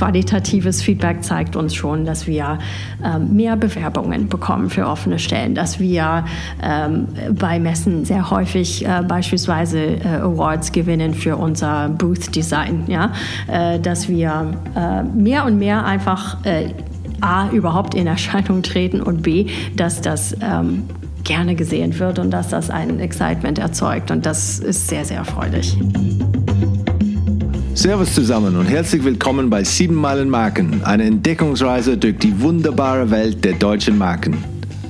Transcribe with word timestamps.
qualitatives 0.00 0.80
Feedback 0.80 1.22
zeigt 1.22 1.56
uns 1.56 1.74
schon, 1.74 2.06
dass 2.06 2.26
wir 2.26 2.58
ähm, 3.04 3.36
mehr 3.36 3.54
Bewerbungen 3.56 4.30
bekommen 4.30 4.70
für 4.70 4.86
offene 4.86 5.18
Stellen, 5.18 5.54
dass 5.54 5.78
wir 5.78 6.24
ähm, 6.62 7.06
bei 7.38 7.60
Messen 7.60 8.06
sehr 8.06 8.30
häufig 8.30 8.86
äh, 8.86 9.02
beispielsweise 9.06 9.78
äh, 9.78 10.08
Awards 10.22 10.72
gewinnen 10.72 11.12
für 11.12 11.36
unser 11.36 11.90
Booth 11.90 12.34
Design, 12.34 12.84
ja, 12.86 13.12
äh, 13.46 13.78
dass 13.78 14.08
wir 14.08 14.52
äh, 14.74 15.02
mehr 15.02 15.44
und 15.44 15.58
mehr 15.58 15.84
einfach 15.84 16.42
äh, 16.46 16.68
A, 17.20 17.50
überhaupt 17.50 17.94
in 17.94 18.06
Erscheinung 18.06 18.62
treten 18.62 19.02
und 19.02 19.20
B, 19.20 19.48
dass 19.76 20.00
das 20.00 20.34
ähm, 20.40 20.84
gerne 21.24 21.56
gesehen 21.56 21.98
wird 21.98 22.18
und 22.18 22.30
dass 22.30 22.48
das 22.48 22.70
ein 22.70 23.00
Excitement 23.00 23.58
erzeugt. 23.58 24.10
Und 24.10 24.24
das 24.24 24.60
ist 24.60 24.88
sehr, 24.88 25.04
sehr 25.04 25.18
erfreulich. 25.18 25.76
Servus 27.80 28.14
zusammen 28.14 28.58
und 28.58 28.66
herzlich 28.66 29.02
willkommen 29.04 29.48
bei 29.48 29.64
7 29.64 29.94
Meilen 29.94 30.28
Marken, 30.28 30.84
eine 30.84 31.04
Entdeckungsreise 31.04 31.96
durch 31.96 32.18
die 32.18 32.38
wunderbare 32.42 33.10
Welt 33.10 33.42
der 33.42 33.54
deutschen 33.54 33.96
Marken 33.96 34.36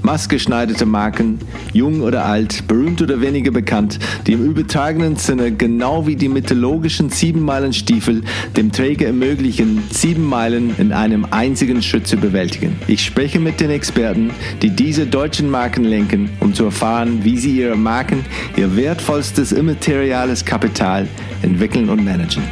maßgeschneiderte 0.02 0.86
Marken, 0.86 1.38
jung 1.72 2.00
oder 2.00 2.24
alt, 2.24 2.66
berühmt 2.66 3.02
oder 3.02 3.20
weniger 3.20 3.50
bekannt, 3.50 3.98
die 4.26 4.32
im 4.32 4.44
übertragenen 4.44 5.16
Sinne 5.16 5.52
genau 5.52 6.06
wie 6.06 6.16
die 6.16 6.30
mythologischen 6.30 7.10
Siebenmeilenstiefel 7.10 8.22
dem 8.56 8.72
Träger 8.72 9.06
ermöglichen, 9.06 9.82
sieben 9.90 10.24
Meilen 10.24 10.74
in 10.78 10.92
einem 10.92 11.26
einzigen 11.30 11.82
Schritt 11.82 12.06
zu 12.06 12.16
bewältigen. 12.16 12.76
Ich 12.86 13.04
spreche 13.04 13.38
mit 13.38 13.60
den 13.60 13.70
Experten, 13.70 14.30
die 14.62 14.70
diese 14.70 15.06
deutschen 15.06 15.50
Marken 15.50 15.84
lenken, 15.84 16.30
um 16.40 16.54
zu 16.54 16.64
erfahren, 16.64 17.20
wie 17.22 17.38
sie 17.38 17.58
ihre 17.58 17.76
Marken, 17.76 18.24
ihr 18.56 18.74
wertvollstes 18.74 19.52
immateriales 19.52 20.44
Kapital 20.44 21.06
entwickeln 21.42 21.88
und 21.90 22.04
managen. 22.04 22.42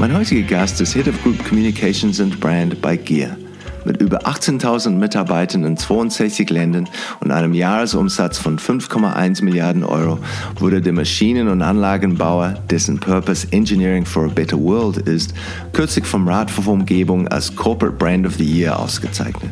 Mein 0.00 0.14
heutiger 0.16 0.46
Gast 0.46 0.80
ist 0.80 0.94
Head 0.94 1.08
of 1.08 1.20
Group 1.24 1.44
Communications 1.44 2.20
and 2.20 2.38
Brand 2.38 2.80
bei 2.80 2.96
Gear. 2.96 3.36
Mit 3.84 4.00
über 4.00 4.28
18.000 4.28 4.90
Mitarbeitern 4.90 5.64
in 5.64 5.76
62 5.76 6.48
Ländern 6.50 6.88
und 7.18 7.32
einem 7.32 7.52
Jahresumsatz 7.52 8.38
von 8.38 8.60
5,1 8.60 9.42
Milliarden 9.42 9.82
Euro 9.82 10.20
wurde 10.60 10.80
der 10.80 10.92
Maschinen- 10.92 11.48
und 11.48 11.62
Anlagenbauer, 11.62 12.62
dessen 12.70 13.00
Purpose 13.00 13.48
Engineering 13.50 14.06
for 14.06 14.26
a 14.26 14.28
Better 14.28 14.56
World 14.56 14.98
ist, 14.98 15.34
kürzlich 15.72 16.06
vom 16.06 16.28
Rat 16.28 16.48
für 16.48 16.70
Umgebung 16.70 17.26
als 17.26 17.56
Corporate 17.56 17.96
Brand 17.96 18.24
of 18.24 18.36
the 18.36 18.44
Year 18.44 18.78
ausgezeichnet. 18.78 19.50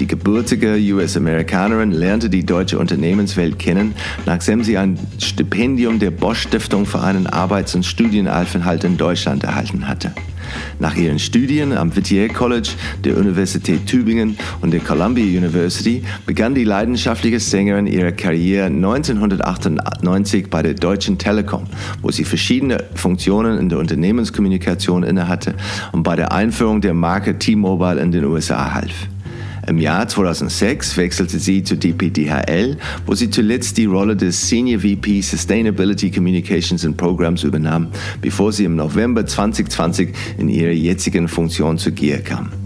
Die 0.00 0.06
gebürtige 0.06 0.78
US-Amerikanerin 0.94 1.92
lernte 1.92 2.30
die 2.30 2.46
deutsche 2.46 2.78
Unternehmenswelt 2.78 3.58
kennen, 3.58 3.94
nachdem 4.24 4.64
sie 4.64 4.78
ein 4.78 4.98
Stipendium 5.18 5.98
der 5.98 6.10
Bosch 6.10 6.40
Stiftung 6.40 6.86
für 6.86 7.02
einen 7.02 7.26
Arbeits- 7.26 7.74
und 7.74 7.84
Studienaufenthalt 7.84 8.82
in 8.84 8.96
Deutschland 8.96 9.44
erhalten 9.44 9.86
hatte. 9.86 10.12
Nach 10.78 10.96
ihren 10.96 11.18
Studien 11.18 11.76
am 11.76 11.94
Whittier 11.94 12.28
College 12.28 12.70
der 13.04 13.18
Universität 13.18 13.84
Tübingen 13.86 14.38
und 14.62 14.72
der 14.72 14.80
Columbia 14.80 15.24
University 15.24 16.02
begann 16.24 16.54
die 16.54 16.64
leidenschaftliche 16.64 17.38
Sängerin 17.38 17.86
ihre 17.86 18.12
Karriere 18.12 18.66
1998 18.66 20.48
bei 20.48 20.62
der 20.62 20.72
Deutschen 20.72 21.18
Telekom, 21.18 21.64
wo 22.00 22.10
sie 22.10 22.24
verschiedene 22.24 22.84
Funktionen 22.94 23.58
in 23.58 23.68
der 23.68 23.78
Unternehmenskommunikation 23.78 25.02
innehatte 25.02 25.54
und 25.92 26.04
bei 26.04 26.16
der 26.16 26.32
Einführung 26.32 26.80
der 26.80 26.94
Marke 26.94 27.38
T-Mobile 27.38 28.00
in 28.00 28.12
den 28.12 28.24
USA 28.24 28.72
half. 28.72 29.08
Im 29.70 29.78
Jahr 29.78 30.08
2006 30.08 30.96
wechselte 30.96 31.38
sie 31.38 31.62
zu 31.62 31.76
DPDHL, 31.76 32.76
wo 33.06 33.14
sie 33.14 33.30
zuletzt 33.30 33.76
die 33.76 33.84
Rolle 33.84 34.16
des 34.16 34.48
Senior 34.48 34.80
VP 34.80 35.20
Sustainability 35.20 36.10
Communications 36.10 36.84
and 36.84 36.96
Programs 36.96 37.44
übernahm, 37.44 37.86
bevor 38.20 38.50
sie 38.50 38.64
im 38.64 38.74
November 38.74 39.24
2020 39.24 40.12
in 40.38 40.48
ihre 40.48 40.72
jetzigen 40.72 41.28
Funktion 41.28 41.78
zu 41.78 41.92
GIA 41.92 42.18
kam. 42.18 42.59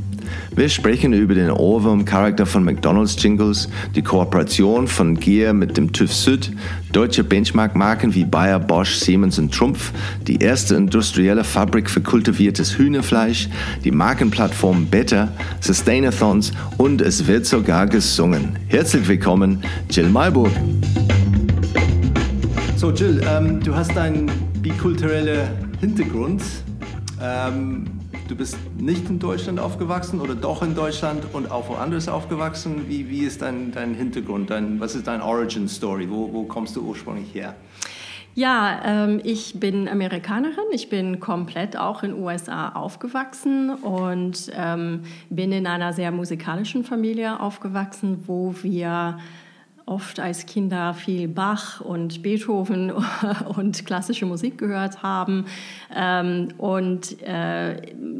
Wir 0.56 0.68
sprechen 0.68 1.12
über 1.12 1.34
den 1.34 1.50
Ohrwurm-Charakter 1.50 2.46
von 2.46 2.62
McDonald's 2.62 3.20
Jingles, 3.20 3.68
die 3.96 4.02
Kooperation 4.02 4.86
von 4.86 5.18
Gear 5.18 5.52
mit 5.52 5.76
dem 5.76 5.92
TÜV 5.92 6.12
Süd, 6.12 6.52
deutsche 6.92 7.24
Benchmark-Marken 7.24 8.14
wie 8.14 8.24
Bayer, 8.24 8.60
Bosch, 8.60 8.94
Siemens 8.94 9.36
und 9.40 9.52
Trumpf, 9.52 9.92
die 10.28 10.36
erste 10.36 10.76
industrielle 10.76 11.42
Fabrik 11.42 11.90
für 11.90 12.02
kultiviertes 12.02 12.78
Hühnerfleisch, 12.78 13.48
die 13.82 13.90
Markenplattform 13.90 14.86
Better, 14.86 15.32
Sustainathons 15.58 16.52
und 16.78 17.00
es 17.00 17.26
wird 17.26 17.46
sogar 17.46 17.88
gesungen. 17.88 18.56
Herzlich 18.68 19.08
willkommen, 19.08 19.60
Jill 19.90 20.08
Malburg. 20.08 20.52
So 22.76 22.92
Jill, 22.92 23.20
ähm, 23.28 23.58
du 23.60 23.74
hast 23.74 23.98
einen 23.98 24.30
bikulturellen 24.62 25.48
Hintergrund. 25.80 26.42
Ähm, 27.20 27.86
Du 28.26 28.34
bist 28.34 28.56
nicht 28.78 29.10
in 29.10 29.18
Deutschland 29.18 29.60
aufgewachsen 29.60 30.18
oder 30.18 30.34
doch 30.34 30.62
in 30.62 30.74
Deutschland 30.74 31.26
und 31.34 31.50
auch 31.50 31.68
woanders 31.68 32.08
aufgewachsen. 32.08 32.88
Wie, 32.88 33.10
wie 33.10 33.20
ist 33.20 33.42
dein, 33.42 33.70
dein 33.70 33.92
Hintergrund? 33.92 34.48
Dein, 34.48 34.80
was 34.80 34.94
ist 34.94 35.06
deine 35.06 35.22
Origin 35.22 35.68
Story? 35.68 36.08
Wo, 36.08 36.32
wo 36.32 36.44
kommst 36.44 36.74
du 36.74 36.80
ursprünglich 36.82 37.34
her? 37.34 37.54
Ja, 38.34 38.80
ähm, 38.82 39.20
ich 39.22 39.60
bin 39.60 39.88
Amerikanerin. 39.88 40.64
Ich 40.72 40.88
bin 40.88 41.20
komplett 41.20 41.76
auch 41.76 42.02
in 42.02 42.12
den 42.12 42.22
USA 42.22 42.70
aufgewachsen 42.70 43.74
und 43.74 44.50
ähm, 44.56 45.02
bin 45.28 45.52
in 45.52 45.66
einer 45.66 45.92
sehr 45.92 46.10
musikalischen 46.10 46.82
Familie 46.82 47.38
aufgewachsen, 47.40 48.24
wo 48.26 48.54
wir 48.62 49.18
oft 49.86 50.18
als 50.18 50.46
Kinder 50.46 50.94
viel 50.94 51.28
Bach 51.28 51.80
und 51.80 52.22
Beethoven 52.22 52.92
und 53.56 53.84
klassische 53.84 54.26
Musik 54.26 54.58
gehört 54.58 55.02
haben. 55.02 55.46
Ähm, 55.94 56.48
und 56.58 57.20
äh, 57.22 57.76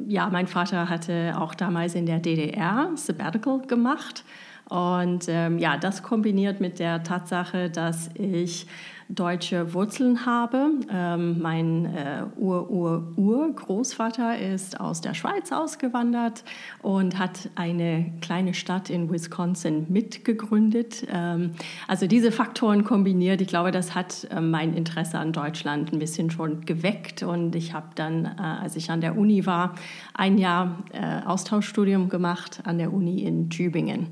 ja, 0.09 0.29
mein 0.31 0.47
Vater 0.47 0.89
hatte 0.89 1.35
auch 1.39 1.55
damals 1.55 1.95
in 1.95 2.07
der 2.07 2.19
DDR 2.19 2.91
Sabbatical 2.95 3.63
gemacht. 3.63 4.25
Und 4.69 5.27
ähm, 5.29 5.59
ja, 5.59 5.77
das 5.77 6.03
kombiniert 6.03 6.61
mit 6.61 6.79
der 6.79 7.03
Tatsache, 7.03 7.71
dass 7.71 8.11
ich 8.15 8.67
deutsche 9.09 9.75
Wurzeln 9.75 10.27
habe. 10.27 10.71
Ähm, 10.91 11.41
mein 11.41 11.87
äh, 11.87 12.25
Ur-Ur-Ur-Großvater 12.37 14.39
ist 14.39 14.81
aus 14.81 15.01
der 15.01 15.15
Schweiz 15.15 15.53
ausgewandert 15.53 16.45
und 16.83 17.19
hat 17.19 17.51
eine 17.55 18.13
kleine 18.21 18.55
Stadt 18.55 18.91
in 18.91 19.11
Wisconsin 19.11 19.87
mitgegründet. 19.89 21.07
Ähm, 21.13 21.53
also 21.87 22.07
diese 22.07 22.33
Faktoren 22.33 22.85
kombiniert, 22.85 23.41
ich 23.41 23.49
glaube, 23.49 23.71
das 23.71 23.95
hat 23.95 24.27
äh, 24.31 24.41
mein 24.41 24.75
Interesse 24.75 25.19
an 25.19 25.33
Deutschland 25.33 25.93
ein 25.93 25.99
bisschen 25.99 26.31
schon 26.31 26.65
geweckt. 26.65 27.23
Und 27.23 27.55
ich 27.55 27.75
habe 27.75 27.89
dann, 27.95 28.25
äh, 28.25 28.41
als 28.41 28.77
ich 28.77 28.91
an 28.91 29.01
der 29.01 29.19
Uni 29.19 29.47
war, 29.47 29.75
ein 30.15 30.39
Jahr 30.39 30.79
äh, 30.93 31.21
Austauschstudium 31.27 32.09
gemacht 32.09 32.61
an 32.65 32.79
der 32.79 32.93
Uni 32.93 33.23
in 33.23 33.51
Tübingen 33.51 34.09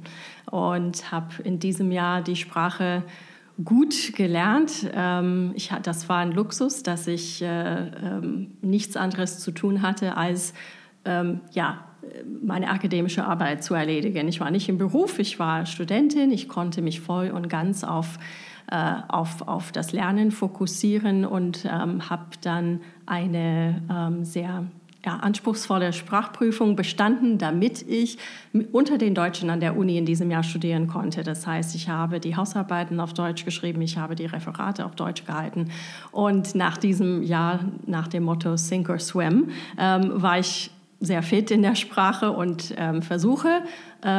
und 0.51 1.11
habe 1.11 1.43
in 1.43 1.59
diesem 1.59 1.93
Jahr 1.93 2.23
die 2.23 2.37
Sprache 2.37 3.03
gut 3.65 4.15
gelernt. 4.15 4.91
Ähm, 4.95 5.53
ich, 5.55 5.71
das 5.83 6.09
war 6.09 6.19
ein 6.19 6.33
Luxus, 6.33 6.83
dass 6.83 7.07
ich 7.07 7.43
äh, 7.43 7.47
ähm, 7.47 8.53
nichts 8.61 8.97
anderes 8.97 9.41
zu 9.41 9.53
tun 9.53 9.83
hatte, 9.83 10.17
als 10.17 10.55
ähm, 11.05 11.41
ja, 11.53 11.85
meine 12.43 12.71
akademische 12.71 13.25
Arbeit 13.25 13.63
zu 13.63 13.75
erledigen. 13.75 14.29
Ich 14.29 14.41
war 14.41 14.51
nicht 14.51 14.69
im 14.69 14.79
Beruf, 14.79 15.19
ich 15.19 15.39
war 15.39 15.67
Studentin, 15.67 16.31
ich 16.31 16.49
konnte 16.49 16.83
mich 16.83 17.01
voll 17.01 17.31
und 17.31 17.49
ganz 17.49 17.85
auf, 17.85 18.19
äh, 18.71 18.95
auf, 19.09 19.47
auf 19.47 19.73
das 19.73 19.93
Lernen 19.93 20.31
fokussieren 20.31 21.25
und 21.25 21.65
habe 21.65 22.27
dann 22.41 22.81
eine 23.07 24.23
sehr 24.23 24.67
ja, 25.05 25.17
anspruchsvolle 25.17 25.93
Sprachprüfung 25.93 26.77
bestanden, 26.77 27.39
damit 27.39 27.83
ich 27.89 28.19
unter 28.71 28.99
den 28.99 29.15
Deutschen 29.15 29.51
an 29.51 29.61
der 29.61 29.77
Uni 29.77 29.99
in 29.99 30.07
diesem 30.07 30.31
Jahr 30.31 30.45
studieren 30.45 30.87
konnte. 30.87 31.25
Das 31.25 31.47
heißt, 31.47 31.75
ich 31.75 31.89
habe 31.89 32.21
die 32.21 32.37
Hausarbeiten 32.37 33.01
auf 33.01 33.13
Deutsch 33.13 33.45
geschrieben, 33.45 33.83
ich 33.83 33.99
habe 33.99 34.15
die 34.15 34.27
Referate 34.27 34.85
auf 34.85 34.95
Deutsch 34.95 35.25
gehalten. 35.25 35.71
Und 36.13 36.55
nach 36.55 36.77
diesem 36.77 37.23
Jahr, 37.23 37.61
nach 37.87 38.07
dem 38.09 38.25
Motto 38.25 38.57
Sink 38.57 38.89
or 38.89 38.99
Swim, 38.99 39.51
ähm, 39.77 40.23
war 40.23 40.39
ich 40.39 40.71
sehr 41.01 41.23
fit 41.25 41.51
in 41.51 41.63
der 41.63 41.75
Sprache 41.75 42.31
und 42.31 42.73
ähm, 42.79 43.03
versuche, 43.03 43.63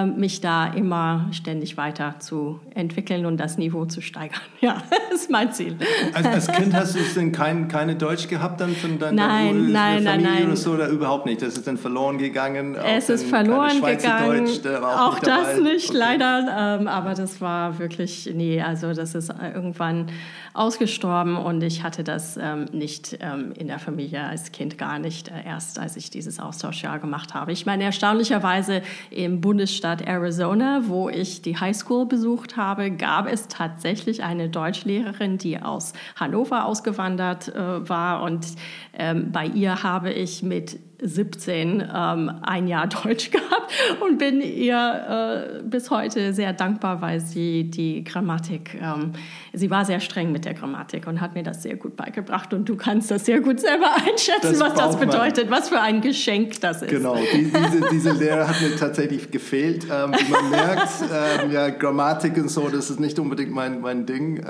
mich 0.06 0.40
da 0.40 0.68
immer 0.68 1.28
ständig 1.32 1.76
weiter 1.76 2.16
zu 2.20 2.62
entwickeln 2.74 3.26
und 3.26 3.36
das 3.38 3.58
Niveau 3.58 3.86
zu 3.86 4.02
steigern. 4.02 4.40
Ja, 4.62 4.82
das 4.90 5.24
ist 5.24 5.30
mein 5.30 5.52
Ziel. 5.52 5.76
Also 6.14 6.30
als 6.30 6.48
Kind 6.48 6.74
hast 6.74 6.96
du 6.96 7.00
denn 7.18 7.34
kein, 7.34 7.68
keine 7.68 7.98
Deutsch 7.98 8.30
gehabt 8.30 8.62
dann 8.62 8.74
von 8.74 8.98
deiner 8.98 9.28
nein, 9.28 9.74
nein, 9.74 10.04
Familie 10.06 10.32
nein, 10.32 10.46
oder 10.46 10.56
so 10.56 10.72
oder 10.72 10.88
überhaupt 10.88 11.26
nicht? 11.26 11.42
Das 11.42 11.58
ist 11.58 11.68
dann 11.68 11.76
verloren 11.76 12.18
gegangen? 12.18 12.76
Es 12.76 13.10
ist 13.10 13.28
verloren 13.28 13.82
gegangen. 13.82 14.46
Deutsch, 14.46 14.66
auch, 14.82 15.08
auch 15.08 15.14
nicht 15.16 15.28
das 15.28 15.60
nicht, 15.60 15.90
okay. 15.90 15.98
leider. 15.98 16.80
Ähm, 16.80 16.88
aber 16.88 17.14
das 17.14 17.42
war 17.42 17.78
wirklich, 17.78 18.32
nee, 18.34 18.62
also 18.62 18.94
das 18.94 19.16
ist 19.16 19.34
irgendwann 19.54 20.08
ausgestorben 20.54 21.36
und 21.36 21.62
ich 21.64 21.84
hatte 21.84 22.04
das 22.04 22.38
ähm, 22.38 22.66
nicht 22.72 23.18
ähm, 23.20 23.52
in 23.58 23.68
der 23.68 23.80
Familie 23.80 24.24
als 24.24 24.52
Kind 24.52 24.78
gar 24.78 25.00
nicht, 25.00 25.30
äh, 25.30 25.46
erst 25.46 25.80
als 25.80 25.98
ich 25.98 26.10
dieses 26.10 26.40
Austauschjahr 26.40 27.00
gemacht 27.00 27.34
habe. 27.34 27.52
Ich 27.52 27.66
meine, 27.66 27.84
erstaunlicherweise 27.84 28.82
im 29.10 29.42
Bundesstaat 29.42 29.73
Bundesstaat 29.74 30.04
Arizona, 30.04 30.82
wo 30.86 31.10
ich 31.10 31.42
die 31.42 31.58
Highschool 31.58 32.06
besucht 32.06 32.58
habe, 32.58 32.92
gab 32.92 33.26
es 33.26 33.48
tatsächlich 33.48 34.22
eine 34.22 34.48
Deutschlehrerin, 34.48 35.40
die 35.40 35.60
aus 35.60 35.94
Hannover 36.16 36.66
ausgewandert 36.66 37.48
äh, 37.48 37.90
war. 37.90 38.22
Und 38.22 38.46
ähm, 38.94 39.32
bei 39.32 39.48
ihr 39.48 39.82
habe 39.82 40.12
ich 40.12 40.44
mit 40.44 40.78
17 41.04 41.84
ähm, 41.94 42.32
ein 42.42 42.68
Jahr 42.68 42.88
Deutsch 43.04 43.32
gehabt 43.32 43.72
und 44.02 44.18
bin 44.18 44.42
ihr 44.42 45.60
äh, 45.60 45.64
bis 45.64 45.90
heute 45.90 46.34
sehr 46.34 46.54
dankbar, 46.54 47.02
weil 47.02 47.20
sie 47.20 47.66
die 47.66 48.04
Grammatik, 48.04 48.76
ähm, 48.82 49.14
sie 49.54 49.70
war 49.70 49.86
sehr 49.86 50.00
streng 50.00 50.32
mit 50.32 50.46
der 50.46 50.54
Grammatik 50.54 51.08
und 51.08 51.22
hat 51.22 51.36
mir 51.36 51.44
das 51.44 51.64
sehr 51.64 51.76
gut 51.76 51.96
beigebracht 51.96 52.54
und 52.54 52.68
du 52.68 52.76
kannst 52.76 53.12
das 53.12 53.26
sehr 53.26 53.42
gut 53.42 53.60
selber 53.60 53.94
einschätzen, 53.96 54.54
das 54.54 54.60
was 54.60 54.74
das 54.74 55.00
bedeutet, 55.00 55.50
man. 55.50 55.60
was 55.60 55.70
für 55.70 55.80
ein 55.80 56.02
Geschenk 56.02 56.60
das 56.62 56.82
ist. 56.82 56.90
Genau, 56.90 57.16
die, 57.16 57.52
diese, 57.52 57.90
diese 57.92 58.12
Lehre 58.12 58.48
hat 58.48 58.62
mir 58.62 58.76
tatsächlich 58.76 59.32
gefehlt. 59.32 59.86
Ähm, 59.92 60.14
wie 60.14 60.32
man 60.32 60.50
merkt, 60.50 60.90
ähm, 61.02 61.52
ja, 61.52 61.70
Grammatik 61.70 62.38
und 62.38 62.50
so, 62.50 62.70
das 62.70 62.90
ist 62.90 63.00
nicht 63.00 63.20
unbedingt 63.20 63.52
mein, 63.52 63.82
mein 63.82 64.06
Ding. 64.06 64.44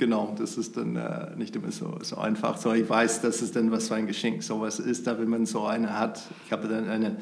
Genau, 0.00 0.34
das 0.38 0.56
ist 0.56 0.78
dann 0.78 0.96
äh, 0.96 1.36
nicht 1.36 1.54
immer 1.54 1.70
so, 1.70 1.98
so 2.00 2.16
einfach. 2.16 2.56
So, 2.56 2.72
ich 2.72 2.88
weiß, 2.88 3.20
dass 3.20 3.42
es 3.42 3.52
dann 3.52 3.70
was 3.70 3.88
für 3.88 3.96
ein 3.96 4.06
Geschenk 4.06 4.42
sowas 4.42 4.78
ist, 4.78 5.06
da 5.06 5.18
wenn 5.18 5.28
man 5.28 5.44
so 5.44 5.66
eine 5.66 5.98
hat. 5.98 6.22
Ich 6.46 6.52
habe 6.52 6.68
dann 6.68 6.88
eine 6.88 7.18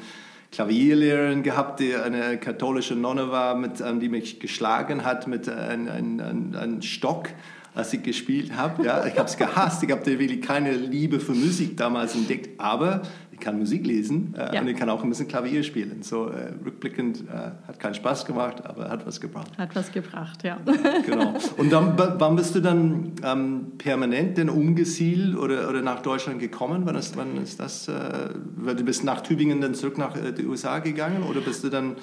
Klavierlehrerin 0.53 1.43
gehabt, 1.43 1.81
die 1.81 1.93
eine 1.93 2.37
katholische 2.37 2.95
Nonne 2.95 3.31
war, 3.31 3.55
mit, 3.55 3.83
die 4.01 4.07
mich 4.07 4.39
geschlagen 4.39 5.03
hat 5.03 5.27
mit 5.27 5.49
einem 5.49 5.89
ein, 5.89 6.21
ein, 6.21 6.55
ein 6.55 6.81
Stock 6.81 7.27
als 7.75 7.91
ich 7.91 8.01
gespielt 8.01 8.55
habe. 8.55 8.85
Ja, 8.85 9.05
ich 9.05 9.17
habe 9.17 9.27
es 9.27 9.35
gehasst. 9.35 9.83
Ich 9.83 9.91
habe 9.91 10.05
wirklich 10.05 10.41
keine 10.41 10.71
Liebe 10.71 11.19
für 11.19 11.33
Musik 11.33 11.75
damals 11.75 12.15
entdeckt. 12.15 12.61
Aber 12.61 13.01
kann 13.39 13.57
Musik 13.59 13.85
lesen 13.85 14.33
äh, 14.37 14.55
ja. 14.55 14.61
und 14.61 14.67
ich 14.67 14.77
kann 14.77 14.89
auch 14.89 15.03
ein 15.03 15.09
bisschen 15.09 15.27
Klavier 15.27 15.63
spielen. 15.63 16.03
So 16.03 16.27
äh, 16.27 16.53
rückblickend 16.65 17.21
äh, 17.21 17.67
hat 17.67 17.79
keinen 17.79 17.95
Spaß 17.95 18.25
gemacht, 18.25 18.65
aber 18.65 18.89
hat 18.89 19.05
was 19.05 19.19
gebracht. 19.19 19.57
Hat 19.57 19.75
was 19.75 19.91
gebracht, 19.91 20.43
ja. 20.43 20.57
genau. 21.05 21.33
Und 21.57 21.71
dann, 21.71 21.93
wann 21.97 22.35
bist 22.35 22.55
du 22.55 22.59
dann 22.59 23.13
ähm, 23.23 23.73
permanent 23.77 24.37
denn 24.37 24.49
umgesiedelt 24.49 25.37
oder, 25.37 25.69
oder 25.69 25.81
nach 25.81 26.01
Deutschland 26.01 26.39
gekommen? 26.39 26.81
Wann 26.85 26.95
ist, 26.95 27.17
wann 27.17 27.37
ist 27.37 27.59
das? 27.59 27.87
Äh, 27.87 28.29
du 28.55 28.83
bist 28.83 29.03
nach 29.03 29.21
Tübingen 29.21 29.61
dann 29.61 29.73
zurück 29.73 29.97
nach 29.97 30.15
äh, 30.15 30.31
die 30.31 30.45
USA 30.45 30.79
gegangen 30.79 31.23
oder 31.23 31.41
bist 31.41 31.63
du 31.63 31.69
dann 31.69 31.95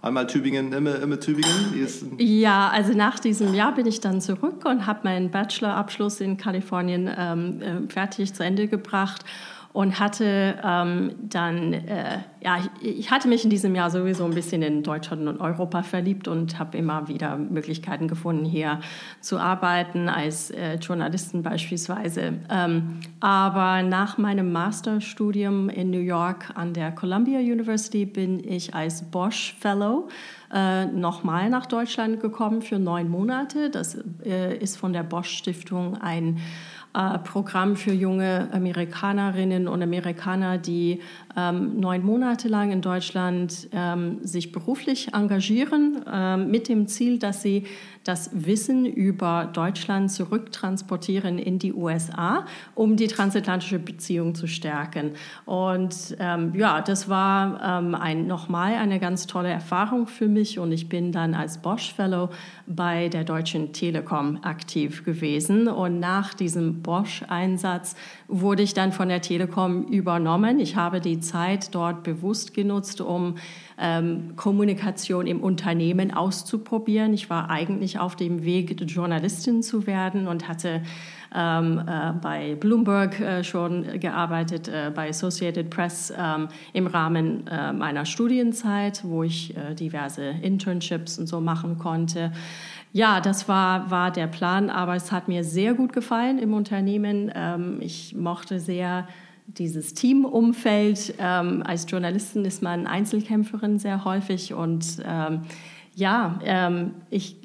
Einmal 0.00 0.28
Tübingen, 0.28 0.72
immer, 0.72 1.00
immer 1.00 1.18
Tübingen? 1.18 1.74
Ja, 2.18 2.68
also 2.68 2.92
nach 2.92 3.18
diesem 3.18 3.52
Jahr 3.52 3.74
bin 3.74 3.84
ich 3.84 4.00
dann 4.00 4.20
zurück 4.20 4.64
und 4.64 4.86
habe 4.86 5.00
meinen 5.02 5.30
Bachelorabschluss 5.30 6.20
in 6.20 6.36
Kalifornien 6.36 7.10
ähm, 7.16 7.60
äh, 7.60 7.92
fertig 7.92 8.32
zu 8.32 8.44
Ende 8.44 8.68
gebracht 8.68 9.24
und 9.72 10.00
hatte 10.00 10.58
ähm, 10.64 11.12
dann, 11.22 11.72
äh, 11.72 12.18
ja, 12.40 12.58
ich, 12.80 12.98
ich, 12.98 13.10
hatte 13.10 13.28
mich 13.28 13.44
in 13.44 13.50
diesem 13.50 13.74
Jahr 13.74 13.90
sowieso 13.90 14.24
ein 14.24 14.34
bisschen 14.34 14.62
in 14.62 14.82
Deutschland 14.82 15.28
und 15.28 15.40
Europa 15.40 15.82
verliebt 15.82 16.26
und 16.26 16.58
habe 16.58 16.78
immer 16.78 17.08
wieder 17.08 17.36
Möglichkeiten 17.36 18.08
gefunden, 18.08 18.44
hier 18.44 18.80
zu 19.20 19.38
arbeiten, 19.38 20.08
als 20.08 20.50
äh, 20.50 20.76
Journalistin 20.76 21.42
beispielsweise. 21.42 22.34
Ähm, 22.50 23.00
aber 23.20 23.82
nach 23.82 24.18
meinem 24.18 24.52
Masterstudium 24.52 25.68
in 25.68 25.90
New 25.90 26.00
York 26.00 26.50
an 26.54 26.72
der 26.72 26.90
Columbia 26.92 27.38
University 27.38 28.06
bin 28.06 28.42
ich 28.42 28.74
als 28.74 29.02
Bosch 29.02 29.54
Fellow 29.60 30.08
äh, 30.52 30.86
nochmal 30.86 31.50
nach 31.50 31.66
Deutschland 31.66 32.20
gekommen 32.20 32.62
für 32.62 32.78
neun 32.78 33.08
Monate. 33.08 33.68
Das 33.70 33.98
äh, 34.24 34.56
ist 34.56 34.76
von 34.78 34.92
der 34.92 35.02
Bosch 35.02 35.30
Stiftung 35.30 35.98
ein 36.00 36.38
Programm 37.24 37.76
für 37.76 37.92
junge 37.92 38.48
Amerikanerinnen 38.52 39.68
und 39.68 39.82
Amerikaner, 39.82 40.58
die 40.58 41.00
ähm, 41.38 41.78
neun 41.78 42.04
Monate 42.04 42.48
lang 42.48 42.72
in 42.72 42.80
Deutschland 42.80 43.68
ähm, 43.72 44.18
sich 44.22 44.50
beruflich 44.50 45.14
engagieren, 45.14 46.04
ähm, 46.10 46.50
mit 46.50 46.68
dem 46.68 46.88
Ziel, 46.88 47.18
dass 47.18 47.42
sie 47.42 47.64
das 48.04 48.30
Wissen 48.32 48.86
über 48.86 49.50
Deutschland 49.52 50.10
zurücktransportieren 50.10 51.38
in 51.38 51.58
die 51.58 51.74
USA, 51.74 52.46
um 52.74 52.96
die 52.96 53.06
transatlantische 53.06 53.78
Beziehung 53.78 54.34
zu 54.34 54.46
stärken. 54.46 55.12
Und 55.44 56.16
ähm, 56.18 56.54
ja, 56.54 56.80
das 56.80 57.08
war 57.08 57.60
ähm, 57.62 57.94
ein, 57.94 58.26
nochmal 58.26 58.74
eine 58.74 58.98
ganz 58.98 59.26
tolle 59.26 59.50
Erfahrung 59.50 60.06
für 60.06 60.26
mich 60.26 60.58
und 60.58 60.72
ich 60.72 60.88
bin 60.88 61.12
dann 61.12 61.34
als 61.34 61.58
Bosch 61.58 61.92
Fellow 61.92 62.30
bei 62.66 63.08
der 63.08 63.24
Deutschen 63.24 63.72
Telekom 63.72 64.38
aktiv 64.42 65.04
gewesen. 65.04 65.68
Und 65.68 66.00
nach 66.00 66.32
diesem 66.32 66.82
Bosch-Einsatz 66.82 67.94
wurde 68.26 68.62
ich 68.62 68.74
dann 68.74 68.92
von 68.92 69.08
der 69.08 69.20
Telekom 69.20 69.84
übernommen. 69.84 70.60
Ich 70.60 70.76
habe 70.76 71.00
die 71.00 71.20
Zeit 71.28 71.74
dort 71.74 72.02
bewusst 72.02 72.54
genutzt, 72.54 73.00
um 73.00 73.36
ähm, 73.78 74.34
Kommunikation 74.36 75.26
im 75.26 75.40
Unternehmen 75.40 76.12
auszuprobieren. 76.12 77.12
Ich 77.12 77.30
war 77.30 77.50
eigentlich 77.50 77.98
auf 77.98 78.16
dem 78.16 78.44
Weg, 78.44 78.80
Journalistin 78.90 79.62
zu 79.62 79.86
werden 79.86 80.26
und 80.26 80.48
hatte 80.48 80.82
ähm, 81.34 81.82
äh, 81.86 82.12
bei 82.20 82.54
Bloomberg 82.54 83.20
äh, 83.20 83.44
schon 83.44 84.00
gearbeitet, 84.00 84.68
äh, 84.68 84.90
bei 84.94 85.10
Associated 85.10 85.70
Press 85.70 86.12
ähm, 86.16 86.48
im 86.72 86.86
Rahmen 86.86 87.46
äh, 87.46 87.72
meiner 87.72 88.06
Studienzeit, 88.06 89.02
wo 89.04 89.22
ich 89.22 89.56
äh, 89.56 89.74
diverse 89.74 90.24
Internships 90.24 91.18
und 91.18 91.26
so 91.26 91.40
machen 91.40 91.78
konnte. 91.78 92.32
Ja, 92.92 93.20
das 93.20 93.48
war, 93.48 93.90
war 93.90 94.10
der 94.10 94.26
Plan, 94.26 94.70
aber 94.70 94.96
es 94.96 95.12
hat 95.12 95.28
mir 95.28 95.44
sehr 95.44 95.74
gut 95.74 95.92
gefallen 95.92 96.38
im 96.38 96.54
Unternehmen. 96.54 97.30
Ähm, 97.34 97.78
ich 97.80 98.14
mochte 98.16 98.58
sehr 98.58 99.06
dieses 99.48 99.94
Teamumfeld. 99.94 101.14
Ähm, 101.18 101.62
als 101.64 101.86
Journalistin 101.88 102.44
ist 102.44 102.62
man 102.62 102.86
Einzelkämpferin 102.86 103.78
sehr 103.78 104.04
häufig 104.04 104.54
und 104.54 105.02
ähm, 105.04 105.42
ja, 105.94 106.38
ähm, 106.44 106.92
ich 107.10 107.36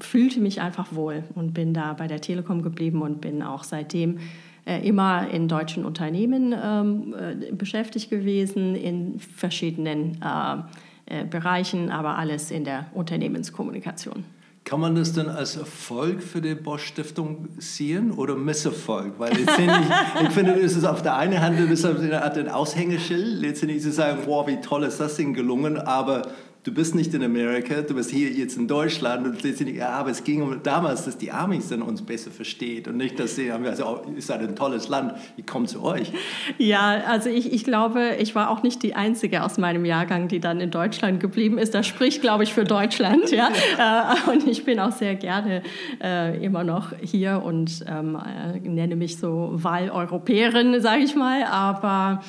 fühlte 0.00 0.40
mich 0.40 0.60
einfach 0.60 0.92
wohl 0.92 1.24
und 1.34 1.52
bin 1.52 1.74
da 1.74 1.92
bei 1.92 2.06
der 2.06 2.20
Telekom 2.20 2.62
geblieben 2.62 3.02
und 3.02 3.20
bin 3.20 3.42
auch 3.42 3.64
seitdem 3.64 4.18
äh, 4.64 4.86
immer 4.86 5.28
in 5.28 5.48
deutschen 5.48 5.84
Unternehmen 5.84 6.54
ähm, 6.62 7.14
äh, 7.18 7.52
beschäftigt 7.52 8.08
gewesen, 8.08 8.76
in 8.76 9.18
verschiedenen 9.18 10.20
äh, 10.22 11.20
äh 11.20 11.24
Bereichen, 11.24 11.90
aber 11.90 12.16
alles 12.16 12.50
in 12.50 12.64
der 12.64 12.86
Unternehmenskommunikation. 12.94 14.24
Kann 14.68 14.80
man 14.80 14.94
das 14.96 15.14
dann 15.14 15.30
als 15.30 15.56
Erfolg 15.56 16.22
für 16.22 16.42
die 16.42 16.54
Bosch-Stiftung 16.54 17.48
sehen 17.56 18.12
oder 18.12 18.34
Misserfolg? 18.34 19.14
Weil 19.16 19.32
letztendlich, 19.32 19.88
ich 20.24 20.28
finde, 20.28 20.60
es 20.60 20.76
ist 20.76 20.84
auf 20.84 21.00
der 21.00 21.16
einen 21.16 21.40
Hand 21.40 21.56
eine 21.58 22.22
Art 22.22 22.36
ein 22.36 22.50
Aushängeschild, 22.50 23.40
letztendlich 23.40 23.80
zu 23.80 23.90
sagen, 23.90 24.18
wow, 24.26 24.46
wie 24.46 24.60
toll 24.60 24.84
ist 24.84 25.00
das 25.00 25.16
denn 25.16 25.32
gelungen, 25.32 25.78
aber 25.78 26.20
du 26.64 26.72
bist 26.72 26.94
nicht 26.94 27.14
in 27.14 27.22
Amerika, 27.22 27.82
du 27.82 27.94
bist 27.94 28.10
hier 28.10 28.30
jetzt 28.30 28.56
in 28.56 28.68
Deutschland 28.68 29.26
und 29.26 29.42
letztendlich, 29.42 29.78
ja, 29.78 29.90
aber 29.90 30.10
es 30.10 30.24
ging 30.24 30.42
um 30.42 30.62
damals, 30.62 31.04
dass 31.04 31.16
die 31.16 31.30
Amis 31.30 31.68
dann 31.68 31.82
uns 31.82 32.02
besser 32.02 32.30
versteht 32.30 32.88
und 32.88 32.96
nicht, 32.96 33.18
dass 33.18 33.36
sie, 33.36 33.50
also 33.50 33.86
oh, 33.86 34.10
ist 34.16 34.30
ein 34.30 34.56
tolles 34.56 34.88
Land, 34.88 35.14
ich 35.36 35.46
komme 35.46 35.66
zu 35.66 35.82
euch. 35.82 36.12
Ja, 36.58 37.02
also 37.06 37.30
ich, 37.30 37.52
ich 37.52 37.64
glaube, 37.64 38.16
ich 38.18 38.34
war 38.34 38.50
auch 38.50 38.62
nicht 38.62 38.82
die 38.82 38.94
Einzige 38.94 39.44
aus 39.44 39.58
meinem 39.58 39.84
Jahrgang, 39.84 40.28
die 40.28 40.40
dann 40.40 40.60
in 40.60 40.70
Deutschland 40.70 41.20
geblieben 41.20 41.58
ist. 41.58 41.74
Das 41.74 41.86
spricht, 41.86 42.20
glaube 42.20 42.44
ich, 42.44 42.52
für 42.52 42.64
Deutschland, 42.64 43.30
ja. 43.30 43.48
Äh, 43.78 44.30
und 44.30 44.46
ich 44.48 44.64
bin 44.64 44.80
auch 44.80 44.92
sehr 44.92 45.14
gerne 45.14 45.62
äh, 46.02 46.44
immer 46.44 46.64
noch 46.64 46.92
hier 47.00 47.42
und 47.44 47.84
ähm, 47.86 48.16
äh, 48.16 48.58
nenne 48.68 48.96
mich 48.96 49.18
so 49.18 49.50
Wahleuropäerin, 49.52 50.80
sage 50.80 51.02
ich 51.02 51.14
mal, 51.14 51.44
aber 51.44 52.22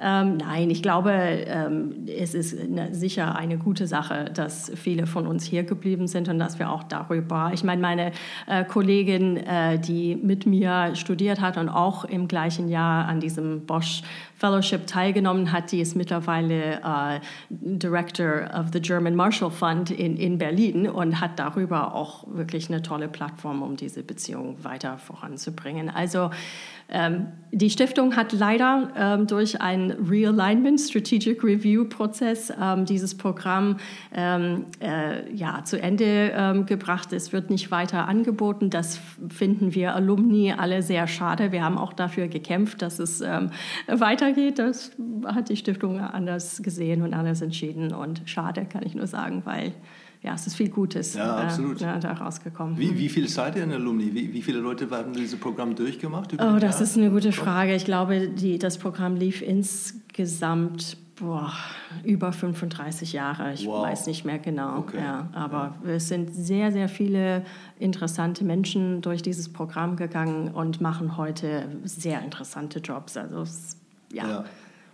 ähm, 0.00 0.36
nein, 0.36 0.70
ich 0.70 0.82
glaube, 0.82 1.10
ähm, 1.10 2.06
es 2.06 2.34
ist 2.34 2.58
eine, 2.60 2.94
sicher 2.94 3.34
eine 3.34 3.56
gute 3.56 3.86
Sache, 3.86 4.30
dass 4.34 4.70
viele 4.74 5.06
von 5.06 5.26
uns 5.26 5.44
hier 5.44 5.64
geblieben 5.64 6.06
sind 6.06 6.28
und 6.28 6.38
dass 6.38 6.58
wir 6.58 6.70
auch 6.70 6.82
darüber, 6.82 7.50
ich 7.54 7.64
meine, 7.64 7.80
meine 7.80 8.12
äh, 8.46 8.64
Kollegin, 8.64 9.38
äh, 9.38 9.78
die 9.78 10.16
mit 10.16 10.44
mir 10.44 10.94
studiert 10.96 11.40
hat 11.40 11.56
und 11.56 11.70
auch 11.70 12.04
im 12.04 12.28
gleichen 12.28 12.68
Jahr 12.68 13.06
an 13.06 13.20
diesem 13.20 13.64
Bosch 13.64 14.02
Fellowship 14.38 14.86
teilgenommen 14.86 15.50
hat, 15.50 15.72
die 15.72 15.80
ist 15.80 15.96
mittlerweile 15.96 16.74
äh, 16.82 17.20
Director 17.48 18.50
of 18.54 18.66
the 18.72 18.80
German 18.80 19.14
Marshall 19.14 19.50
Fund 19.50 19.90
in, 19.90 20.18
in 20.18 20.36
Berlin 20.36 20.90
und 20.90 21.22
hat 21.22 21.38
darüber 21.38 21.94
auch 21.94 22.26
wirklich 22.28 22.68
eine 22.68 22.82
tolle 22.82 23.08
Plattform, 23.08 23.62
um 23.62 23.76
diese 23.76 24.02
Beziehung 24.02 24.62
weiter 24.62 24.98
voranzubringen. 24.98 25.88
Also 25.88 26.30
ähm, 26.88 27.28
die 27.52 27.70
Stiftung 27.70 28.16
hat 28.16 28.32
leider 28.32 28.90
ähm, 28.96 29.26
durch 29.26 29.60
einen 29.60 29.90
Realignment 29.90 30.80
Strategic 30.80 31.42
Review 31.42 31.86
Prozess 31.88 32.52
ähm, 32.60 32.84
dieses 32.84 33.16
Programm 33.16 33.78
ähm, 34.14 34.66
äh, 34.80 35.32
ja, 35.32 35.64
zu 35.64 35.80
Ende 35.80 36.32
ähm, 36.36 36.66
gebracht. 36.66 37.12
Es 37.12 37.32
wird 37.32 37.50
nicht 37.50 37.70
weiter 37.70 38.06
angeboten. 38.06 38.70
Das 38.70 39.00
finden 39.30 39.74
wir 39.74 39.94
Alumni 39.94 40.52
alle 40.52 40.82
sehr 40.82 41.06
schade. 41.06 41.50
Wir 41.50 41.64
haben 41.64 41.78
auch 41.78 41.92
dafür 41.92 42.28
gekämpft, 42.28 42.82
dass 42.82 42.98
es 42.98 43.20
ähm, 43.20 43.50
weitergeht. 43.86 44.58
Das 44.58 44.92
hat 45.24 45.48
die 45.48 45.56
Stiftung 45.56 46.00
anders 46.00 46.62
gesehen 46.62 47.02
und 47.02 47.14
anders 47.14 47.40
entschieden. 47.40 47.94
Und 47.94 48.22
schade, 48.26 48.64
kann 48.64 48.84
ich 48.84 48.94
nur 48.94 49.06
sagen, 49.06 49.42
weil 49.44 49.72
ja, 50.26 50.34
es 50.34 50.46
ist 50.48 50.56
viel 50.56 50.70
Gutes 50.70 51.14
ja, 51.14 51.40
äh, 51.40 51.44
absolut. 51.44 51.80
Äh, 51.80 52.00
da 52.00 52.12
rausgekommen. 52.12 52.76
Wie, 52.76 52.98
wie 52.98 53.08
viele 53.08 53.28
seid 53.28 53.54
ihr 53.54 53.62
in 53.62 53.72
Alumni? 53.72 54.12
Wie, 54.12 54.32
wie 54.32 54.42
viele 54.42 54.58
Leute 54.58 54.90
haben 54.90 55.12
dieses 55.12 55.38
Programm 55.38 55.76
durchgemacht? 55.76 56.32
oh, 56.34 56.58
das 56.58 56.60
Jahr? 56.60 56.82
ist 56.82 56.96
eine 56.96 57.10
gute 57.10 57.30
Frage. 57.30 57.76
Ich 57.76 57.84
glaube, 57.84 58.28
die, 58.28 58.58
das 58.58 58.76
Programm 58.76 59.14
lief 59.14 59.40
insgesamt 59.40 60.96
boah, 61.14 61.52
über 62.02 62.32
35 62.32 63.12
Jahre. 63.12 63.52
Ich 63.52 63.66
wow. 63.66 63.86
weiß 63.86 64.08
nicht 64.08 64.24
mehr 64.24 64.40
genau. 64.40 64.78
Okay. 64.78 64.98
Ja, 64.98 65.28
aber 65.32 65.76
ja. 65.84 65.92
es 65.92 66.08
sind 66.08 66.34
sehr, 66.34 66.72
sehr 66.72 66.88
viele 66.88 67.44
interessante 67.78 68.44
Menschen 68.44 69.02
durch 69.02 69.22
dieses 69.22 69.52
Programm 69.52 69.94
gegangen 69.94 70.48
und 70.48 70.80
machen 70.80 71.16
heute 71.16 71.68
sehr 71.84 72.20
interessante 72.22 72.80
Jobs. 72.80 73.16
Also 73.16 73.44
ja. 74.12 74.28
ja. 74.28 74.44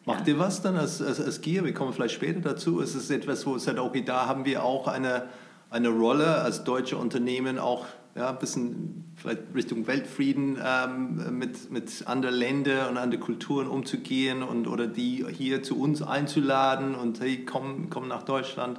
Macht 0.04 0.26
ihr 0.26 0.38
was 0.38 0.62
dann 0.62 0.76
als, 0.76 1.00
als, 1.00 1.20
als 1.20 1.40
Gier? 1.40 1.64
Wir 1.64 1.72
kommen 1.72 1.92
vielleicht 1.92 2.14
später 2.14 2.40
dazu. 2.40 2.80
Es 2.80 2.94
ist 2.94 3.10
etwas, 3.10 3.46
wo 3.46 3.56
es 3.56 3.64
sagt, 3.64 3.78
okay, 3.78 4.02
da 4.04 4.26
haben 4.26 4.44
wir 4.44 4.64
auch 4.64 4.88
eine, 4.88 5.28
eine 5.70 5.88
Rolle 5.90 6.36
als 6.38 6.64
deutsche 6.64 6.96
Unternehmen 6.96 7.58
auch 7.58 7.86
ja, 8.16 8.30
ein 8.30 8.38
bisschen 8.38 9.11
vielleicht 9.22 9.54
Richtung 9.54 9.86
Weltfrieden 9.86 10.58
ähm, 10.62 11.38
mit, 11.38 11.70
mit 11.70 12.06
anderen 12.06 12.34
Ländern 12.34 12.90
und 12.90 12.98
anderen 12.98 13.22
Kulturen 13.22 13.68
umzugehen 13.68 14.42
und 14.42 14.66
oder 14.66 14.86
die 14.86 15.24
hier 15.30 15.62
zu 15.62 15.78
uns 15.80 16.02
einzuladen 16.02 16.94
und 16.94 17.20
hey, 17.20 17.44
komm, 17.44 17.88
komm 17.88 18.08
nach 18.08 18.24
Deutschland. 18.24 18.78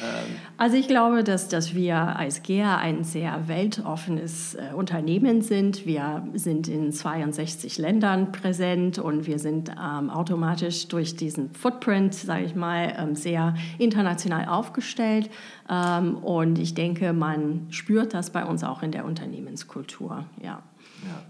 Ähm. 0.00 0.36
Also 0.56 0.76
ich 0.76 0.86
glaube, 0.86 1.24
dass, 1.24 1.48
dass 1.48 1.74
wir 1.74 1.96
als 1.96 2.42
GEA 2.42 2.76
ein 2.76 3.02
sehr 3.02 3.48
weltoffenes 3.48 4.54
äh, 4.54 4.72
Unternehmen 4.74 5.42
sind. 5.42 5.86
Wir 5.86 6.26
sind 6.34 6.68
in 6.68 6.92
62 6.92 7.78
Ländern 7.78 8.30
präsent 8.32 8.98
und 8.98 9.26
wir 9.26 9.38
sind 9.40 9.70
ähm, 9.70 10.10
automatisch 10.10 10.86
durch 10.88 11.16
diesen 11.16 11.52
Footprint, 11.52 12.14
sage 12.14 12.44
ich 12.44 12.54
mal, 12.54 12.94
ähm, 12.96 13.16
sehr 13.16 13.54
international 13.78 14.46
aufgestellt. 14.46 15.30
Ähm, 15.68 16.16
und 16.16 16.58
ich 16.58 16.74
denke, 16.74 17.12
man 17.12 17.66
spürt 17.70 18.14
das 18.14 18.30
bei 18.30 18.44
uns 18.44 18.62
auch 18.62 18.82
in 18.82 18.92
der 18.92 19.04
Unternehmenskultur. 19.04 19.79
Ja. 20.42 20.62
ja. 21.04 21.22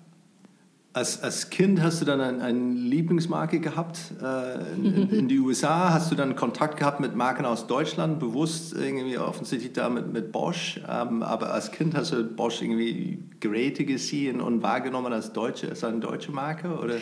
Als, 0.93 1.23
als 1.23 1.51
Kind 1.51 1.81
hast 1.81 2.01
du 2.01 2.05
dann 2.05 2.21
eine 2.21 2.43
ein 2.43 2.75
Lieblingsmarke 2.75 3.61
gehabt 3.61 4.13
äh, 4.21 4.75
in, 4.75 5.09
in, 5.11 5.29
die 5.29 5.39
USA? 5.39 5.91
Hast 5.93 6.11
du 6.11 6.17
dann 6.17 6.35
Kontakt 6.35 6.79
gehabt 6.79 6.99
mit 6.99 7.15
Marken 7.15 7.45
aus 7.45 7.69
Deutschland, 7.69 8.19
bewusst 8.19 8.75
irgendwie 8.75 9.17
offensichtlich 9.17 9.73
da 9.73 9.89
mit, 9.89 10.13
mit 10.13 10.33
Bosch? 10.33 10.81
Ähm, 10.89 11.23
aber 11.23 11.55
als 11.55 11.71
Kind 11.71 11.95
hast 11.95 12.11
du 12.13 12.25
Bosch 12.25 12.61
irgendwie 12.61 13.23
Geräte 13.39 13.85
gesehen 13.85 14.41
und 14.41 14.65
wahrgenommen 14.65 15.13
als 15.13 15.33
deutsche, 15.33 15.69
als 15.69 15.85
eine 15.85 16.01
deutsche 16.01 16.33
Marke? 16.33 16.77
Oder? 16.77 16.97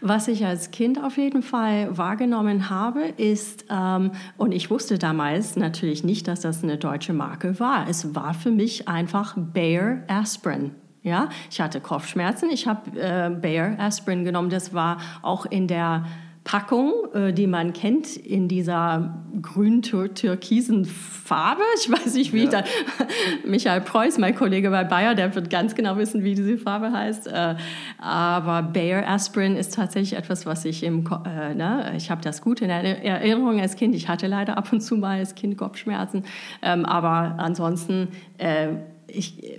Was 0.00 0.26
ich 0.28 0.46
als 0.46 0.70
Kind 0.70 1.04
auf 1.04 1.18
jeden 1.18 1.42
Fall 1.42 1.94
wahrgenommen 1.98 2.70
habe, 2.70 3.02
ist, 3.18 3.66
ähm, 3.68 4.12
und 4.38 4.52
ich 4.52 4.70
wusste 4.70 4.98
damals 4.98 5.56
natürlich 5.56 6.02
nicht, 6.02 6.28
dass 6.28 6.40
das 6.40 6.62
eine 6.62 6.78
deutsche 6.78 7.12
Marke 7.12 7.60
war. 7.60 7.90
Es 7.90 8.14
war 8.14 8.32
für 8.32 8.50
mich 8.50 8.88
einfach 8.88 9.36
Bayer 9.36 10.02
Aspirin. 10.08 10.70
Ja, 11.04 11.28
ich 11.50 11.60
hatte 11.60 11.82
Kopfschmerzen, 11.82 12.48
ich 12.50 12.66
habe 12.66 12.98
äh, 12.98 13.28
Bayer 13.28 13.78
Aspirin 13.78 14.24
genommen. 14.24 14.48
Das 14.48 14.72
war 14.72 14.96
auch 15.20 15.44
in 15.44 15.68
der 15.68 16.06
Packung, 16.44 16.92
äh, 17.12 17.34
die 17.34 17.46
man 17.46 17.74
kennt, 17.74 18.16
in 18.16 18.48
dieser 18.48 19.14
grün-türkisen 19.40 20.86
Farbe. 20.86 21.62
Ich 21.78 21.90
weiß 21.92 22.14
nicht, 22.14 22.32
wie 22.32 22.44
ja. 22.44 22.50
da. 22.50 22.64
Michael 23.46 23.82
Preuß, 23.82 24.16
mein 24.16 24.34
Kollege 24.34 24.70
bei 24.70 24.84
Bayer, 24.84 25.14
der 25.14 25.34
wird 25.34 25.50
ganz 25.50 25.74
genau 25.74 25.98
wissen, 25.98 26.24
wie 26.24 26.34
diese 26.34 26.56
Farbe 26.56 26.90
heißt. 26.90 27.26
Äh, 27.26 27.56
aber 27.98 28.62
Bayer 28.62 29.06
Aspirin 29.06 29.56
ist 29.56 29.74
tatsächlich 29.74 30.18
etwas, 30.18 30.46
was 30.46 30.64
ich 30.64 30.84
im. 30.84 31.06
Äh, 31.26 31.54
ne, 31.54 31.92
ich 31.96 32.10
habe 32.10 32.22
das 32.22 32.40
gut 32.40 32.62
in 32.62 32.70
Erinnerung 32.70 33.60
als 33.60 33.76
Kind. 33.76 33.94
Ich 33.94 34.08
hatte 34.08 34.26
leider 34.26 34.56
ab 34.56 34.72
und 34.72 34.80
zu 34.80 34.96
mal 34.96 35.18
als 35.18 35.34
Kind 35.34 35.58
Kopfschmerzen. 35.58 36.24
Ähm, 36.62 36.86
aber 36.86 37.34
ansonsten. 37.38 38.08
Äh, 38.38 38.68
ich, 39.06 39.58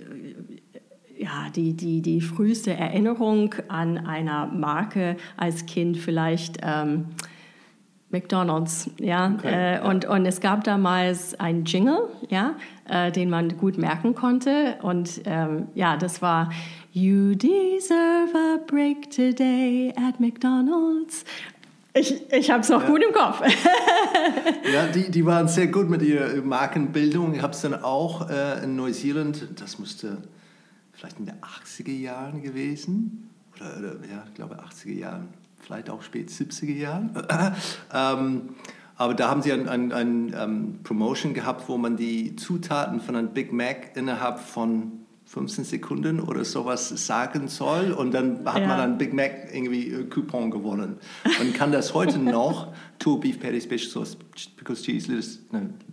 ja, 1.18 1.48
die, 1.54 1.74
die, 1.74 2.02
die 2.02 2.20
früheste 2.20 2.74
Erinnerung 2.74 3.54
an 3.68 3.98
einer 3.98 4.46
Marke 4.46 5.16
als 5.36 5.66
Kind 5.66 5.96
vielleicht 5.96 6.58
ähm, 6.62 7.06
McDonald's, 8.10 8.88
ja. 8.98 9.34
Okay, 9.36 9.76
äh, 9.76 9.80
und, 9.80 10.04
und 10.04 10.26
es 10.26 10.40
gab 10.40 10.64
damals 10.64 11.38
einen 11.40 11.64
Jingle, 11.64 12.08
ja, 12.28 12.54
äh, 12.88 13.10
den 13.10 13.30
man 13.30 13.56
gut 13.58 13.78
merken 13.78 14.14
konnte. 14.14 14.76
Und 14.82 15.22
ähm, 15.24 15.68
ja, 15.74 15.96
das 15.96 16.22
war 16.22 16.50
You 16.92 17.34
deserve 17.34 18.34
a 18.34 18.58
break 18.66 19.10
today 19.10 19.92
at 19.96 20.20
McDonald's. 20.20 21.24
Ich, 21.94 22.30
ich 22.30 22.50
habe 22.50 22.60
es 22.60 22.68
noch 22.68 22.82
ja. 22.82 22.88
gut 22.88 23.02
im 23.02 23.12
Kopf. 23.12 23.40
ja, 24.72 24.86
die, 24.86 25.10
die 25.10 25.24
waren 25.24 25.48
sehr 25.48 25.66
gut 25.66 25.88
mit 25.88 26.02
ihrer 26.02 26.42
Markenbildung. 26.42 27.34
Ich 27.34 27.42
habe 27.42 27.54
es 27.54 27.62
dann 27.62 27.74
auch 27.74 28.28
äh, 28.28 28.62
in 28.64 28.76
Neuseeland, 28.76 29.48
das 29.56 29.78
musste 29.78 30.18
vielleicht 30.96 31.18
in 31.18 31.26
den 31.26 31.36
80er 31.36 31.92
Jahren 31.92 32.42
gewesen. 32.42 33.30
Oder, 33.56 33.78
oder 33.78 34.06
ja, 34.10 34.24
ich 34.26 34.34
glaube 34.34 34.56
80er 34.56 34.92
Jahren, 34.92 35.28
vielleicht 35.60 35.90
auch 35.90 36.02
spät 36.02 36.30
70er 36.30 36.72
Jahren. 36.72 37.10
ähm, 37.94 38.50
aber 38.96 39.14
da 39.14 39.28
haben 39.28 39.42
sie 39.42 39.52
ein, 39.52 39.68
ein, 39.68 39.92
ein 39.92 40.26
um, 40.28 40.34
ähm, 40.34 40.78
Promotion 40.82 41.34
gehabt, 41.34 41.68
wo 41.68 41.76
man 41.76 41.96
die 41.96 42.34
Zutaten 42.36 43.00
von 43.00 43.14
einem 43.14 43.28
Big 43.28 43.52
Mac 43.52 43.94
innerhalb 43.94 44.38
von 44.38 45.06
15 45.26 45.64
Sekunden 45.64 46.20
oder 46.20 46.44
sowas 46.44 46.88
sagen 46.88 47.48
soll 47.48 47.92
und 47.92 48.12
dann 48.12 48.44
hat 48.44 48.60
ja. 48.62 48.68
man 48.68 48.80
ein 48.80 48.98
Big 48.98 49.12
Mac 49.12 49.52
irgendwie 49.52 49.90
äh, 49.90 50.04
Coupon 50.04 50.50
gewonnen 50.50 50.98
und 51.40 51.52
kann 51.52 51.72
das 51.72 51.94
heute 51.94 52.18
noch 52.20 52.72
two 52.98 53.18
beef 53.18 53.40
patties 53.40 53.66
fish 53.66 53.90
sauce 53.90 54.16
pickles 54.56 54.82
cheese 54.82 55.10
lettuce, 55.12 55.40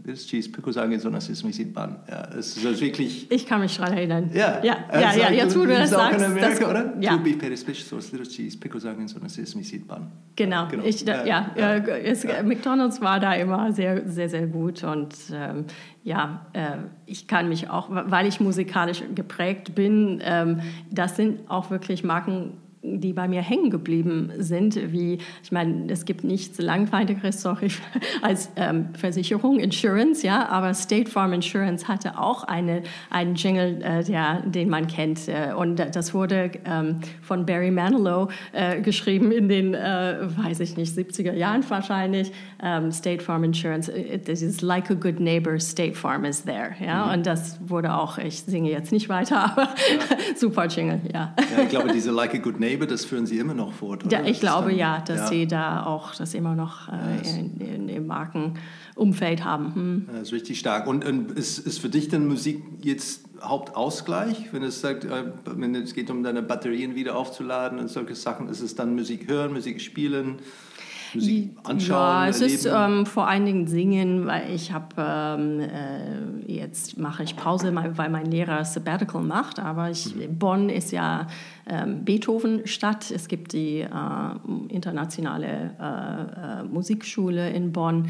lettuce 0.06 0.28
cheese 0.28 0.50
pickles 0.50 0.76
sondern 0.76 1.22
sesame 1.22 1.54
seed 1.54 1.74
bun 1.74 1.96
ja 2.10 2.28
es 2.38 2.58
ist 2.58 2.82
wirklich 2.82 3.32
ich 3.32 3.46
kann 3.46 3.62
mich 3.62 3.78
daran 3.78 3.94
erinnern. 3.94 4.32
Ja 4.34 4.62
ja 4.64 4.78
ja, 4.94 5.16
ja 5.16 5.32
jetzt 5.32 5.56
wo 5.56 5.62
du 5.62 5.68
das 5.68 5.90
sagst 5.90 6.20
in 6.20 6.26
Amerika, 6.26 6.50
das, 6.50 6.70
oder? 6.70 6.94
ja. 7.00 7.18
two 7.18 7.24
beef 7.24 7.40
patties 7.40 7.64
fish 7.64 7.84
sauce 7.84 8.12
lettuce 8.12 8.36
cheese 8.36 8.58
pickles 8.58 8.84
sagen 8.84 9.08
sondern 9.08 9.30
sesame 9.30 9.64
seed 9.64 9.88
bun 9.88 10.08
genau, 10.36 10.68
genau. 10.68 10.84
Ich, 10.84 11.06
da, 11.06 11.26
ja, 11.26 11.52
ja, 11.56 11.76
es, 11.76 12.24
McDonald's 12.44 13.02
war 13.02 13.20
da 13.20 13.34
immer 13.34 13.72
sehr 13.72 14.10
sehr 14.10 14.30
sehr 14.30 14.48
gut 14.48 14.84
und 14.84 15.16
ähm, 15.34 15.66
ja, 16.04 16.46
äh, 16.54 16.78
ich 17.06 17.28
kann 17.28 17.50
mich 17.50 17.70
auch, 17.70 17.88
weil 17.90 18.28
ich 18.28 18.40
musikalisch 18.40 19.04
geprägt 19.16 19.74
bin, 19.74 20.22
ähm, 20.24 20.60
das 20.92 21.16
sind 21.16 21.50
auch 21.50 21.70
wirklich 21.72 22.04
Marken, 22.04 22.58
die 22.84 23.14
bei 23.14 23.30
mir 23.30 23.42
hängen 23.42 23.70
geblieben 23.70 24.32
sind, 24.38 24.92
wie, 24.92 25.18
ich 25.42 25.52
meine, 25.52 25.90
es 25.90 26.04
gibt 26.04 26.26
nichts 26.26 26.60
langweiligeres, 26.60 27.42
sorry, 27.42 27.70
als 28.22 28.50
ähm, 28.58 28.90
Versicherung, 28.94 29.60
Insurance, 29.60 30.26
ja, 30.26 30.50
aber 30.50 30.74
State 30.74 31.10
Farm 31.10 31.32
Insurance 31.32 31.88
hatte 31.88 32.20
auch 32.20 32.44
eine, 32.44 32.84
einen 33.10 33.36
Jingle, 33.36 33.82
äh, 33.82 34.04
der, 34.04 34.42
den 34.42 34.70
man 34.70 34.88
kennt. 34.88 35.30
Äh, 35.30 35.54
und 35.56 35.78
das 35.78 36.14
wurde 36.14 36.52
ähm, 36.66 37.00
von 37.22 37.46
Barry 37.46 37.72
Manilow 37.72 38.30
äh, 38.52 38.82
geschrieben 38.82 39.32
in 39.32 39.48
den, 39.48 39.74
äh, 39.74 40.18
weiß 40.38 40.60
ich 40.60 40.76
nicht, 40.76 40.96
70er 40.96 41.34
Jahren 41.34 41.64
wahrscheinlich. 41.70 42.34
Ähm, 42.62 42.92
State 42.92 43.24
Farm 43.24 43.46
Insurance, 43.46 43.92
this 44.26 44.42
is 44.42 44.62
like 44.62 44.92
a 44.92 44.94
good 44.94 45.22
neighbor, 45.22 45.58
State 45.58 45.96
Farm 45.96 46.26
is 46.26 46.44
there. 46.44 46.76
Ja, 46.86 47.06
mhm. 47.06 47.14
und 47.14 47.26
das 47.26 47.58
wurde 47.66 47.94
auch, 47.94 48.18
ich 48.18 48.42
singe 48.42 48.70
jetzt 48.70 48.92
nicht 48.92 49.08
weiter, 49.08 49.46
aber 49.52 49.64
ja. 49.64 50.36
super 50.36 50.68
Jingle, 50.68 51.00
ja. 51.14 51.34
ja. 51.38 51.64
Ich 51.64 51.70
glaube, 51.70 51.92
diese 51.94 52.12
like 52.12 52.36
a 52.36 52.38
good 52.38 52.60
neighbor 52.60 52.73
Lebe, 52.74 52.88
das 52.88 53.06
führen 53.06 53.28
Sie 53.28 53.38
immer 53.38 53.54
noch 53.54 53.72
fort, 53.72 54.06
oder? 54.06 54.20
Ja, 54.20 54.26
ich 54.26 54.40
glaube 54.40 54.70
dann, 54.70 54.80
ja, 54.80 55.00
dass 55.06 55.18
ja. 55.18 55.28
Sie 55.28 55.48
da 55.48 55.86
auch 55.86 56.16
das 56.16 56.34
immer 56.34 56.56
noch 56.56 56.90
äh, 56.90 57.40
in, 57.40 57.58
in, 57.60 57.90
im 57.90 58.08
Markenumfeld 58.08 59.44
haben. 59.44 59.76
Hm. 59.76 60.08
Das 60.12 60.24
ist 60.24 60.34
richtig 60.34 60.60
stark. 60.60 60.88
Und, 60.88 61.06
und 61.06 61.32
ist, 61.32 61.60
ist 61.60 61.80
für 61.80 61.90
dich 61.90 62.10
denn 62.10 62.28
Musik 62.28 62.64
jetzt 62.82 63.26
Hauptausgleich, 63.42 64.52
wenn 64.54 64.64
es 64.64 64.82
sagt, 64.82 65.06
äh, 65.06 65.26
wenn 65.46 65.76
es 65.76 65.94
geht 65.94 66.10
um 66.10 66.24
deine 66.24 66.42
Batterien 66.42 66.96
wieder 66.96 67.16
aufzuladen 67.16 67.78
und 67.78 67.90
solche 67.90 68.16
Sachen, 68.16 68.50
ist 68.50 68.62
es 68.62 68.74
dann 68.74 68.96
Musik 68.96 69.28
hören, 69.28 69.54
Musik 69.54 69.80
spielen? 69.80 70.40
Musik 71.16 71.52
anschauen? 71.64 71.90
Ja, 71.90 72.28
es 72.28 72.42
erleben? 72.42 72.56
ist 72.56 72.66
ähm, 72.66 73.06
vor 73.06 73.28
allen 73.28 73.46
Dingen 73.46 73.68
Singen, 73.68 74.26
weil 74.26 74.54
ich 74.54 74.72
habe 74.72 74.96
ähm, 74.98 75.60
äh, 75.60 76.52
jetzt 76.52 76.98
mache 76.98 77.24
ich 77.24 77.36
Pause, 77.36 77.74
weil 77.74 78.10
mein 78.10 78.26
Lehrer 78.26 78.66
Sabbatical 78.66 79.22
macht, 79.22 79.60
aber 79.60 79.90
ich, 79.90 80.16
mhm. 80.16 80.38
Bonn 80.38 80.70
ist 80.70 80.92
ja 80.92 81.28
ähm, 81.68 82.04
Beethoven-Stadt. 82.04 83.12
Es 83.12 83.28
gibt 83.28 83.54
die 83.54 83.82
äh, 83.82 83.88
internationale 84.70 85.72
äh, 85.80 86.62
äh 86.62 86.64
Musikschule 86.64 87.50
in 87.52 87.72
Bonn. 87.72 88.10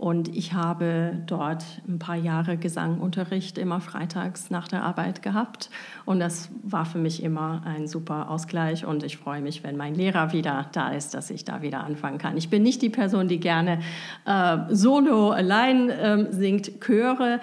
Und 0.00 0.34
ich 0.34 0.54
habe 0.54 1.12
dort 1.26 1.62
ein 1.86 1.98
paar 1.98 2.16
Jahre 2.16 2.56
Gesangunterricht 2.56 3.58
immer 3.58 3.82
freitags 3.82 4.48
nach 4.48 4.66
der 4.66 4.82
Arbeit 4.82 5.20
gehabt. 5.20 5.68
Und 6.06 6.20
das 6.20 6.48
war 6.62 6.86
für 6.86 6.96
mich 6.96 7.22
immer 7.22 7.60
ein 7.66 7.86
super 7.86 8.30
Ausgleich. 8.30 8.86
Und 8.86 9.02
ich 9.02 9.18
freue 9.18 9.42
mich, 9.42 9.62
wenn 9.62 9.76
mein 9.76 9.94
Lehrer 9.94 10.32
wieder 10.32 10.70
da 10.72 10.88
ist, 10.88 11.12
dass 11.12 11.28
ich 11.28 11.44
da 11.44 11.60
wieder 11.60 11.84
anfangen 11.84 12.16
kann. 12.16 12.38
Ich 12.38 12.48
bin 12.48 12.62
nicht 12.62 12.80
die 12.80 12.88
Person, 12.88 13.28
die 13.28 13.40
gerne 13.40 13.80
äh, 14.24 14.56
solo 14.70 15.32
allein 15.32 15.90
äh, 15.90 16.32
singt, 16.32 16.80
Chöre 16.80 17.38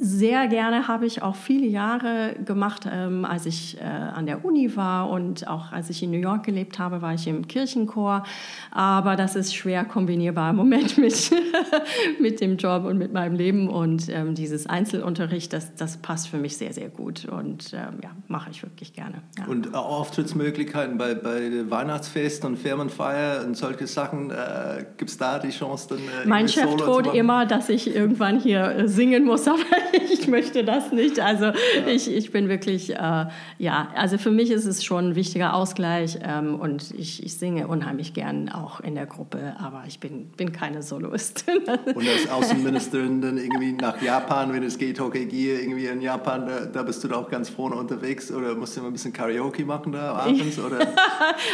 sehr 0.00 0.46
gerne 0.46 0.86
habe 0.86 1.06
ich 1.06 1.22
auch 1.22 1.34
viele 1.34 1.66
Jahre 1.66 2.36
gemacht, 2.44 2.88
ähm, 2.90 3.24
als 3.24 3.46
ich 3.46 3.78
äh, 3.80 3.84
an 3.84 4.26
der 4.26 4.44
Uni 4.44 4.76
war 4.76 5.10
und 5.10 5.48
auch 5.48 5.72
als 5.72 5.90
ich 5.90 6.02
in 6.02 6.12
New 6.12 6.18
York 6.18 6.44
gelebt 6.44 6.78
habe, 6.78 7.02
war 7.02 7.14
ich 7.14 7.26
im 7.26 7.48
Kirchenchor. 7.48 8.22
Aber 8.70 9.16
das 9.16 9.34
ist 9.34 9.54
schwer 9.54 9.84
kombinierbar 9.84 10.50
im 10.50 10.56
Moment 10.56 10.98
mit, 10.98 11.30
mit 12.20 12.40
dem 12.40 12.56
Job 12.56 12.84
und 12.84 12.98
mit 12.98 13.12
meinem 13.12 13.34
Leben. 13.34 13.68
Und 13.68 14.08
ähm, 14.08 14.34
dieses 14.34 14.66
Einzelunterricht, 14.66 15.52
das, 15.52 15.74
das 15.74 15.96
passt 15.96 16.28
für 16.28 16.38
mich 16.38 16.56
sehr, 16.56 16.72
sehr 16.72 16.88
gut. 16.88 17.24
Und 17.24 17.72
ähm, 17.72 17.98
ja, 18.02 18.10
mache 18.28 18.50
ich 18.50 18.62
wirklich 18.62 18.92
gerne. 18.92 19.22
Ja. 19.36 19.46
Und 19.46 19.74
Auftrittsmöglichkeiten 19.74 20.96
bei, 20.96 21.14
bei 21.14 21.68
Weihnachtsfesten 21.70 22.50
und 22.50 22.56
Firmenfeier 22.56 23.44
und 23.44 23.56
solche 23.56 23.88
Sachen, 23.88 24.30
äh, 24.30 24.84
gibt 24.96 25.10
es 25.10 25.18
da 25.18 25.40
die 25.40 25.50
Chance 25.50 25.88
dann? 25.90 25.98
Äh, 25.98 26.28
mein 26.28 26.48
Chef 26.48 26.76
droht 26.76 27.14
immer, 27.14 27.46
dass 27.46 27.68
ich 27.68 27.92
irgendwann 27.92 28.38
hier 28.38 28.64
äh, 28.64 28.88
singen 28.88 29.24
muss, 29.24 29.48
aber 29.48 29.58
ich 30.12 30.28
möchte 30.28 30.64
das 30.64 30.92
nicht. 30.92 31.20
Also 31.20 31.46
ja. 31.46 31.54
ich, 31.86 32.12
ich 32.12 32.30
bin 32.30 32.48
wirklich, 32.48 32.94
äh, 32.94 33.26
ja, 33.58 33.88
also 33.94 34.18
für 34.18 34.30
mich 34.30 34.50
ist 34.50 34.66
es 34.66 34.84
schon 34.84 35.10
ein 35.10 35.14
wichtiger 35.14 35.54
Ausgleich 35.54 36.18
ähm, 36.22 36.56
und 36.60 36.92
ich, 36.96 37.22
ich 37.24 37.34
singe 37.38 37.68
unheimlich 37.68 38.14
gern 38.14 38.48
auch 38.48 38.80
in 38.80 38.94
der 38.94 39.06
Gruppe, 39.06 39.56
aber 39.58 39.84
ich 39.86 40.00
bin, 40.00 40.28
bin 40.36 40.52
keine 40.52 40.82
Soloistin. 40.82 41.58
Und 41.94 42.08
als 42.08 42.30
Außenministerin 42.30 43.20
dann 43.20 43.38
irgendwie 43.38 43.72
nach 43.72 44.00
Japan, 44.00 44.52
wenn 44.52 44.62
es 44.62 44.78
geht, 44.78 45.00
okay, 45.00 45.26
gehe 45.26 45.60
irgendwie 45.60 45.86
in 45.86 46.00
Japan, 46.00 46.46
da, 46.46 46.66
da 46.66 46.82
bist 46.82 47.02
du 47.02 47.08
da 47.08 47.16
auch 47.16 47.28
ganz 47.28 47.48
vorne 47.48 47.76
unterwegs 47.76 48.30
oder 48.32 48.54
musst 48.54 48.76
du 48.76 48.80
immer 48.80 48.90
ein 48.90 48.92
bisschen 48.92 49.12
Karaoke 49.12 49.64
machen 49.64 49.92
da 49.92 50.14
abends? 50.14 50.58
Oder? 50.68 50.86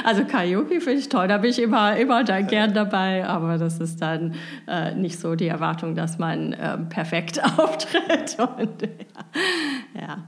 also 0.04 0.24
Karaoke 0.24 0.80
finde 0.80 1.00
ich 1.00 1.08
toll, 1.08 1.28
da 1.28 1.38
bin 1.38 1.50
ich 1.50 1.60
immer, 1.60 1.96
immer 1.96 2.24
da 2.24 2.40
gern 2.40 2.74
dabei, 2.74 3.26
aber 3.26 3.58
das 3.58 3.80
ist 3.80 4.00
dann 4.00 4.34
äh, 4.66 4.94
nicht 4.94 5.18
so 5.18 5.34
die 5.34 5.46
Erwartung, 5.46 5.94
dass 5.94 6.18
man 6.18 6.52
äh, 6.52 6.78
perfekt 6.78 7.40
auftritt. 7.58 8.23
Und, 8.58 8.82
ja. 8.82 10.00
ja. 10.00 10.24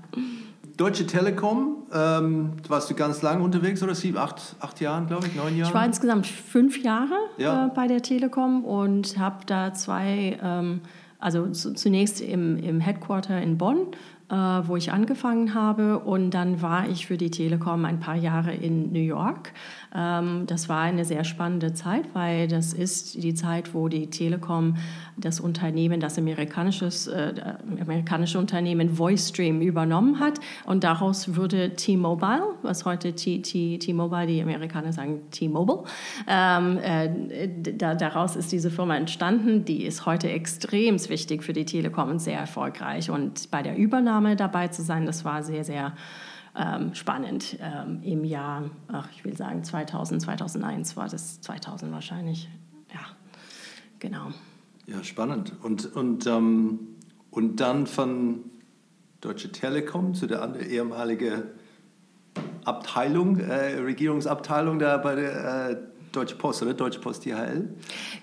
Deutsche 0.76 1.06
Telekom, 1.06 1.84
ähm, 1.92 2.52
warst 2.68 2.90
du 2.90 2.94
ganz 2.94 3.22
lange 3.22 3.42
unterwegs 3.42 3.82
oder 3.82 3.94
sieben, 3.94 4.18
acht, 4.18 4.56
acht 4.60 4.80
Jahren, 4.80 5.06
glaube 5.06 5.26
ich, 5.26 5.34
neun 5.34 5.56
Jahre? 5.56 5.70
Ich 5.70 5.74
war 5.74 5.86
insgesamt 5.86 6.26
fünf 6.26 6.82
Jahre 6.82 7.14
ja. 7.38 7.66
äh, 7.66 7.70
bei 7.74 7.86
der 7.86 8.02
Telekom 8.02 8.64
und 8.64 9.18
habe 9.18 9.46
da 9.46 9.72
zwei, 9.72 10.38
ähm, 10.42 10.82
also 11.18 11.50
zunächst 11.50 12.20
im, 12.20 12.58
im 12.58 12.80
Headquarter 12.80 13.40
in 13.40 13.56
Bonn 13.56 13.88
äh, 14.28 14.34
wo 14.34 14.76
ich 14.76 14.92
angefangen 14.92 15.54
habe. 15.54 16.00
Und 16.00 16.30
dann 16.30 16.62
war 16.62 16.88
ich 16.88 17.06
für 17.06 17.16
die 17.16 17.30
Telekom 17.30 17.84
ein 17.84 18.00
paar 18.00 18.16
Jahre 18.16 18.52
in 18.54 18.92
New 18.92 18.98
York. 19.00 19.52
Ähm, 19.94 20.44
das 20.46 20.68
war 20.68 20.80
eine 20.80 21.04
sehr 21.04 21.24
spannende 21.24 21.74
Zeit, 21.74 22.04
weil 22.14 22.48
das 22.48 22.72
ist 22.72 23.22
die 23.22 23.34
Zeit, 23.34 23.74
wo 23.74 23.88
die 23.88 24.08
Telekom 24.08 24.76
das 25.16 25.40
Unternehmen, 25.40 26.00
das 26.00 26.18
amerikanisches, 26.18 27.06
äh, 27.06 27.34
amerikanische 27.80 28.38
Unternehmen 28.38 28.98
VoiceStream 28.98 29.60
übernommen 29.60 30.20
hat. 30.20 30.40
Und 30.64 30.84
daraus 30.84 31.36
wurde 31.36 31.74
T-Mobile, 31.74 32.42
was 32.62 32.84
heute 32.84 33.14
T-Mobile, 33.14 34.26
die 34.26 34.42
Amerikaner 34.42 34.92
sagen 34.92 35.22
T-Mobile. 35.30 35.84
Ähm, 36.28 36.78
äh, 36.78 37.48
da, 37.76 37.94
daraus 37.94 38.36
ist 38.36 38.52
diese 38.52 38.70
Firma 38.70 38.96
entstanden. 38.96 39.64
Die 39.64 39.84
ist 39.84 40.06
heute 40.06 40.30
extrem 40.30 40.96
wichtig 41.08 41.42
für 41.42 41.52
die 41.52 41.64
Telekom 41.64 42.10
und 42.10 42.18
sehr 42.20 42.38
erfolgreich. 42.38 43.10
Und 43.10 43.50
bei 43.50 43.62
der 43.62 43.76
Übernahme 43.76 44.36
dabei 44.36 44.68
zu 44.68 44.82
sein, 44.82 45.06
das 45.06 45.24
war 45.24 45.42
sehr, 45.42 45.64
sehr 45.64 45.92
ähm, 46.56 46.94
spannend. 46.94 47.58
Ähm, 47.60 48.00
Im 48.02 48.24
Jahr, 48.24 48.70
ach, 48.88 49.08
ich 49.12 49.24
will 49.24 49.36
sagen 49.36 49.62
2000, 49.62 50.22
2001 50.22 50.96
war 50.96 51.08
das 51.08 51.40
2000 51.40 51.92
wahrscheinlich. 51.92 52.48
Ja, 52.92 53.00
genau. 53.98 54.28
Ja, 54.86 55.02
spannend. 55.02 55.52
Und, 55.62 55.94
und, 55.94 56.26
ähm, 56.26 56.78
und 57.30 57.60
dann 57.60 57.86
von 57.86 58.44
Deutsche 59.20 59.50
Telekom 59.50 60.14
zu 60.14 60.26
der 60.26 60.42
anderen 60.42 60.66
ehemaligen 60.68 61.42
Abteilung, 62.64 63.38
äh, 63.38 63.78
Regierungsabteilung 63.78 64.78
da 64.78 64.96
bei 64.98 65.14
der 65.14 65.70
äh, 65.70 65.76
Deutsche 66.16 66.36
Post, 66.36 66.62
oder? 66.62 66.72
Deutsche 66.72 66.98
Post 66.98 67.26
DHL? 67.26 67.68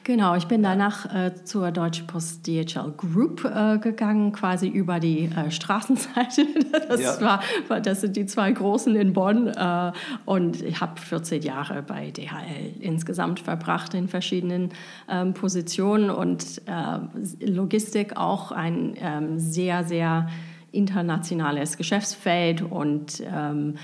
Genau, 0.03 0.35
ich 0.35 0.47
bin 0.47 0.63
danach 0.63 1.13
äh, 1.13 1.35
zur 1.43 1.71
Deutsche 1.71 2.03
Post 2.05 2.47
DHL 2.47 2.91
Group 2.97 3.45
äh, 3.45 3.77
gegangen, 3.77 4.31
quasi 4.31 4.67
über 4.67 5.00
die 5.00 5.25
äh, 5.25 5.51
Straßenseite. 5.51 6.47
Das, 6.89 7.00
ja. 7.00 7.39
war, 7.69 7.81
das 7.81 8.01
sind 8.01 8.15
die 8.15 8.25
zwei 8.25 8.51
großen 8.51 8.95
in 8.95 9.13
Bonn. 9.13 9.47
Äh, 9.47 9.91
und 10.25 10.62
ich 10.62 10.81
habe 10.81 11.00
14 11.00 11.41
Jahre 11.41 11.81
bei 11.81 12.12
DHL 12.12 12.73
insgesamt 12.79 13.39
verbracht 13.39 13.93
in 13.93 14.07
verschiedenen 14.07 14.69
ähm, 15.07 15.33
Positionen 15.33 16.09
und 16.09 16.62
äh, 16.65 17.45
Logistik 17.45 18.17
auch 18.17 18.51
ein 18.51 18.95
ähm, 19.00 19.39
sehr, 19.39 19.83
sehr 19.83 20.27
internationales 20.74 21.77
Geschäftsfeld 21.77 22.62
und 22.62 23.24
ähm, 23.25 23.75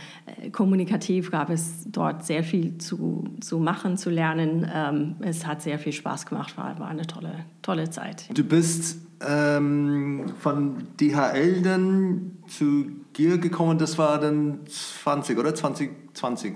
kommunikativ 0.52 1.32
gab 1.32 1.50
es 1.50 1.86
dort 1.86 2.26
sehr 2.26 2.44
viel 2.44 2.78
zu, 2.80 3.26
zu 3.40 3.60
machen, 3.60 3.96
zu 3.98 4.10
lernen. 4.10 4.70
Ähm, 4.74 5.16
es 5.22 5.46
hat 5.46 5.62
sehr 5.62 5.80
viel 5.80 5.94
Spaß 5.94 6.26
gemacht, 6.26 6.58
war, 6.58 6.78
war 6.80 6.88
eine 6.88 7.06
tolle, 7.06 7.46
tolle 7.62 7.90
Zeit. 7.90 8.26
Du 8.34 8.44
bist 8.44 8.98
ähm, 9.28 10.34
von 10.40 10.88
DHL 11.00 11.62
dann 11.62 12.32
zu 12.48 12.86
Gier 13.14 13.38
gekommen, 13.38 13.78
das 13.78 13.98
war 13.98 14.20
dann 14.20 14.60
20 14.68 15.38
oder 15.38 15.54
2020? 15.54 16.54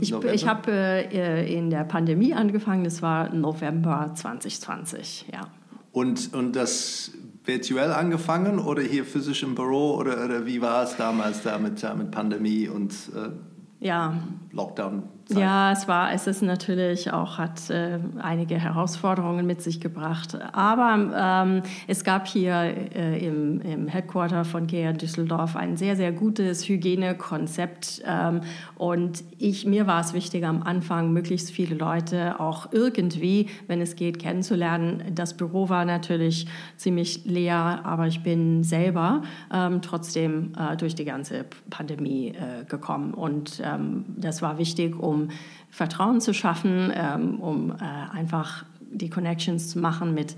Ich, 0.00 0.12
ich 0.12 0.46
habe 0.46 0.70
äh, 0.70 1.56
in 1.56 1.70
der 1.70 1.84
Pandemie 1.84 2.34
angefangen, 2.34 2.84
das 2.84 3.02
war 3.02 3.32
November 3.32 4.12
2020, 4.14 5.26
ja. 5.32 5.48
Und, 5.92 6.32
und 6.34 6.56
das 6.56 7.12
virtuell 7.44 7.92
angefangen 7.92 8.58
oder 8.58 8.82
hier 8.82 9.04
physisch 9.04 9.42
im 9.42 9.54
Büro 9.54 9.96
oder, 9.96 10.24
oder 10.24 10.46
wie 10.46 10.60
war 10.60 10.84
es 10.84 10.96
damals 10.96 11.42
da 11.42 11.58
mit, 11.58 11.82
mit 11.96 12.10
Pandemie 12.10 12.68
und 12.68 12.92
äh, 13.14 13.84
ja. 13.84 14.14
Lockdown? 14.52 15.02
Zeit. 15.34 15.42
Ja, 15.42 15.72
es 15.72 15.88
war, 15.88 16.12
es 16.12 16.26
ist 16.26 16.42
natürlich 16.42 17.12
auch, 17.12 17.38
hat 17.38 17.70
äh, 17.70 17.98
einige 18.20 18.56
Herausforderungen 18.56 19.46
mit 19.46 19.62
sich 19.62 19.80
gebracht. 19.80 20.38
Aber 20.52 21.44
ähm, 21.44 21.62
es 21.86 22.04
gab 22.04 22.26
hier 22.26 22.54
äh, 22.54 23.26
im, 23.26 23.60
im, 23.60 23.88
Headquarter 23.88 24.44
von 24.44 24.66
GEA 24.66 24.92
Düsseldorf 24.92 25.56
ein 25.56 25.76
sehr, 25.76 25.96
sehr 25.96 26.12
gutes 26.12 26.68
Hygienekonzept. 26.68 28.02
Ähm, 28.06 28.40
und 28.76 29.24
ich, 29.38 29.66
mir 29.66 29.86
war 29.86 30.00
es 30.00 30.14
wichtig, 30.14 30.44
am 30.44 30.62
Anfang 30.62 31.12
möglichst 31.12 31.50
viele 31.50 31.74
Leute 31.74 32.40
auch 32.40 32.72
irgendwie, 32.72 33.48
wenn 33.66 33.80
es 33.80 33.96
geht, 33.96 34.18
kennenzulernen. 34.18 35.02
Das 35.14 35.36
Büro 35.36 35.68
war 35.68 35.84
natürlich 35.84 36.46
ziemlich 36.76 37.24
leer, 37.24 37.80
aber 37.84 38.06
ich 38.06 38.22
bin 38.22 38.64
selber 38.64 39.22
ähm, 39.52 39.82
trotzdem 39.82 40.52
äh, 40.58 40.76
durch 40.76 40.94
die 40.94 41.04
ganze 41.04 41.44
Pandemie 41.70 42.28
äh, 42.28 42.64
gekommen. 42.64 43.14
Und 43.14 43.62
ähm, 43.64 44.04
das 44.16 44.42
war 44.42 44.58
wichtig, 44.58 44.98
um 44.98 45.21
Vertrauen 45.70 46.20
zu 46.20 46.34
schaffen, 46.34 46.92
ähm, 46.94 47.40
um 47.40 47.70
äh, 47.70 47.74
einfach 48.12 48.64
die 48.90 49.10
Connections 49.10 49.70
zu 49.70 49.78
machen 49.78 50.14
mit, 50.14 50.36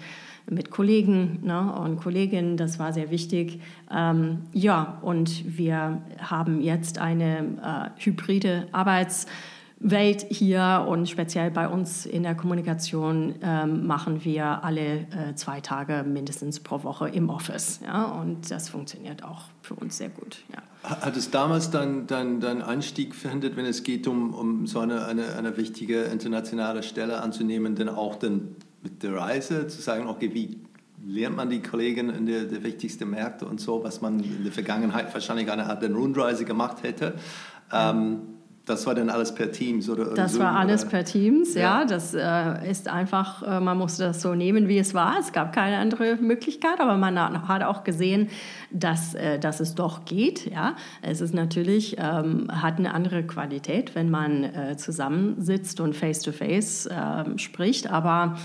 mit 0.49 0.71
Kollegen 0.71 1.41
ne, 1.43 1.73
und 1.73 1.97
Kolleginnen. 1.97 2.57
Das 2.57 2.79
war 2.79 2.93
sehr 2.93 3.11
wichtig. 3.11 3.61
Ähm, 3.91 4.43
ja, 4.53 4.99
und 5.03 5.59
wir 5.59 6.03
haben 6.19 6.61
jetzt 6.61 6.99
eine 6.99 7.93
äh, 7.99 8.03
hybride 8.03 8.69
Arbeits- 8.73 9.27
Welt 9.85 10.25
hier 10.31 10.87
und 10.89 11.11
speziell 11.11 11.51
bei 11.51 11.69
uns 11.69 12.07
in 12.07 12.23
der 12.23 12.35
Kommunikation 12.35 13.35
ähm, 13.43 13.87
machen 13.87 14.25
wir 14.25 14.65
alle 14.65 15.01
äh, 15.01 15.35
zwei 15.35 15.61
Tage 15.61 16.05
mindestens 16.05 16.61
pro 16.61 16.83
Woche 16.85 17.09
im 17.09 17.29
Office. 17.29 17.81
Ja? 17.85 18.05
Und 18.05 18.51
das 18.51 18.71
funktioniert 18.71 19.23
auch 19.23 19.43
für 19.61 19.75
uns 19.75 19.99
sehr 19.99 20.09
gut. 20.09 20.43
Ja. 20.51 20.63
Hat 20.85 21.17
es 21.17 21.31
damals 21.31 21.71
deinen 21.71 22.07
dein, 22.07 22.41
dein 22.41 22.61
Einstieg 22.61 23.15
verhindert, 23.15 23.57
wenn 23.57 23.65
es 23.65 23.85
geht, 23.85 24.07
um, 24.07 24.35
um 24.35 24.67
so 24.67 24.81
eine, 24.81 25.07
eine, 25.07 25.35
eine 25.35 25.57
wichtige 25.57 26.03
internationale 26.03 26.83
Stelle 26.83 27.23
anzunehmen, 27.23 27.75
denn 27.75 27.89
auch 27.89 28.17
dann 28.17 28.57
mit 28.83 29.03
der 29.03 29.15
Reise 29.15 29.67
zu 29.67 29.81
sagen, 29.81 30.07
okay, 30.09 30.35
wie 30.35 30.59
lernt 31.07 31.37
man 31.37 31.49
die 31.49 31.63
Kollegen 31.63 32.11
in 32.11 32.27
der, 32.27 32.45
der 32.45 32.63
wichtigsten 32.63 33.09
Märkte 33.09 33.47
und 33.47 33.63
so, 33.63 33.83
was 33.83 34.03
man 34.03 34.21
in 34.21 34.45
der 34.45 34.53
Vergangenheit 34.53 35.13
wahrscheinlich 35.15 35.51
eine 35.51 35.67
Art 35.67 35.83
Rundreise 35.83 36.45
gemacht 36.45 36.83
hätte. 36.83 37.15
Ähm, 37.73 38.34
das 38.67 38.87
war 38.87 38.95
dann 38.95 39.11
alles 39.11 39.35
per 39.35 39.53
Teams 39.53 39.89
oder? 39.91 40.15
Das 40.15 40.33
Zoom, 40.33 40.43
war 40.43 40.57
alles 40.57 40.83
oder? 40.83 40.91
per 40.91 41.05
Teams, 41.05 41.55
ja. 41.55 41.81
ja. 41.81 41.85
Das 41.85 42.15
äh, 42.15 42.71
ist 42.71 42.89
einfach, 42.89 43.43
äh, 43.43 43.61
man 43.61 43.77
musste 43.77 44.05
das 44.05 44.23
so 44.23 44.35
nehmen, 44.35 44.69
wie 44.69 44.79
es 44.79 44.95
war. 44.95 45.19
Es 45.21 45.33
gab 45.33 45.53
keine 45.53 45.79
andere 45.79 46.17
Möglichkeit, 46.17 46.81
aber 46.81 46.97
man 46.97 47.19
hat 47.47 47.63
auch 47.63 47.85
gesehen, 47.85 48.29
dass, 48.71 49.15
äh, 49.15 49.39
dass 49.39 49.61
es 49.61 49.75
doch 49.75 50.05
geht. 50.07 50.51
Ja, 50.51 50.77
es 51.03 51.21
ist 51.21 51.35
natürlich 51.35 51.97
ähm, 51.99 52.49
hat 52.51 52.79
eine 52.79 52.95
andere 52.95 53.25
Qualität, 53.25 53.95
wenn 53.95 54.11
man 54.11 54.45
äh, 54.45 54.77
zusammensitzt 54.77 55.81
und 55.81 55.95
face 55.95 56.21
to 56.21 56.33
face 56.33 56.89
spricht, 57.37 57.91
aber 57.91 58.37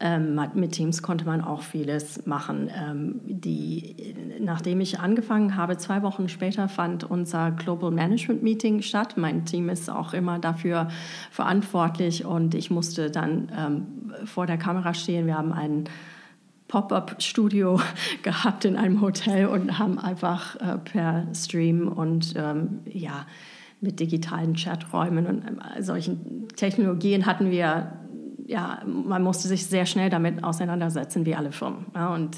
ähm, 0.00 0.38
mit 0.54 0.72
Teams 0.72 1.02
konnte 1.02 1.24
man 1.24 1.40
auch 1.40 1.62
vieles 1.62 2.26
machen. 2.26 2.70
Ähm, 2.74 3.20
die, 3.24 4.14
nachdem 4.40 4.80
ich 4.80 5.00
angefangen 5.00 5.56
habe, 5.56 5.78
zwei 5.78 6.02
Wochen 6.02 6.28
später 6.28 6.68
fand 6.68 7.04
unser 7.04 7.50
Global 7.50 7.90
Management 7.90 8.42
Meeting 8.42 8.82
statt. 8.82 9.14
Mein 9.16 9.46
Team 9.46 9.68
ist 9.68 9.88
auch 9.88 10.12
immer 10.12 10.38
dafür 10.38 10.88
verantwortlich 11.30 12.24
und 12.24 12.54
ich 12.54 12.70
musste 12.70 13.10
dann 13.10 13.50
ähm, 13.56 14.26
vor 14.26 14.46
der 14.46 14.58
Kamera 14.58 14.92
stehen. 14.92 15.26
Wir 15.26 15.38
haben 15.38 15.52
einen 15.52 15.84
Pop-up-Studio 16.68 17.80
gehabt 18.22 18.64
in 18.64 18.76
einem 18.76 19.00
Hotel 19.00 19.46
und 19.46 19.78
haben 19.78 19.98
einfach 19.98 20.56
äh, 20.56 20.78
per 20.78 21.26
Stream 21.34 21.88
und 21.88 22.34
ähm, 22.36 22.80
ja, 22.84 23.26
mit 23.80 24.00
digitalen 24.00 24.54
Chaträumen 24.54 25.26
und 25.26 25.42
äh, 25.44 25.82
solchen 25.82 26.48
Technologien 26.56 27.26
hatten 27.26 27.50
wir, 27.50 27.92
ja, 28.46 28.80
man 28.84 29.22
musste 29.22 29.48
sich 29.48 29.66
sehr 29.66 29.86
schnell 29.86 30.10
damit 30.10 30.44
auseinandersetzen, 30.44 31.26
wie 31.26 31.34
alle 31.34 31.52
Firmen. 31.52 31.86
Ja, 31.94 32.14
und 32.14 32.36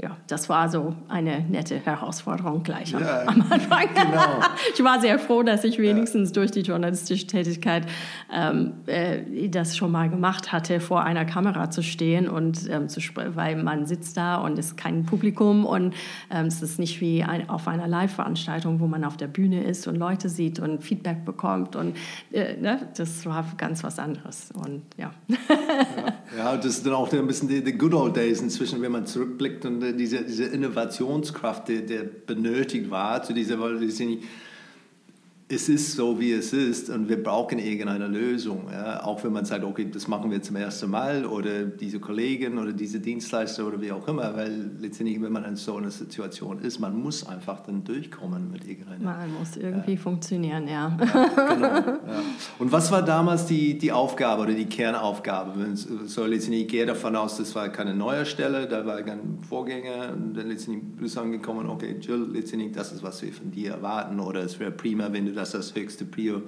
ja, 0.00 0.16
das 0.28 0.48
war 0.48 0.68
so 0.68 0.94
eine 1.08 1.40
nette 1.40 1.76
Herausforderung 1.76 2.62
gleich 2.62 2.92
ja, 2.92 3.22
am 3.26 3.44
Anfang. 3.50 3.88
Genau. 3.94 4.40
ich 4.74 4.84
war 4.84 5.00
sehr 5.00 5.18
froh, 5.18 5.42
dass 5.42 5.64
ich 5.64 5.80
wenigstens 5.80 6.28
ja. 6.28 6.34
durch 6.34 6.52
die 6.52 6.60
journalistische 6.60 7.26
Tätigkeit 7.26 7.84
ähm, 8.32 8.74
äh, 8.86 9.48
das 9.48 9.76
schon 9.76 9.90
mal 9.90 10.08
gemacht 10.08 10.52
hatte, 10.52 10.78
vor 10.78 11.02
einer 11.02 11.24
Kamera 11.24 11.70
zu 11.70 11.82
stehen 11.82 12.28
und 12.28 12.70
ähm, 12.70 12.88
zu 12.88 13.00
weil 13.34 13.56
man 13.56 13.86
sitzt 13.86 14.16
da 14.16 14.36
und 14.36 14.56
es 14.58 14.66
ist 14.66 14.76
kein 14.76 15.04
Publikum 15.04 15.64
und 15.66 15.94
ähm, 16.30 16.46
es 16.46 16.62
ist 16.62 16.78
nicht 16.78 17.00
wie 17.00 17.24
ein, 17.24 17.48
auf 17.48 17.66
einer 17.66 17.88
Live-Veranstaltung, 17.88 18.78
wo 18.78 18.86
man 18.86 19.02
auf 19.04 19.16
der 19.16 19.26
Bühne 19.26 19.64
ist 19.64 19.88
und 19.88 19.96
Leute 19.96 20.28
sieht 20.28 20.60
und 20.60 20.84
Feedback 20.84 21.24
bekommt 21.24 21.74
und 21.74 21.96
äh, 22.30 22.56
ne, 22.56 22.88
das 22.96 23.26
war 23.26 23.44
ganz 23.56 23.82
was 23.82 23.98
anderes 23.98 24.50
und 24.54 24.82
ja. 24.96 25.10
ja. 26.36 26.56
das 26.56 26.66
ist 26.66 26.86
dann 26.86 26.94
auch 26.94 27.12
ein 27.12 27.26
bisschen 27.26 27.48
die, 27.48 27.64
die 27.64 27.72
good 27.72 27.94
old 27.94 28.16
days 28.16 28.40
inzwischen, 28.40 28.80
wenn 28.82 28.92
man 28.92 29.06
zurückblickt 29.06 29.64
und 29.64 29.87
diese, 29.92 30.24
diese 30.24 30.44
Innovationskraft, 30.44 31.68
der, 31.68 31.82
der 31.82 32.04
benötigt 32.04 32.90
war, 32.90 33.22
zu 33.22 33.32
dieser, 33.32 33.60
weil 33.60 33.80
wir 33.80 33.90
sind 33.90 34.22
es 35.50 35.70
ist 35.70 35.94
so, 35.94 36.20
wie 36.20 36.32
es 36.32 36.52
ist 36.52 36.90
und 36.90 37.08
wir 37.08 37.22
brauchen 37.22 37.58
irgendeine 37.58 38.06
Lösung. 38.06 38.66
Ja? 38.70 39.02
Auch 39.02 39.24
wenn 39.24 39.32
man 39.32 39.46
sagt, 39.46 39.64
okay, 39.64 39.88
das 39.90 40.06
machen 40.06 40.30
wir 40.30 40.42
zum 40.42 40.56
ersten 40.56 40.90
Mal 40.90 41.24
oder 41.24 41.64
diese 41.64 42.00
Kollegen 42.00 42.58
oder 42.58 42.72
diese 42.72 43.00
Dienstleister 43.00 43.66
oder 43.66 43.80
wie 43.80 43.90
auch 43.90 44.06
immer, 44.08 44.36
weil 44.36 44.70
letztendlich, 44.78 45.22
wenn 45.22 45.32
man 45.32 45.44
in 45.44 45.56
so 45.56 45.76
einer 45.76 45.90
Situation 45.90 46.58
ist, 46.58 46.80
man 46.80 47.00
muss 47.00 47.26
einfach 47.26 47.60
dann 47.60 47.82
durchkommen 47.82 48.50
mit 48.50 48.68
irgendeiner... 48.68 49.02
Man 49.02 49.38
muss 49.38 49.56
irgendwie 49.56 49.94
ja. 49.94 49.98
funktionieren, 49.98 50.68
ja. 50.68 50.98
ja 51.00 51.54
genau. 51.54 51.98
Und 52.58 52.70
was 52.70 52.92
war 52.92 53.02
damals 53.02 53.46
die, 53.46 53.78
die 53.78 53.90
Aufgabe 53.90 54.42
oder 54.42 54.52
die 54.52 54.66
Kernaufgabe? 54.66 55.54
So 55.74 56.26
letztendlich, 56.26 56.64
ich 56.64 56.68
gehe 56.68 56.84
davon 56.84 57.16
aus, 57.16 57.38
das 57.38 57.54
war 57.54 57.70
keine 57.70 57.94
neue 57.94 58.26
Stelle, 58.26 58.68
da 58.68 58.84
war 58.84 59.00
kein 59.00 59.38
Vorgänger 59.48 60.12
und 60.12 60.34
dann 60.36 60.48
letztendlich 60.48 60.84
bist 60.98 61.16
du 61.16 61.20
angekommen, 61.20 61.70
okay, 61.70 61.96
Jill, 61.98 62.28
letztendlich, 62.34 62.72
das 62.72 62.92
ist, 62.92 63.02
was 63.02 63.22
wir 63.22 63.32
von 63.32 63.50
dir 63.50 63.70
erwarten 63.72 64.20
oder 64.20 64.42
es 64.42 64.60
wäre 64.60 64.72
prima, 64.72 65.10
wenn 65.10 65.24
du 65.24 65.37
das 65.38 65.54
als 65.54 65.74
höchste 65.74 66.04
Prio 66.04 66.42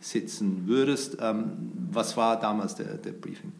sitzen 0.00 0.66
würdest. 0.66 1.16
Ähm, 1.20 1.52
was 1.90 2.16
war 2.16 2.38
damals 2.38 2.74
der, 2.74 2.94
der 2.96 3.12
Briefing? 3.12 3.52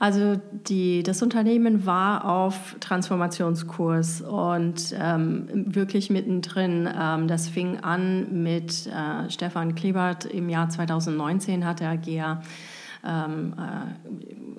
Also 0.00 0.40
die, 0.66 1.02
das 1.02 1.22
Unternehmen 1.22 1.84
war 1.84 2.24
auf 2.24 2.76
Transformationskurs 2.80 4.22
und 4.22 4.94
ähm, 4.98 5.46
wirklich 5.52 6.08
mittendrin. 6.08 6.88
Ähm, 6.98 7.28
das 7.28 7.50
fing 7.50 7.80
an 7.80 8.42
mit 8.42 8.86
äh, 8.86 9.30
Stefan 9.30 9.74
Klebert 9.74 10.24
im 10.24 10.48
Jahr 10.48 10.70
2019 10.70 11.66
hat 11.66 11.82
er 11.82 11.98
GEA 11.98 12.40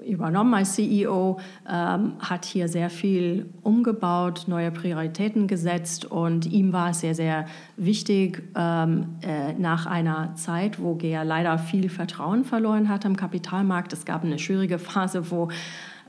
übernommen 0.06 0.54
als 0.54 0.74
CEO, 0.74 1.40
ähm, 1.70 2.14
hat 2.20 2.46
hier 2.46 2.68
sehr 2.68 2.90
viel 2.90 3.50
umgebaut, 3.62 4.46
neue 4.48 4.72
Prioritäten 4.72 5.48
gesetzt 5.48 6.06
und 6.06 6.46
ihm 6.46 6.74
war 6.74 6.90
es 6.90 7.02
sehr, 7.02 7.16
sehr 7.16 7.46
wichtig, 7.78 8.44
ähm, 8.56 9.16
äh, 9.22 9.54
nach 9.54 9.86
einer 9.86 10.36
Zeit, 10.36 10.82
wo 10.82 10.96
GEA 10.96 11.24
leider 11.24 11.58
viel 11.58 11.90
Vertrauen 11.90 12.44
verloren 12.44 12.90
hat 12.90 13.06
am 13.06 13.16
Kapitalmarkt. 13.16 13.94
Es 13.94 14.06
gab 14.06 14.24
eine 14.24 14.40
schwierige 14.40 14.80
Phase, 14.80 15.30
wo 15.32 15.50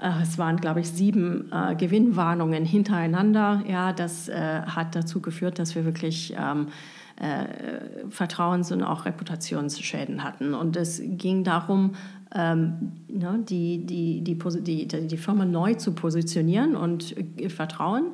äh, 0.01 0.23
es 0.23 0.39
waren, 0.39 0.57
glaube 0.57 0.81
ich, 0.81 0.91
sieben 0.91 1.51
äh, 1.53 1.75
Gewinnwarnungen 1.75 2.65
hintereinander. 2.65 3.63
Ja, 3.69 3.93
das 3.93 4.29
äh, 4.29 4.63
hat 4.63 4.95
dazu 4.95 5.21
geführt, 5.21 5.59
dass 5.59 5.75
wir 5.75 5.85
wirklich 5.85 6.35
ähm, 6.39 6.69
äh, 7.17 8.09
Vertrauens- 8.11 8.73
und 8.73 8.83
auch 8.83 9.05
Reputationsschäden 9.05 10.25
hatten. 10.25 10.55
Und 10.55 10.77
es 10.77 11.01
ging 11.05 11.45
darum, 11.45 11.93
ähm, 11.93 12.01
die, 12.35 13.85
die, 13.85 14.21
die, 14.23 14.39
die, 14.63 14.87
die 14.87 15.17
Firma 15.17 15.45
neu 15.45 15.75
zu 15.75 15.93
positionieren 15.93 16.77
und 16.77 17.15
äh, 17.37 17.49
Vertrauen 17.49 18.13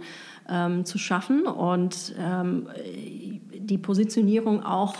ähm, 0.49 0.85
zu 0.85 0.99
schaffen 0.99 1.47
und 1.47 2.15
ähm, 2.19 2.69
die 3.55 3.79
Positionierung 3.79 4.65
auch 4.65 4.97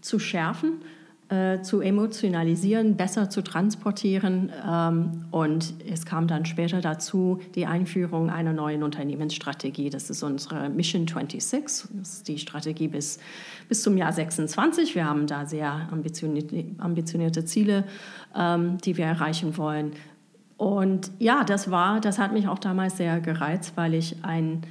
zu 0.00 0.18
schärfen 0.18 0.80
äh, 1.28 1.60
zu 1.60 1.80
emotionalisieren, 1.80 2.96
besser 2.96 3.28
zu 3.28 3.42
transportieren. 3.42 4.52
Ähm, 4.64 5.24
und 5.32 5.74
es 5.90 6.06
kam 6.06 6.28
dann 6.28 6.44
später 6.44 6.80
dazu 6.80 7.40
die 7.56 7.66
Einführung 7.66 8.30
einer 8.30 8.52
neuen 8.52 8.84
Unternehmensstrategie. 8.84 9.90
Das 9.90 10.08
ist 10.08 10.22
unsere 10.22 10.68
Mission 10.68 11.08
26. 11.08 11.88
Das 11.98 12.12
ist 12.12 12.28
die 12.28 12.38
Strategie 12.38 12.86
bis, 12.86 13.18
bis 13.68 13.82
zum 13.82 13.96
Jahr 13.96 14.12
26. 14.12 14.94
Wir 14.94 15.04
haben 15.04 15.26
da 15.26 15.46
sehr 15.46 15.88
ambitionierte, 15.90 16.64
ambitionierte 16.78 17.44
Ziele, 17.44 17.82
ähm, 18.36 18.78
die 18.78 18.96
wir 18.96 19.06
erreichen 19.06 19.56
wollen. 19.56 19.92
Und 20.56 21.10
ja, 21.18 21.42
das 21.42 21.70
war, 21.70 22.00
das 22.00 22.18
hat 22.18 22.32
mich 22.32 22.46
auch 22.46 22.60
damals 22.60 22.96
sehr 22.96 23.20
gereizt, 23.20 23.72
weil 23.74 23.94
ich 23.94 24.24
ein 24.24 24.62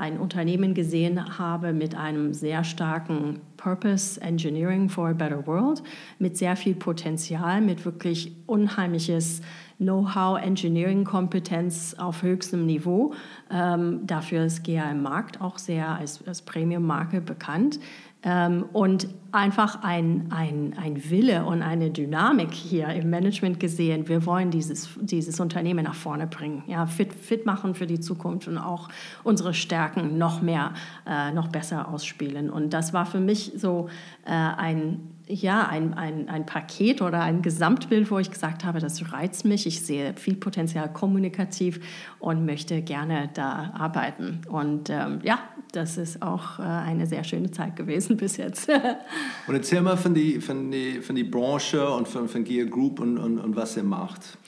ein 0.00 0.18
Unternehmen 0.18 0.72
gesehen 0.72 1.38
habe 1.38 1.72
mit 1.72 1.94
einem 1.94 2.32
sehr 2.32 2.64
starken 2.64 3.40
Purpose 3.58 4.20
Engineering 4.20 4.88
for 4.88 5.10
a 5.10 5.12
Better 5.12 5.46
World, 5.46 5.82
mit 6.18 6.38
sehr 6.38 6.56
viel 6.56 6.74
Potenzial, 6.74 7.60
mit 7.60 7.84
wirklich 7.84 8.32
unheimliches 8.46 9.42
Know-how, 9.76 10.38
Engineering-Kompetenz 10.40 11.94
auf 11.98 12.22
höchstem 12.22 12.66
Niveau. 12.66 13.14
Ähm, 13.50 14.06
dafür 14.06 14.44
ist 14.44 14.64
GA 14.64 14.90
im 14.90 15.02
Markt 15.02 15.40
auch 15.40 15.58
sehr 15.58 15.88
als, 15.88 16.26
als 16.26 16.42
Premium-Marke 16.42 17.20
bekannt. 17.20 17.78
Ähm, 18.22 18.66
und 18.72 19.08
einfach 19.32 19.82
ein, 19.82 20.26
ein, 20.30 20.74
ein 20.76 21.10
Wille 21.10 21.44
und 21.44 21.62
eine 21.62 21.90
Dynamik 21.90 22.52
hier 22.52 22.88
im 22.88 23.08
Management 23.08 23.60
gesehen. 23.60 24.08
Wir 24.08 24.26
wollen 24.26 24.50
dieses, 24.50 24.90
dieses 25.00 25.40
Unternehmen 25.40 25.84
nach 25.84 25.94
vorne 25.94 26.26
bringen, 26.26 26.62
ja, 26.66 26.86
fit, 26.86 27.14
fit 27.14 27.46
machen 27.46 27.74
für 27.74 27.86
die 27.86 28.00
Zukunft 28.00 28.48
und 28.48 28.58
auch 28.58 28.88
unsere 29.24 29.54
Stärken 29.54 30.18
noch 30.18 30.42
mehr, 30.42 30.74
äh, 31.06 31.32
noch 31.32 31.48
besser 31.48 31.88
ausspielen. 31.88 32.50
Und 32.50 32.74
das 32.74 32.92
war 32.92 33.06
für 33.06 33.20
mich 33.20 33.52
so 33.56 33.88
äh, 34.26 34.30
ein 34.30 35.00
ja, 35.30 35.66
ein, 35.66 35.94
ein, 35.94 36.28
ein 36.28 36.46
Paket 36.46 37.02
oder 37.02 37.20
ein 37.20 37.42
Gesamtbild, 37.42 38.10
wo 38.10 38.18
ich 38.18 38.30
gesagt 38.30 38.64
habe, 38.64 38.80
das 38.80 39.12
reizt 39.12 39.44
mich, 39.44 39.66
ich 39.66 39.80
sehe 39.82 40.14
viel 40.14 40.34
Potenzial 40.34 40.92
kommunikativ 40.92 41.80
und 42.18 42.44
möchte 42.44 42.82
gerne 42.82 43.30
da 43.34 43.72
arbeiten. 43.74 44.40
Und 44.48 44.90
ähm, 44.90 45.20
ja, 45.22 45.38
das 45.72 45.96
ist 45.96 46.22
auch 46.22 46.58
äh, 46.58 46.62
eine 46.62 47.06
sehr 47.06 47.24
schöne 47.24 47.50
Zeit 47.50 47.76
gewesen 47.76 48.16
bis 48.18 48.36
jetzt. 48.36 48.68
und 49.46 49.54
erzähl 49.54 49.80
mal 49.80 49.96
von 49.96 50.14
die, 50.14 50.40
von 50.40 50.70
die, 50.70 51.00
von 51.00 51.14
die 51.14 51.24
Branche 51.24 51.88
und 51.88 52.08
von, 52.08 52.28
von 52.28 52.44
Gear 52.44 52.66
Group 52.66 53.00
und, 53.00 53.18
und, 53.18 53.38
und 53.38 53.56
was 53.56 53.76
ihr 53.76 53.84
macht. 53.84 54.38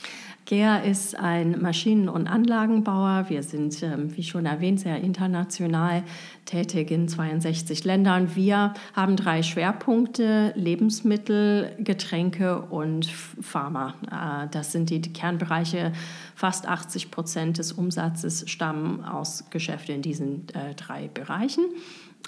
GEA 0.45 0.79
ist 0.79 1.19
ein 1.19 1.63
Maschinen- 1.63 2.09
und 2.09 2.27
Anlagenbauer. 2.27 3.27
Wir 3.29 3.43
sind, 3.43 3.83
ähm, 3.83 4.17
wie 4.17 4.23
schon 4.23 4.45
erwähnt, 4.45 4.81
sehr 4.81 5.01
international 5.01 6.03
tätig 6.45 6.91
in 6.91 7.09
62 7.09 7.85
Ländern. 7.85 8.35
Wir 8.35 8.75
haben 8.95 9.17
drei 9.17 9.43
Schwerpunkte, 9.43 10.53
Lebensmittel, 10.57 11.73
Getränke 11.79 12.63
und 12.63 13.07
Pharma. 13.07 13.95
Äh, 14.11 14.49
das 14.51 14.73
sind 14.73 14.91
die 14.91 15.01
Kernbereiche. 15.01 15.93
Fast 16.35 16.67
80 16.67 17.11
Prozent 17.11 17.59
des 17.59 17.73
Umsatzes 17.73 18.51
stammen 18.51 19.05
aus 19.05 19.45
Geschäften 19.51 19.97
in 19.97 20.03
diesen 20.03 20.49
äh, 20.55 20.75
drei 20.75 21.09
Bereichen. 21.09 21.65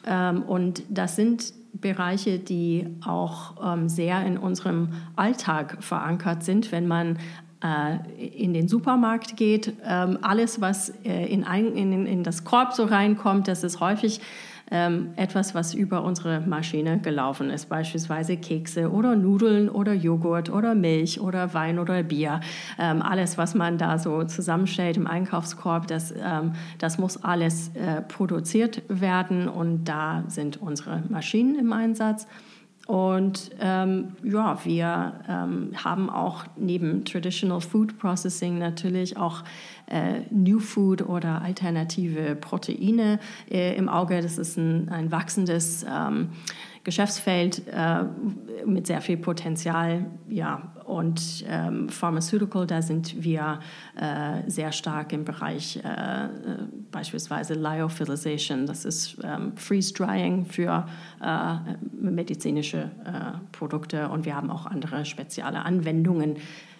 Ähm, 0.07 0.43
und 0.43 0.83
das 0.89 1.17
sind 1.17 1.53
Bereiche, 1.73 2.39
die 2.39 2.87
auch 3.05 3.75
ähm, 3.75 3.89
sehr 3.89 4.25
in 4.25 4.39
unserem 4.39 4.91
Alltag 5.17 5.83
verankert 5.83 6.45
sind. 6.45 6.71
Wenn 6.71 6.87
man 6.87 7.19
in 8.19 8.53
den 8.53 8.69
Supermarkt 8.69 9.37
geht, 9.37 9.73
ähm, 9.87 10.19
alles, 10.21 10.61
was 10.61 10.91
äh, 11.05 11.27
in, 11.27 11.45
ein, 11.45 11.75
in, 11.75 12.07
in 12.07 12.23
das 12.23 12.45
Korb 12.45 12.75
so 12.75 12.85
reinkommt, 12.85 13.49
das 13.49 13.65
ist 13.65 13.81
häufig 13.81 14.21
ähm, 14.71 15.13
etwas, 15.17 15.55
was 15.55 15.73
über 15.73 16.05
unsere 16.05 16.41
Maschine 16.41 16.99
gelaufen 16.99 17.49
ist, 17.49 17.71
beispielsweise 17.71 18.37
Kekse 18.37 18.91
oder 18.91 19.17
Nudeln 19.17 19.71
oder 19.71 19.95
Joghurt 19.95 20.51
oder 20.51 20.75
Milch 20.75 21.21
oder 21.21 21.55
Wein 21.55 21.79
oder 21.79 22.03
Bier. 22.03 22.41
Ähm, 22.79 23.01
alles, 23.01 23.39
was 23.39 23.55
man 23.55 23.79
da 23.79 23.99
so 23.99 24.25
zusammenstellt 24.25 24.97
im 24.99 25.07
Einkaufskorb, 25.07 25.87
das, 25.87 26.15
das 26.79 26.99
muss 26.99 27.23
alles 27.23 27.71
äh, 27.75 28.03
produziert 28.03 28.83
werden 28.89 29.49
und 29.49 29.85
da 29.85 30.25
sind 30.29 30.61
unsere 30.61 31.03
Maschinen 31.09 31.59
im 31.59 31.73
Einsatz. 31.73 32.27
Und 32.87 33.51
ähm, 33.61 34.09
ja, 34.23 34.59
wir 34.65 35.21
ähm, 35.27 35.71
haben 35.83 36.11
auch 36.11 36.45
neben 36.57 37.05
Traditional 37.05 37.61
Food 37.61 37.99
Processing 37.99 38.59
natürlich 38.59 39.17
auch 39.17 39.43
äh, 39.87 40.21
New 40.31 40.61
Food 40.61 41.03
oder 41.03 41.43
alternative 41.43 42.37
Proteine 42.37 43.19
äh, 43.51 43.77
im 43.77 43.89
Auge. 43.89 44.21
Das 44.23 44.39
ist 44.39 44.57
ein, 44.57 44.89
ein 44.89 45.11
wachsendes 45.11 45.85
ähm, 45.89 46.31
Geschäftsfeld 46.85 47.63
äh, 47.69 48.05
mit 48.67 48.87
sehr 48.87 49.01
viel 49.01 49.17
Potenzial. 49.17 50.05
Ja, 50.29 50.75
und 50.85 51.45
ähm, 51.49 51.89
Pharmaceutical, 51.89 52.67
da 52.67 52.83
sind 52.83 53.25
wir 53.25 53.61
äh, 53.99 54.49
sehr 54.49 54.71
stark 54.71 55.15
im 55.15 55.25
Bereich 55.25 55.79
äh, 55.83 56.29
beispielsweise 56.91 57.55
Lyophilization. 57.55 58.67
Das 58.67 58.85
ist 58.85 59.17
ähm, 59.25 59.57
Freeze 59.57 59.95
Drying 59.95 60.45
für 60.45 60.87
medizinische 61.93 62.91
Produkte 63.53 64.11
und 64.11 64.27
wir 64.27 64.37
haben 64.37 64.51
auch 64.51 64.67
andere 64.67 65.07
spezielle 65.07 65.65
Anwendungen 65.65 66.37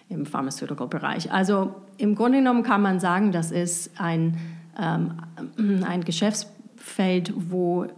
im 0.09 0.25
Pharmaceutical-Bereich. 0.25 1.31
Also 1.31 1.75
im 1.97 2.15
Grunde 2.15 2.39
genommen 2.39 2.63
kann 2.63 2.81
man 2.81 2.99
sagen, 2.99 3.31
das 3.31 3.51
ist 3.51 3.91
ein, 3.99 4.37
ähm, 4.79 5.13
ein 5.83 6.03
Geschäftsbereich, 6.03 6.55
Feld, 6.85 7.33
wo 7.35 7.85
äh, 7.85 7.89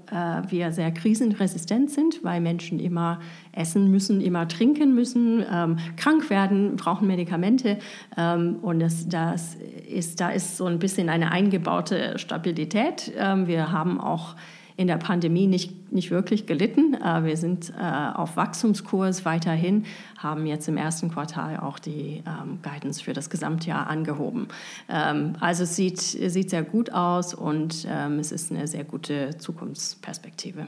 wir 0.48 0.72
sehr 0.72 0.92
krisenresistent 0.92 1.92
sind, 1.92 2.24
weil 2.24 2.40
Menschen 2.40 2.80
immer 2.80 3.20
essen 3.52 3.92
müssen, 3.92 4.22
immer 4.22 4.48
trinken 4.48 4.96
müssen, 4.96 5.44
ähm, 5.52 5.78
krank 5.98 6.30
werden, 6.30 6.78
brauchen 6.78 7.06
Medikamente. 7.06 7.80
Ähm, 8.16 8.60
und 8.62 8.80
das, 8.80 9.10
das 9.10 9.58
ist, 9.90 10.22
da 10.22 10.30
ist 10.30 10.56
so 10.56 10.66
ein 10.66 10.80
bisschen 10.80 11.10
eine 11.10 11.34
eingebaute 11.34 12.18
Stabilität. 12.18 13.12
Ähm, 13.18 13.48
wir 13.48 13.74
haben 13.74 14.00
auch 14.00 14.36
in 14.78 14.88
der 14.88 14.98
Pandemie 14.98 15.48
nicht, 15.48 15.92
nicht 15.92 16.12
wirklich 16.12 16.46
gelitten. 16.46 16.94
Äh, 16.94 17.26
wir 17.26 17.36
sind 17.36 17.74
äh, 17.78 18.12
auf 18.14 18.38
Wachstumskurs 18.38 19.26
weiterhin, 19.26 19.86
haben 20.18 20.46
jetzt 20.46 20.68
im 20.68 20.78
ersten 20.78 21.12
Quartal 21.12 21.58
auch 21.58 21.80
die 21.80 22.24
ähm, 22.26 22.60
Guidance 22.62 23.04
für 23.04 23.14
das 23.14 23.30
Gesamtjahr 23.30 23.88
angehoben. 23.88 24.48
Ähm, 24.88 25.34
also 25.40 25.64
es 25.64 25.76
sieht, 25.76 26.00
sieht 26.00 26.52
sehr 26.52 26.64
gut 26.64 26.94
aus 26.94 27.34
und 27.34 27.88
ähm, 27.90 28.20
es 28.20 28.32
ist 28.32 28.52
eine 28.52 28.68
sehr 28.68 28.84
gute 28.84 29.38
Zukunftsperspektive. 29.40 30.68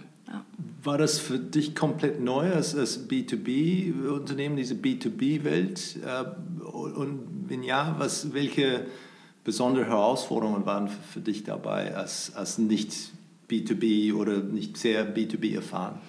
War 0.83 0.97
das 0.97 1.19
für 1.19 1.37
dich 1.37 1.75
komplett 1.75 2.19
neu 2.19 2.51
als, 2.51 2.75
als 2.75 3.09
B2B-Unternehmen, 3.09 4.55
diese 4.55 4.75
B2B-Welt? 4.75 5.99
Äh, 6.03 6.65
und 6.65 7.19
wenn 7.47 7.61
ja, 7.63 7.95
was, 7.99 8.33
welche 8.33 8.85
besondere 9.43 9.85
Herausforderungen 9.85 10.65
waren 10.65 10.87
für 10.87 11.21
dich 11.21 11.43
dabei 11.43 11.95
als, 11.95 12.35
als 12.35 12.57
nicht 12.57 13.11
B2B 13.49 14.13
oder 14.13 14.37
nicht 14.37 14.77
sehr 14.77 15.05
B2B 15.15 15.55
erfahren? 15.55 15.99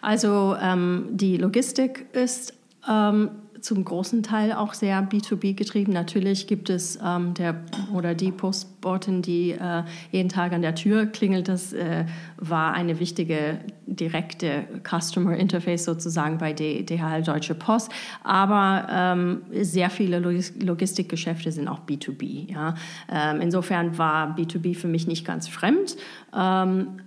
Also 0.00 0.56
ähm, 0.60 1.08
die 1.10 1.36
Logistik 1.36 2.06
ist 2.12 2.54
ähm, 2.88 3.30
zum 3.66 3.84
großen 3.84 4.22
Teil 4.22 4.52
auch 4.52 4.74
sehr 4.74 5.02
B2B 5.02 5.54
getrieben. 5.54 5.92
Natürlich 5.92 6.46
gibt 6.46 6.70
es 6.70 7.00
ähm, 7.04 7.34
der 7.34 7.56
oder 7.92 8.14
die 8.14 8.30
Postbotin, 8.30 9.22
die 9.22 9.50
äh, 9.50 9.82
jeden 10.12 10.28
Tag 10.28 10.52
an 10.52 10.62
der 10.62 10.76
Tür 10.76 11.06
klingelt. 11.06 11.48
Das 11.48 11.72
äh, 11.72 12.04
war 12.36 12.74
eine 12.74 13.00
wichtige 13.00 13.58
direkte 13.86 14.64
Customer 14.88 15.36
Interface 15.36 15.84
sozusagen 15.84 16.38
bei 16.38 16.52
DHL 16.52 17.24
Deutsche 17.24 17.56
Post. 17.56 17.90
Aber 18.22 18.86
ähm, 18.88 19.42
sehr 19.60 19.90
viele 19.90 20.20
Logistikgeschäfte 20.20 21.50
sind 21.50 21.66
auch 21.66 21.80
B2B. 21.80 22.52
Ja? 22.52 22.76
Ähm, 23.10 23.40
insofern 23.40 23.98
war 23.98 24.36
B2B 24.36 24.76
für 24.76 24.88
mich 24.88 25.08
nicht 25.08 25.26
ganz 25.26 25.48
fremd. 25.48 25.96
Ähm, 26.32 27.00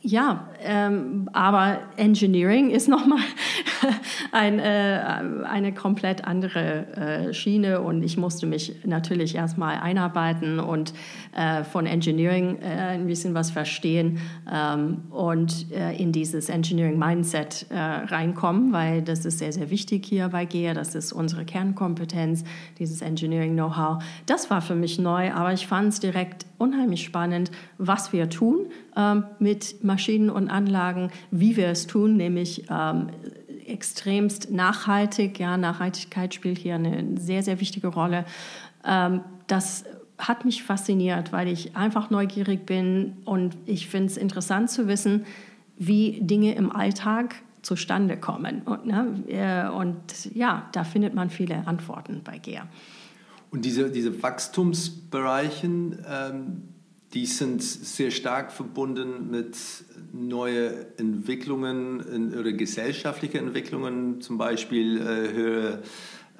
ja, 0.00 0.48
ähm, 0.62 1.28
aber 1.32 1.80
Engineering 1.96 2.70
ist 2.70 2.88
nochmal 2.88 3.18
ein, 4.32 4.60
äh, 4.60 5.00
eine 5.44 5.74
komplett 5.74 6.24
andere 6.24 6.86
äh, 7.28 7.34
Schiene 7.34 7.80
und 7.80 8.04
ich 8.04 8.16
musste 8.16 8.46
mich 8.46 8.84
natürlich 8.84 9.34
erstmal 9.34 9.78
einarbeiten 9.78 10.60
und 10.60 10.94
äh, 11.34 11.64
von 11.64 11.86
Engineering 11.86 12.58
äh, 12.62 12.92
ein 12.92 13.06
bisschen 13.08 13.34
was 13.34 13.50
verstehen 13.50 14.20
ähm, 14.52 15.02
und 15.10 15.72
äh, 15.72 15.96
in 15.96 16.12
dieses 16.12 16.48
Engineering-Mindset 16.48 17.66
äh, 17.70 17.76
reinkommen, 17.76 18.72
weil 18.72 19.02
das 19.02 19.24
ist 19.24 19.40
sehr, 19.40 19.52
sehr 19.52 19.68
wichtig 19.70 20.06
hier 20.06 20.28
bei 20.28 20.44
GEA, 20.44 20.74
das 20.74 20.94
ist 20.94 21.12
unsere 21.12 21.44
Kernkompetenz, 21.44 22.44
dieses 22.78 23.02
Engineering-Know-how. 23.02 24.00
Das 24.26 24.48
war 24.48 24.62
für 24.62 24.76
mich 24.76 25.00
neu, 25.00 25.32
aber 25.32 25.52
ich 25.52 25.66
fand 25.66 25.88
es 25.88 25.98
direkt 25.98 26.46
unheimlich 26.56 27.04
spannend, 27.04 27.50
was 27.78 28.12
wir 28.12 28.30
tun 28.30 28.66
ähm, 28.98 29.24
mit 29.38 29.84
Maschinen 29.84 30.28
und 30.28 30.50
Anlagen, 30.50 31.10
wie 31.30 31.56
wir 31.56 31.68
es 31.68 31.86
tun, 31.86 32.16
nämlich 32.16 32.64
ähm, 32.68 33.10
extremst 33.64 34.50
nachhaltig. 34.50 35.38
Ja, 35.38 35.56
Nachhaltigkeit 35.56 36.34
spielt 36.34 36.58
hier 36.58 36.74
eine 36.74 37.16
sehr, 37.18 37.44
sehr 37.44 37.60
wichtige 37.60 37.86
Rolle. 37.86 38.24
Ähm, 38.84 39.20
das 39.46 39.84
hat 40.18 40.44
mich 40.44 40.64
fasziniert, 40.64 41.32
weil 41.32 41.46
ich 41.46 41.76
einfach 41.76 42.10
neugierig 42.10 42.66
bin 42.66 43.18
und 43.24 43.56
ich 43.66 43.86
finde 43.86 44.08
es 44.08 44.16
interessant 44.16 44.68
zu 44.68 44.88
wissen, 44.88 45.24
wie 45.76 46.20
Dinge 46.20 46.56
im 46.56 46.74
Alltag 46.74 47.36
zustande 47.62 48.16
kommen. 48.16 48.62
Und, 48.62 48.86
ne, 48.86 49.22
äh, 49.28 49.68
und 49.68 50.34
ja, 50.34 50.68
da 50.72 50.82
findet 50.82 51.14
man 51.14 51.30
viele 51.30 51.66
Antworten 51.68 52.22
bei 52.24 52.38
GEA. 52.38 52.66
Und 53.50 53.64
diese, 53.64 53.90
diese 53.90 54.22
Wachstumsbereichen, 54.22 56.04
ähm, 56.08 56.62
die 57.14 57.26
sind 57.26 57.62
sehr 57.62 58.10
stark 58.10 58.52
verbunden 58.52 59.30
mit 59.30 59.56
neuen 60.12 60.74
Entwicklungen 60.98 62.00
in, 62.00 62.38
oder 62.38 62.52
gesellschaftlichen 62.52 63.38
Entwicklungen, 63.38 64.20
zum 64.20 64.36
Beispiel 64.36 64.98
äh, 64.98 65.32
höhere 65.32 65.82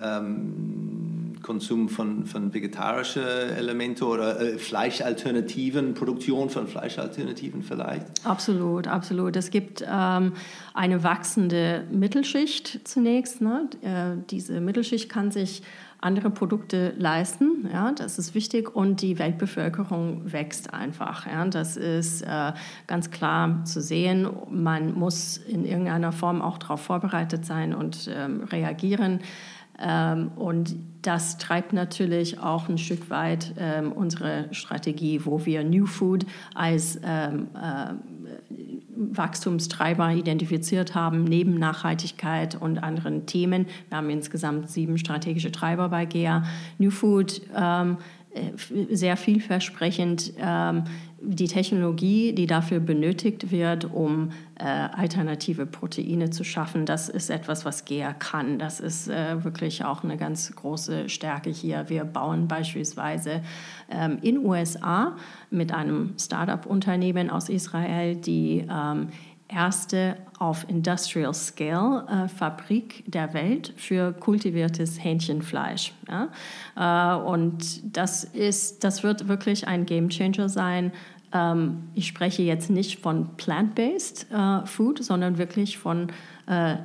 ähm, 0.00 1.36
Konsum 1.42 1.88
von, 1.88 2.26
von 2.26 2.52
vegetarischen 2.52 3.22
Elementen 3.22 4.04
oder 4.04 4.40
äh, 4.40 4.58
Fleischalternativen, 4.58 5.94
Produktion 5.94 6.50
von 6.50 6.66
Fleischalternativen 6.66 7.62
vielleicht? 7.62 8.04
Absolut, 8.24 8.86
absolut. 8.86 9.36
Es 9.36 9.50
gibt 9.50 9.82
ähm, 9.88 10.32
eine 10.74 11.02
wachsende 11.02 11.84
Mittelschicht 11.90 12.80
zunächst. 12.84 13.40
Ne? 13.40 13.68
Äh, 13.82 14.22
diese 14.30 14.60
Mittelschicht 14.60 15.08
kann 15.08 15.30
sich 15.30 15.62
andere 16.00 16.30
Produkte 16.30 16.94
leisten. 16.96 17.68
Ja, 17.72 17.92
das 17.92 18.18
ist 18.18 18.34
wichtig 18.34 18.74
und 18.74 19.02
die 19.02 19.18
Weltbevölkerung 19.18 20.32
wächst 20.32 20.72
einfach. 20.72 21.26
Ja, 21.26 21.44
das 21.46 21.76
ist 21.76 22.22
äh, 22.22 22.52
ganz 22.86 23.10
klar 23.10 23.64
zu 23.64 23.80
sehen. 23.80 24.28
Man 24.50 24.94
muss 24.94 25.38
in 25.38 25.64
irgendeiner 25.64 26.12
Form 26.12 26.40
auch 26.40 26.58
darauf 26.58 26.82
vorbereitet 26.82 27.44
sein 27.44 27.74
und 27.74 28.08
ähm, 28.12 28.44
reagieren. 28.44 29.20
Ähm, 29.80 30.32
und 30.36 30.76
das 31.02 31.38
treibt 31.38 31.72
natürlich 31.72 32.40
auch 32.40 32.68
ein 32.68 32.78
Stück 32.78 33.10
weit 33.10 33.54
ähm, 33.58 33.92
unsere 33.92 34.46
Strategie, 34.52 35.24
wo 35.24 35.46
wir 35.46 35.62
New 35.62 35.86
Food 35.86 36.26
als 36.54 36.98
ähm, 37.04 37.48
äh, 37.54 37.94
Wachstumstreiber 38.98 40.12
identifiziert 40.12 40.94
haben, 40.94 41.24
neben 41.24 41.54
Nachhaltigkeit 41.54 42.60
und 42.60 42.78
anderen 42.78 43.26
Themen. 43.26 43.66
Wir 43.88 43.98
haben 43.98 44.10
insgesamt 44.10 44.70
sieben 44.70 44.98
strategische 44.98 45.52
Treiber 45.52 45.88
bei 45.88 46.04
GEA. 46.04 46.44
New 46.78 46.90
Food, 46.90 47.42
ähm, 47.56 47.98
äh, 48.34 48.94
sehr 48.94 49.16
vielversprechend. 49.16 50.32
Ähm, 50.38 50.84
die 51.20 51.48
Technologie, 51.48 52.32
die 52.32 52.46
dafür 52.46 52.78
benötigt 52.78 53.50
wird, 53.50 53.92
um 53.92 54.30
äh, 54.54 54.64
alternative 54.64 55.66
Proteine 55.66 56.30
zu 56.30 56.44
schaffen, 56.44 56.86
das 56.86 57.08
ist 57.08 57.30
etwas, 57.30 57.64
was 57.64 57.84
GEA 57.84 58.12
kann. 58.12 58.58
Das 58.58 58.78
ist 58.78 59.08
äh, 59.08 59.42
wirklich 59.42 59.84
auch 59.84 60.04
eine 60.04 60.16
ganz 60.16 60.54
große 60.54 61.08
Stärke 61.08 61.50
hier. 61.50 61.88
Wir 61.88 62.04
bauen 62.04 62.46
beispielsweise 62.46 63.42
ähm, 63.90 64.18
in 64.22 64.38
USA 64.38 65.16
mit 65.50 65.72
einem 65.72 66.14
Start-up-Unternehmen 66.18 67.30
aus 67.30 67.48
Israel, 67.48 68.16
die 68.16 68.64
ähm, 68.70 69.08
erste 69.48 70.16
auf 70.38 70.68
Industrial 70.68 71.32
Scale 71.34 72.06
äh, 72.08 72.28
Fabrik 72.28 73.04
der 73.06 73.34
Welt 73.34 73.72
für 73.76 74.12
kultiviertes 74.12 75.02
Hähnchenfleisch. 75.02 75.92
Ja? 76.08 76.28
Äh, 76.76 77.22
und 77.22 77.96
das, 77.96 78.24
ist, 78.24 78.84
das 78.84 79.02
wird 79.02 79.28
wirklich 79.28 79.66
ein 79.66 79.86
Game 79.86 80.10
Changer 80.10 80.48
sein. 80.48 80.92
Ähm, 81.32 81.88
ich 81.94 82.06
spreche 82.06 82.42
jetzt 82.42 82.70
nicht 82.70 83.00
von 83.00 83.36
plant-based 83.36 84.26
äh, 84.30 84.66
Food, 84.66 85.02
sondern 85.02 85.38
wirklich 85.38 85.78
von 85.78 86.08
äh, 86.48 86.76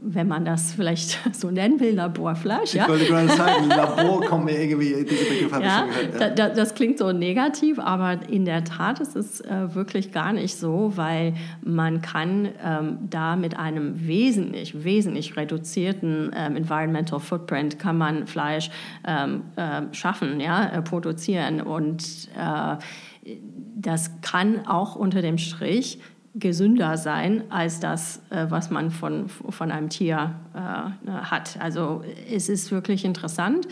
wenn 0.00 0.28
man 0.28 0.44
das 0.44 0.72
vielleicht 0.72 1.18
so 1.34 1.50
nennen 1.50 1.80
will, 1.80 1.94
Laborfleisch. 1.94 2.74
Ja? 2.74 2.84
Ich 2.84 2.88
wollte 2.88 3.06
gerade 3.06 3.28
sagen, 3.28 3.68
Labor 3.68 4.20
kommt 4.24 4.44
mir 4.44 4.62
irgendwie, 4.62 5.04
diese 5.04 5.24
Begriff 5.24 5.52
habe 5.52 5.64
ja, 5.64 5.86
ich 5.88 5.94
schon 5.94 6.12
gehört. 6.12 6.38
Ja. 6.38 6.48
Da, 6.48 6.54
das 6.54 6.74
klingt 6.74 6.98
so 6.98 7.10
negativ, 7.10 7.80
aber 7.80 8.20
in 8.28 8.44
der 8.44 8.62
Tat 8.62 9.00
ist 9.00 9.16
es 9.16 9.40
äh, 9.40 9.74
wirklich 9.74 10.12
gar 10.12 10.32
nicht 10.32 10.56
so, 10.56 10.92
weil 10.94 11.34
man 11.64 12.00
kann 12.00 12.48
ähm, 12.64 12.98
da 13.10 13.34
mit 13.34 13.58
einem 13.58 14.06
wesentlich, 14.06 14.84
wesentlich 14.84 15.36
reduzierten 15.36 16.30
ähm, 16.36 16.54
Environmental 16.54 17.18
Footprint 17.18 17.78
kann 17.80 17.98
man 17.98 18.28
Fleisch 18.28 18.70
ähm, 19.04 19.42
äh, 19.56 19.82
schaffen, 19.92 20.38
ja, 20.38 20.68
äh, 20.68 20.82
produzieren 20.82 21.60
und 21.60 22.28
äh, 22.38 22.76
das 23.74 24.20
kann 24.22 24.66
auch 24.66 24.96
unter 24.96 25.22
dem 25.22 25.38
Strich 25.38 25.98
gesünder 26.38 26.96
sein 26.96 27.44
als 27.50 27.80
das, 27.80 28.22
äh, 28.30 28.46
was 28.48 28.70
man 28.70 28.90
von, 28.90 29.28
von 29.28 29.70
einem 29.70 29.88
Tier 29.88 30.34
äh, 30.54 31.10
hat. 31.10 31.58
Also 31.60 32.02
es 32.30 32.48
ist 32.48 32.70
wirklich 32.70 33.04
interessant. 33.04 33.68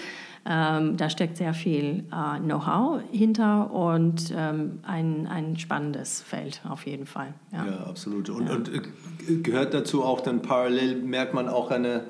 Ähm, 0.48 0.96
da 0.96 1.10
steckt 1.10 1.38
sehr 1.38 1.54
viel 1.54 2.04
äh, 2.12 2.38
Know-how 2.38 3.00
hinter 3.10 3.72
und 3.72 4.32
ähm, 4.36 4.78
ein, 4.84 5.26
ein 5.26 5.58
spannendes 5.58 6.22
Feld 6.22 6.60
auf 6.68 6.86
jeden 6.86 7.06
Fall. 7.06 7.34
Ja, 7.52 7.66
ja 7.66 7.76
absolut. 7.80 8.30
Und, 8.30 8.48
ja. 8.48 8.54
und 8.54 8.72
äh, 8.72 9.36
gehört 9.42 9.74
dazu 9.74 10.04
auch 10.04 10.20
dann 10.20 10.42
parallel, 10.42 11.02
merkt 11.02 11.34
man 11.34 11.48
auch 11.48 11.72
eine, 11.72 12.04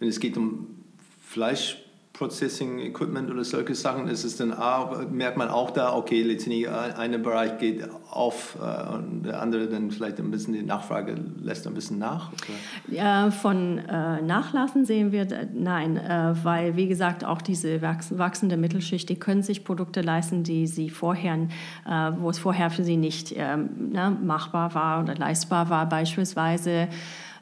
wenn 0.00 0.08
es 0.08 0.20
geht 0.20 0.36
um 0.36 0.66
Fleisch, 1.24 1.82
Processing 2.12 2.80
Equipment 2.80 3.30
oder 3.30 3.44
solche 3.44 3.74
Sachen, 3.76 4.08
ist 4.08 4.24
es 4.24 4.36
dann 4.36 4.56
merkt 5.10 5.36
man 5.36 5.48
auch 5.48 5.70
da, 5.70 5.94
okay, 5.94 6.22
letztendlich 6.22 6.68
ein 6.68 7.22
Bereich 7.22 7.58
geht 7.58 7.88
auf 8.10 8.56
äh, 8.60 8.94
und 8.94 9.22
der 9.24 9.40
andere 9.40 9.68
dann 9.68 9.90
vielleicht 9.90 10.18
ein 10.18 10.30
bisschen 10.30 10.54
die 10.54 10.62
Nachfrage 10.62 11.14
lässt 11.40 11.66
ein 11.66 11.74
bisschen 11.74 11.98
nach? 11.98 12.32
Ja, 12.88 13.30
von 13.30 13.78
äh, 13.78 14.20
Nachlassen 14.22 14.84
sehen 14.84 15.12
wir, 15.12 15.28
nein, 15.54 15.96
äh, 15.96 16.34
weil 16.42 16.76
wie 16.76 16.88
gesagt 16.88 17.24
auch 17.24 17.40
diese 17.40 17.80
wachsende 17.82 18.56
Mittelschicht, 18.56 19.08
die 19.08 19.16
können 19.16 19.42
sich 19.42 19.64
Produkte 19.64 20.00
leisten, 20.00 20.42
die 20.42 20.66
sie 20.66 20.90
vorher, 20.90 21.34
äh, 21.86 22.12
wo 22.18 22.30
es 22.30 22.38
vorher 22.38 22.70
für 22.70 22.82
sie 22.82 22.96
nicht 22.96 23.32
ähm, 23.36 23.90
ne, 23.92 24.10
machbar 24.10 24.74
war 24.74 25.02
oder 25.02 25.14
leistbar 25.14 25.70
war, 25.70 25.88
beispielsweise 25.88 26.88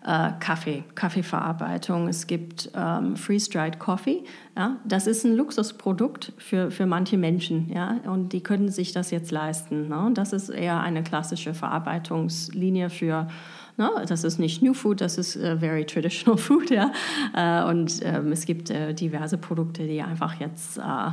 äh, 0.07 0.31
Kaffee, 0.39 0.85
Kaffeeverarbeitung. 0.95 2.09
Es 2.09 2.27
gibt 2.27 2.71
ähm, 2.75 3.17
Freeze-Dried 3.17 3.79
Coffee. 3.79 4.23
Ja? 4.57 4.77
Das 4.85 5.07
ist 5.07 5.25
ein 5.25 5.35
Luxusprodukt 5.35 6.33
für, 6.39 6.71
für 6.71 6.87
manche 6.87 7.19
Menschen. 7.19 7.69
Ja? 7.69 7.99
Und 8.05 8.33
die 8.33 8.41
können 8.41 8.69
sich 8.69 8.93
das 8.93 9.11
jetzt 9.11 9.33
leisten. 9.33 9.89
Ne? 9.89 10.13
Das 10.15 10.33
ist 10.33 10.49
eher 10.49 10.81
eine 10.81 11.03
klassische 11.03 11.55
Verarbeitungslinie 11.55 12.89
für 12.89 13.27
No, 13.79 13.99
ne? 13.99 14.07
das 14.07 14.25
ist 14.25 14.39
nicht 14.39 14.63
New 14.63 14.73
Food, 14.73 15.03
das 15.03 15.19
ist 15.19 15.37
uh, 15.37 15.59
very 15.59 15.85
traditional 15.85 16.39
food. 16.39 16.71
Ja? 16.71 16.93
Uh, 17.37 17.69
und 17.69 18.01
ähm, 18.03 18.33
es 18.33 18.47
gibt 18.47 18.71
uh, 18.71 18.95
diverse 18.95 19.37
Produkte, 19.37 19.87
die 19.87 20.01
einfach 20.01 20.41
jetzt 20.41 20.79
äh, 20.79 21.11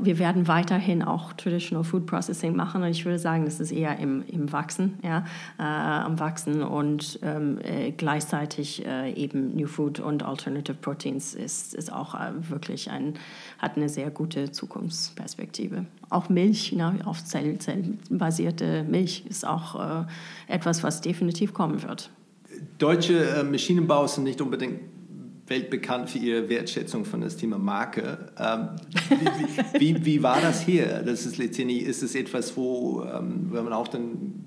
wir 0.00 0.18
werden 0.18 0.48
weiterhin 0.48 1.02
auch 1.02 1.32
Traditional 1.34 1.84
Food 1.84 2.06
Processing 2.06 2.56
machen 2.56 2.82
und 2.82 2.88
ich 2.88 3.04
würde 3.04 3.20
sagen, 3.20 3.44
das 3.44 3.60
ist 3.60 3.70
eher 3.70 3.98
im, 3.98 4.24
im 4.26 4.52
Wachsen, 4.52 4.98
ja, 5.04 5.24
äh, 5.58 5.62
am 5.62 6.18
Wachsen 6.18 6.62
und 6.62 7.20
ähm, 7.22 7.58
äh, 7.62 7.92
gleichzeitig 7.92 8.84
äh, 8.84 9.12
eben 9.12 9.54
New 9.54 9.68
Food 9.68 10.00
und 10.00 10.24
Alternative 10.24 10.76
Proteins 10.76 11.34
ist, 11.34 11.74
ist 11.74 11.92
auch 11.92 12.14
äh, 12.14 12.32
wirklich 12.48 12.90
ein, 12.90 13.14
hat 13.58 13.76
eine 13.76 13.88
sehr 13.88 14.10
gute 14.10 14.50
Zukunftsperspektive. 14.50 15.86
Auch 16.08 16.28
Milch, 16.28 16.72
ne, 16.72 16.98
auf 17.04 17.24
Zell, 17.24 17.58
zellbasierte 17.58 18.82
Milch 18.82 19.24
ist 19.28 19.46
auch 19.46 20.02
äh, 20.02 20.04
etwas, 20.48 20.82
was 20.82 21.00
definitiv 21.00 21.54
kommen 21.54 21.82
wird. 21.84 22.10
Deutsche 22.78 23.46
Maschinenbau 23.48 24.06
sind 24.08 24.24
nicht 24.24 24.40
unbedingt 24.40 24.80
weltbekannt 25.50 26.08
für 26.08 26.18
ihre 26.18 26.48
Wertschätzung 26.48 27.04
von 27.04 27.20
das 27.20 27.36
Thema 27.36 27.58
Marke. 27.58 28.32
Ähm, 28.38 28.68
wie, 29.74 29.80
wie, 29.80 30.04
wie, 30.06 30.22
war 30.22 30.40
das 30.40 30.62
hier? 30.62 31.02
Das 31.04 31.26
ist 31.26 31.38
letztendlich 31.38 31.82
ist 31.82 32.02
es 32.02 32.14
etwas, 32.14 32.56
wo 32.56 33.02
ähm, 33.02 33.48
wenn 33.50 33.64
man 33.64 33.72
auch 33.72 33.88
dann 33.88 34.46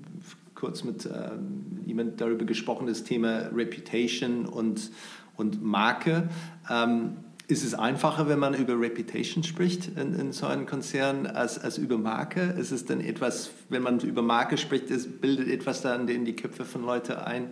kurz 0.54 0.82
mit 0.82 1.06
ähm, 1.06 1.82
jemand 1.84 2.20
darüber 2.22 2.46
gesprochen, 2.46 2.86
das 2.86 3.04
Thema 3.04 3.50
Reputation 3.54 4.46
und, 4.46 4.90
und 5.36 5.62
Marke. 5.62 6.30
Ähm, 6.70 7.18
ist 7.46 7.62
es 7.62 7.74
einfacher, 7.74 8.26
wenn 8.26 8.38
man 8.38 8.54
über 8.54 8.80
Reputation 8.80 9.44
spricht 9.44 9.98
in, 9.98 10.14
in, 10.14 10.32
so 10.32 10.46
einem 10.46 10.64
Konzern 10.64 11.26
als, 11.26 11.58
als 11.58 11.76
über 11.76 11.98
Marke? 11.98 12.40
Ist 12.40 12.70
es 12.70 12.86
dann 12.86 13.02
etwas, 13.02 13.50
wenn 13.68 13.82
man 13.82 14.00
über 14.00 14.22
Marke 14.22 14.56
spricht, 14.56 14.88
ist, 14.88 15.20
bildet 15.20 15.48
etwas 15.48 15.82
dann 15.82 16.08
in 16.08 16.24
die 16.24 16.34
Köpfe 16.34 16.64
von 16.64 16.82
Leuten 16.82 17.12
ein? 17.12 17.50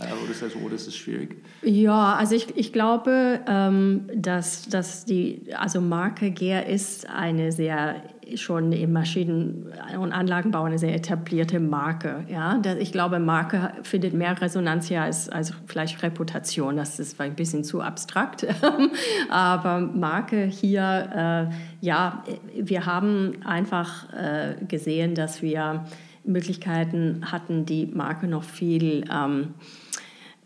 Oder 0.00 0.30
ist 0.30 0.42
das, 0.42 0.56
oder 0.56 0.74
ist 0.74 0.96
schwierig? 0.96 1.42
Ja, 1.62 2.14
also 2.14 2.34
ich, 2.34 2.56
ich 2.56 2.72
glaube, 2.72 3.40
ähm, 3.46 4.08
dass, 4.14 4.68
dass 4.68 5.04
die 5.04 5.42
also 5.56 5.80
Marke 5.80 6.30
GER 6.30 6.66
ist 6.66 7.08
eine 7.08 7.52
sehr 7.52 8.02
schon 8.36 8.72
im 8.72 8.92
Maschinen- 8.92 9.72
und 9.98 10.12
Anlagenbau 10.12 10.64
eine 10.64 10.78
sehr 10.78 10.94
etablierte 10.94 11.60
Marke. 11.60 12.24
Ja? 12.28 12.60
Ich 12.78 12.92
glaube, 12.92 13.18
Marke 13.18 13.72
findet 13.82 14.14
mehr 14.14 14.40
Resonanz 14.40 14.86
hier 14.86 15.02
als, 15.02 15.28
als 15.28 15.52
vielleicht 15.66 16.02
Reputation. 16.02 16.76
Das 16.76 16.98
ist 17.00 17.20
ein 17.20 17.34
bisschen 17.34 17.64
zu 17.64 17.80
abstrakt. 17.80 18.46
Aber 19.30 19.80
Marke 19.80 20.44
hier, 20.44 21.50
äh, 21.50 21.84
ja, 21.84 22.24
wir 22.54 22.86
haben 22.86 23.44
einfach 23.44 24.12
äh, 24.12 24.64
gesehen, 24.66 25.14
dass 25.14 25.42
wir 25.42 25.84
Möglichkeiten 26.24 27.32
hatten, 27.32 27.64
die 27.64 27.86
Marke 27.86 28.28
noch 28.28 28.44
viel 28.44 29.04
ähm, 29.10 29.54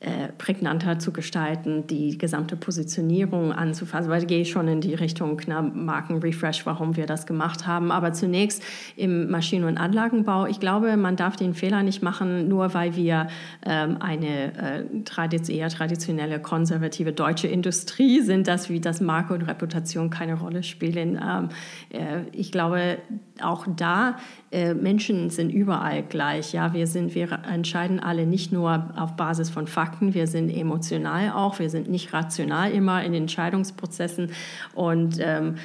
äh, 0.05 0.29
prägnanter 0.37 0.99
zu 0.99 1.13
gestalten, 1.13 1.87
die 1.87 2.19
gesamte 2.19 2.57
Positionierung 2.57 3.53
anzufassen, 3.53 4.11
weil 4.11 4.21
ich 4.21 4.29
gehe 4.29 4.45
schon 4.45 4.69
in 4.69 4.83
die 4.83 4.93
Richtung 4.93 5.41
na, 5.47 5.63
Markenrefresh, 5.63 6.67
warum 6.67 6.97
wir 6.97 7.07
das 7.07 7.25
gemacht 7.27 7.67
haben. 7.67 7.91
Aber 7.91 8.13
zunächst 8.13 8.63
im 8.97 9.31
Maschinen- 9.31 9.65
und 9.65 9.79
Anlagenbau, 9.79 10.45
ich 10.45 10.61
glaube, 10.61 10.99
man 10.99 11.17
darf 11.17 11.37
den 11.37 11.55
Fehler 11.55 11.83
nicht 11.83 12.03
machen, 12.03 12.49
nur 12.49 12.75
weil 12.75 12.97
wir 12.97 13.29
ähm, 13.65 13.97
eine 14.01 14.55
äh, 14.55 14.85
tradiz 15.07 15.49
eher 15.49 15.71
traditionelle, 15.71 16.39
konservative 16.39 17.13
deutsche 17.13 17.49
Industrie 17.49 18.21
sind, 18.21 18.47
dass 18.47 18.69
wie 18.69 18.81
das 18.81 19.01
Marke 19.01 19.33
und 19.33 19.43
Reputation 19.43 20.11
keine 20.11 20.35
Rolle 20.35 20.63
spielen. 20.63 21.19
Ähm, 21.19 21.49
äh, 21.89 22.29
ich 22.33 22.53
glaube, 22.53 22.99
auch 23.41 23.67
da 23.75 24.17
äh, 24.55 24.75
Menschen 24.75 25.31
sind 25.31 25.51
überall 25.51 26.03
gleich. 26.03 26.53
Ja, 26.53 26.73
wir 26.73 26.87
sind, 26.87 27.15
wir 27.15 27.41
entscheiden 27.51 27.99
alle 27.99 28.27
nicht 28.27 28.53
nur 28.53 28.93
auf 28.97 29.17
Basis 29.17 29.51
von 29.51 29.67
Fakten, 29.67 29.94
wir 30.01 30.27
sind 30.27 30.51
emotional 30.51 31.31
auch, 31.31 31.59
wir 31.59 31.71
sind 31.71 31.89
nicht 31.89 32.13
rational 32.13 32.71
immer 32.73 33.03
in 33.05 33.15
Entscheidungsprozessen 33.15 34.31
und 34.75 35.19
ähm, 35.21 35.57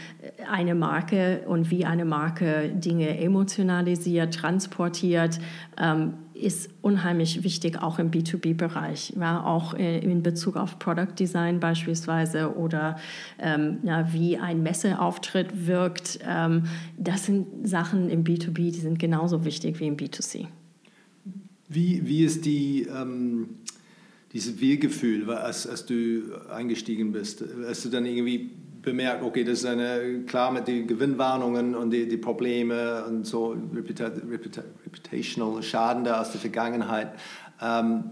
eine 0.49 0.75
Marke 0.75 1.41
und 1.47 1.71
wie 1.71 1.85
eine 1.85 2.05
Marke 2.05 2.69
Dinge 2.69 3.17
emotionalisiert, 3.19 4.33
transportiert. 4.33 5.39
Ähm, 5.77 6.13
ist 6.39 6.69
unheimlich 6.81 7.43
wichtig, 7.43 7.81
auch 7.81 7.99
im 7.99 8.11
B2B-Bereich, 8.11 9.13
ja, 9.19 9.43
auch 9.43 9.73
äh, 9.73 9.99
in 9.99 10.23
Bezug 10.23 10.55
auf 10.55 10.79
Product 10.79 11.13
Design 11.17 11.59
beispielsweise 11.59 12.55
oder 12.55 12.97
ähm, 13.39 13.79
ja, 13.83 14.11
wie 14.13 14.37
ein 14.37 14.63
Messeauftritt 14.63 15.67
wirkt. 15.67 16.19
Ähm, 16.25 16.63
das 16.97 17.25
sind 17.25 17.67
Sachen 17.67 18.09
im 18.09 18.23
B2B, 18.23 18.71
die 18.71 18.79
sind 18.79 18.99
genauso 18.99 19.43
wichtig 19.43 19.79
wie 19.79 19.87
im 19.87 19.97
B2C. 19.97 20.47
Wie, 21.67 22.07
wie 22.07 22.23
ist 22.23 22.45
die, 22.45 22.83
ähm, 22.83 23.49
dieses 24.31 24.59
Wir-Gefühl, 24.59 25.29
als, 25.31 25.67
als 25.67 25.85
du 25.85 26.23
eingestiegen 26.53 27.11
bist? 27.11 27.43
Hast 27.67 27.85
du 27.85 27.89
dann 27.89 28.05
irgendwie 28.05 28.51
bemerkt, 28.81 29.23
okay, 29.23 29.43
das 29.43 29.59
ist 29.59 29.65
eine, 29.65 30.23
klar 30.25 30.51
mit 30.51 30.67
den 30.67 30.87
Gewinnwarnungen 30.87 31.75
und 31.75 31.91
die, 31.91 32.07
die 32.07 32.17
Probleme 32.17 33.03
und 33.05 33.25
so 33.25 33.55
reputa, 33.73 34.07
reputa, 34.07 34.63
reputational 34.85 35.61
Schaden 35.61 36.03
da 36.03 36.21
aus 36.21 36.31
der 36.31 36.41
Vergangenheit. 36.41 37.13
Ähm, 37.61 38.11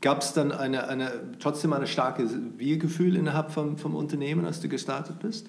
Gab 0.00 0.20
es 0.20 0.32
dann 0.32 0.52
eine, 0.52 0.86
eine, 0.86 1.10
trotzdem 1.40 1.72
ein 1.72 1.84
starkes 1.88 2.30
Wir-Gefühl 2.56 3.16
innerhalb 3.16 3.50
vom, 3.50 3.78
vom 3.78 3.96
Unternehmen, 3.96 4.44
als 4.44 4.60
du 4.60 4.68
gestartet 4.68 5.18
bist? 5.18 5.48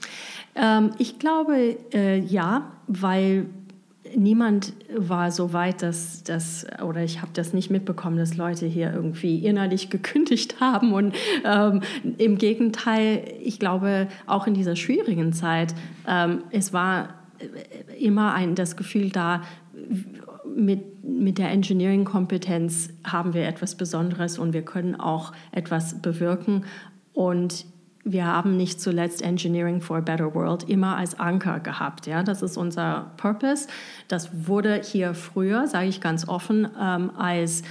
Ähm, 0.56 0.90
ich 0.98 1.20
glaube 1.20 1.78
äh, 1.94 2.18
ja, 2.18 2.72
weil 2.88 3.46
niemand 4.16 4.74
war 4.96 5.32
so 5.32 5.54
weit, 5.54 5.82
dass 5.82 6.24
das, 6.24 6.66
oder 6.84 7.04
ich 7.04 7.22
habe 7.22 7.32
das 7.34 7.54
nicht 7.54 7.70
mitbekommen, 7.70 8.18
dass 8.18 8.38
Leute 8.38 8.66
hier 8.66 8.94
irgendwie 8.94 9.46
innerlich 9.46 9.90
gekündigt 9.90 10.60
haben. 10.60 10.94
Und 10.94 11.16
ähm, 11.46 11.82
im 12.18 12.38
Gegenteil, 12.38 13.24
ich 13.42 13.60
glaube, 13.60 14.08
auch 14.26 14.48
in 14.48 14.54
dieser 14.54 14.76
schwierigen 14.76 15.34
Zeit, 15.34 15.74
ähm, 16.08 16.44
es 16.52 16.74
war 16.74 17.10
immer 18.00 18.34
ein, 18.34 18.56
das 18.56 18.76
Gefühl 18.76 19.10
da, 19.10 19.42
mit, 20.56 21.04
mit 21.04 21.38
der 21.38 21.52
Engineering-Kompetenz 21.52 22.90
haben 23.06 23.34
wir 23.34 23.48
etwas 23.48 23.76
Besonderes 23.76 24.38
und 24.38 24.54
wir 24.54 24.64
können 24.64 24.96
auch 24.96 25.32
etwas 25.52 26.02
bewirken. 26.02 26.66
Und 27.14 27.66
wir 28.12 28.26
haben 28.26 28.58
nicht 28.58 28.82
zuletzt 28.82 29.22
Engineering 29.22 29.82
for 29.82 29.98
a 29.98 30.02
Better 30.02 30.34
World 30.34 30.68
immer 30.68 30.98
als 30.98 31.20
Anker 31.20 31.60
gehabt. 31.60 32.08
Ja? 32.08 32.24
Das 32.24 32.42
ist 32.42 32.58
unser 32.58 33.12
Purpose. 33.18 33.68
Das 34.08 34.48
wurde 34.48 34.82
hier 34.84 35.14
früher, 35.14 35.68
sage 35.68 35.88
ich 35.88 36.02
ganz 36.02 36.28
offen, 36.28 36.68
ähm, 36.80 37.12
als 37.16 37.62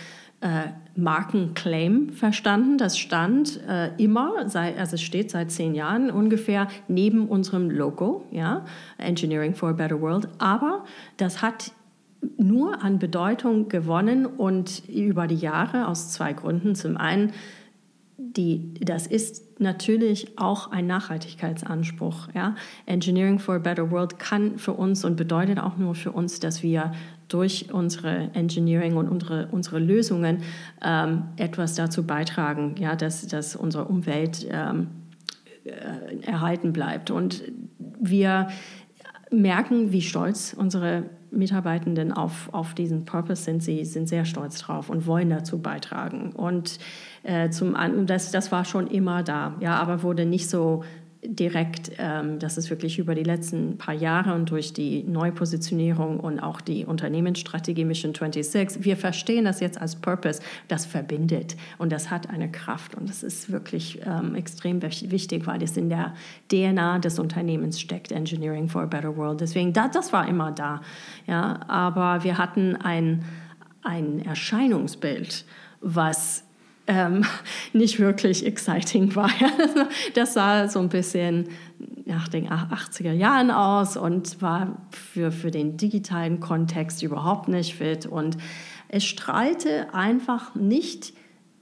äh, 0.40 0.68
Markenclaim 0.94 2.10
verstanden. 2.10 2.78
Das 2.78 2.96
stand 2.96 3.60
äh, 3.68 3.90
immer, 3.96 4.48
sei, 4.48 4.78
also 4.78 4.94
es 4.94 5.02
steht 5.02 5.30
seit 5.30 5.50
zehn 5.50 5.74
Jahren 5.74 6.10
ungefähr 6.10 6.68
neben 6.86 7.28
unserem 7.28 7.70
Logo, 7.70 8.24
ja, 8.30 8.64
Engineering 8.98 9.54
for 9.54 9.70
a 9.70 9.72
Better 9.72 10.00
World. 10.00 10.28
Aber 10.38 10.84
das 11.16 11.42
hat 11.42 11.72
nur 12.36 12.82
an 12.82 12.98
Bedeutung 12.98 13.68
gewonnen 13.68 14.26
und 14.26 14.88
über 14.88 15.26
die 15.26 15.36
Jahre 15.36 15.88
aus 15.88 16.10
zwei 16.12 16.32
Gründen. 16.32 16.74
Zum 16.74 16.96
einen 16.96 17.32
die, 18.18 18.74
das 18.74 19.06
ist 19.06 19.47
natürlich 19.60 20.38
auch 20.38 20.70
ein 20.70 20.86
Nachhaltigkeitsanspruch. 20.86 22.28
Ja? 22.34 22.54
Engineering 22.86 23.38
for 23.38 23.56
a 23.56 23.58
Better 23.58 23.90
World 23.90 24.18
kann 24.18 24.58
für 24.58 24.72
uns 24.72 25.04
und 25.04 25.16
bedeutet 25.16 25.58
auch 25.58 25.76
nur 25.76 25.94
für 25.94 26.12
uns, 26.12 26.40
dass 26.40 26.62
wir 26.62 26.92
durch 27.28 27.72
unsere 27.72 28.30
Engineering 28.34 28.96
und 28.96 29.08
unsere, 29.08 29.48
unsere 29.50 29.78
Lösungen 29.78 30.42
ähm, 30.82 31.24
etwas 31.36 31.74
dazu 31.74 32.06
beitragen, 32.06 32.74
ja, 32.78 32.96
dass, 32.96 33.26
dass 33.26 33.54
unsere 33.54 33.84
Umwelt 33.84 34.46
ähm, 34.50 34.88
äh, 35.64 36.26
erhalten 36.26 36.72
bleibt. 36.72 37.10
Und 37.10 37.42
wir 38.00 38.48
merken, 39.30 39.92
wie 39.92 40.02
stolz 40.02 40.54
unsere 40.56 41.04
Mitarbeitenden 41.30 42.12
auf, 42.12 42.48
auf 42.52 42.74
diesen 42.74 43.04
Purpose 43.04 43.42
sind. 43.42 43.62
Sie 43.62 43.84
sind 43.84 44.08
sehr 44.08 44.24
stolz 44.24 44.58
drauf 44.58 44.90
und 44.90 45.06
wollen 45.06 45.30
dazu 45.30 45.60
beitragen. 45.60 46.32
Und 46.32 46.78
äh, 47.22 47.50
zum, 47.50 47.76
das, 48.06 48.30
das 48.30 48.52
war 48.52 48.64
schon 48.64 48.86
immer 48.86 49.22
da, 49.22 49.54
ja, 49.60 49.76
aber 49.76 50.02
wurde 50.02 50.26
nicht 50.26 50.48
so 50.48 50.84
direkt, 51.24 51.92
ähm, 51.98 52.38
das 52.38 52.58
ist 52.58 52.70
wirklich 52.70 52.98
über 52.98 53.14
die 53.14 53.24
letzten 53.24 53.76
paar 53.76 53.94
Jahre 53.94 54.34
und 54.34 54.50
durch 54.50 54.72
die 54.72 55.02
Neupositionierung 55.02 56.20
und 56.20 56.38
auch 56.38 56.60
die 56.60 56.84
Unternehmensstrategie 56.84 57.84
Mission 57.84 58.14
26, 58.14 58.84
wir 58.84 58.96
verstehen 58.96 59.44
das 59.44 59.60
jetzt 59.60 59.80
als 59.80 59.96
Purpose, 59.96 60.40
das 60.68 60.86
verbindet 60.86 61.56
und 61.78 61.90
das 61.90 62.10
hat 62.10 62.30
eine 62.30 62.50
Kraft 62.50 62.94
und 62.94 63.08
das 63.08 63.22
ist 63.22 63.50
wirklich 63.50 64.00
ähm, 64.06 64.36
extrem 64.36 64.80
wichtig, 64.80 65.46
weil 65.46 65.62
es 65.62 65.76
in 65.76 65.88
der 65.88 66.14
DNA 66.50 67.00
des 67.00 67.18
Unternehmens 67.18 67.80
steckt, 67.80 68.12
Engineering 68.12 68.68
for 68.68 68.82
a 68.82 68.86
Better 68.86 69.16
World. 69.16 69.40
Deswegen, 69.40 69.72
das, 69.72 69.90
das 69.90 70.12
war 70.12 70.28
immer 70.28 70.52
da, 70.52 70.82
ja, 71.26 71.60
aber 71.66 72.22
wir 72.22 72.38
hatten 72.38 72.76
ein, 72.76 73.24
ein 73.82 74.24
Erscheinungsbild, 74.24 75.44
was 75.80 76.44
ähm, 76.88 77.24
nicht 77.72 78.00
wirklich 78.00 78.44
exciting 78.44 79.14
war. 79.14 79.30
Das 80.14 80.34
sah 80.34 80.68
so 80.68 80.80
ein 80.80 80.88
bisschen 80.88 81.48
nach 82.06 82.28
den 82.28 82.48
80er 82.48 83.12
Jahren 83.12 83.50
aus 83.50 83.96
und 83.96 84.42
war 84.42 84.78
für, 84.90 85.30
für 85.30 85.50
den 85.50 85.76
digitalen 85.76 86.40
Kontext 86.40 87.02
überhaupt 87.02 87.48
nicht 87.48 87.76
fit. 87.76 88.06
Und 88.06 88.38
es 88.88 89.04
strahlte 89.04 89.94
einfach 89.94 90.54
nicht 90.54 91.12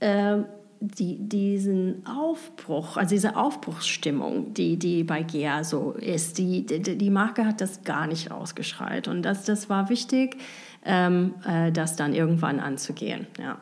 äh, 0.01 0.39
die, 0.81 1.19
diesen 1.19 2.07
Aufbruch, 2.07 2.97
also 2.97 3.15
diese 3.15 3.37
Aufbruchsstimmung, 3.37 4.55
die, 4.55 4.79
die 4.79 5.05
bei 5.05 5.23
GEA 5.23 5.65
so 5.65 5.93
ist. 5.93 6.39
Die, 6.39 6.65
die, 6.65 6.97
die 6.97 7.11
Marke 7.11 7.45
hat 7.45 7.61
das 7.61 7.83
gar 7.83 8.07
nicht 8.07 8.31
ausgeschreit. 8.31 9.09
Und 9.09 9.23
das, 9.23 9.45
das 9.45 9.69
war 9.69 9.89
wichtig, 9.89 10.37
ähm, 10.85 11.35
äh, 11.47 11.73
das 11.73 11.97
dann 11.97 12.15
irgendwann 12.15 12.61
anzugehen. 12.61 13.27
Ja. 13.41 13.59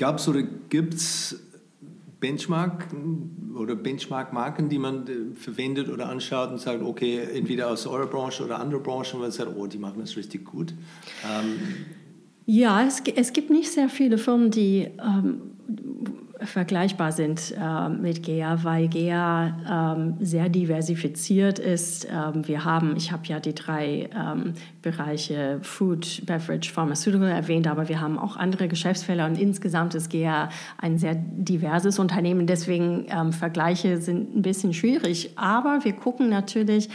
Gab 0.00 0.16
es 0.16 0.26
oder 0.26 0.42
gibt 0.70 0.94
es 0.94 1.38
Benchmark 2.20 2.86
oder 3.54 3.76
Benchmark-Marken, 3.76 4.70
die 4.70 4.78
man 4.78 5.06
äh, 5.06 5.34
verwendet 5.34 5.90
oder 5.90 6.08
anschaut 6.08 6.50
und 6.50 6.58
sagt, 6.58 6.82
okay, 6.82 7.20
entweder 7.34 7.68
aus 7.68 7.86
eurer 7.86 8.06
Branche 8.06 8.42
oder 8.42 8.58
andere 8.60 8.80
Branchen, 8.80 9.12
weil 9.14 9.20
man 9.20 9.30
sagt, 9.30 9.50
oh, 9.54 9.66
die 9.66 9.76
machen 9.76 10.00
das 10.00 10.16
richtig 10.16 10.46
gut? 10.46 10.72
Ähm 11.30 11.58
ja, 12.46 12.82
es, 12.82 13.02
es 13.14 13.34
gibt 13.34 13.50
nicht 13.50 13.70
sehr 13.70 13.90
viele 13.90 14.16
Firmen, 14.16 14.50
die 14.50 14.88
ähm, 14.98 15.42
vergleichbar 16.44 17.12
sind 17.12 17.54
äh, 17.60 17.88
mit 17.88 18.22
GEA, 18.22 18.64
weil 18.64 18.88
GEA 18.88 19.94
ähm, 19.96 20.14
sehr 20.20 20.48
diversifiziert 20.48 21.58
ist. 21.58 22.06
Ähm, 22.10 22.46
wir 22.46 22.64
haben, 22.64 22.96
ich 22.96 23.12
habe 23.12 23.26
ja 23.26 23.40
die 23.40 23.54
drei 23.54 24.08
ähm, 24.14 24.54
Bereiche 24.82 25.60
Food, 25.62 26.22
Beverage, 26.26 26.70
Pharmaceutical 26.72 27.28
erwähnt, 27.28 27.66
aber 27.66 27.88
wir 27.88 28.00
haben 28.00 28.18
auch 28.18 28.36
andere 28.36 28.68
Geschäftsfelder 28.68 29.26
und 29.26 29.38
insgesamt 29.38 29.94
ist 29.94 30.08
GEA 30.10 30.48
ein 30.78 30.98
sehr 30.98 31.14
diverses 31.14 31.98
Unternehmen. 31.98 32.46
Deswegen 32.46 33.06
ähm, 33.10 33.32
Vergleiche 33.32 33.98
sind 33.98 34.36
ein 34.36 34.42
bisschen 34.42 34.72
schwierig, 34.72 35.30
aber 35.36 35.80
wir 35.82 35.92
gucken 35.92 36.28
natürlich, 36.28 36.88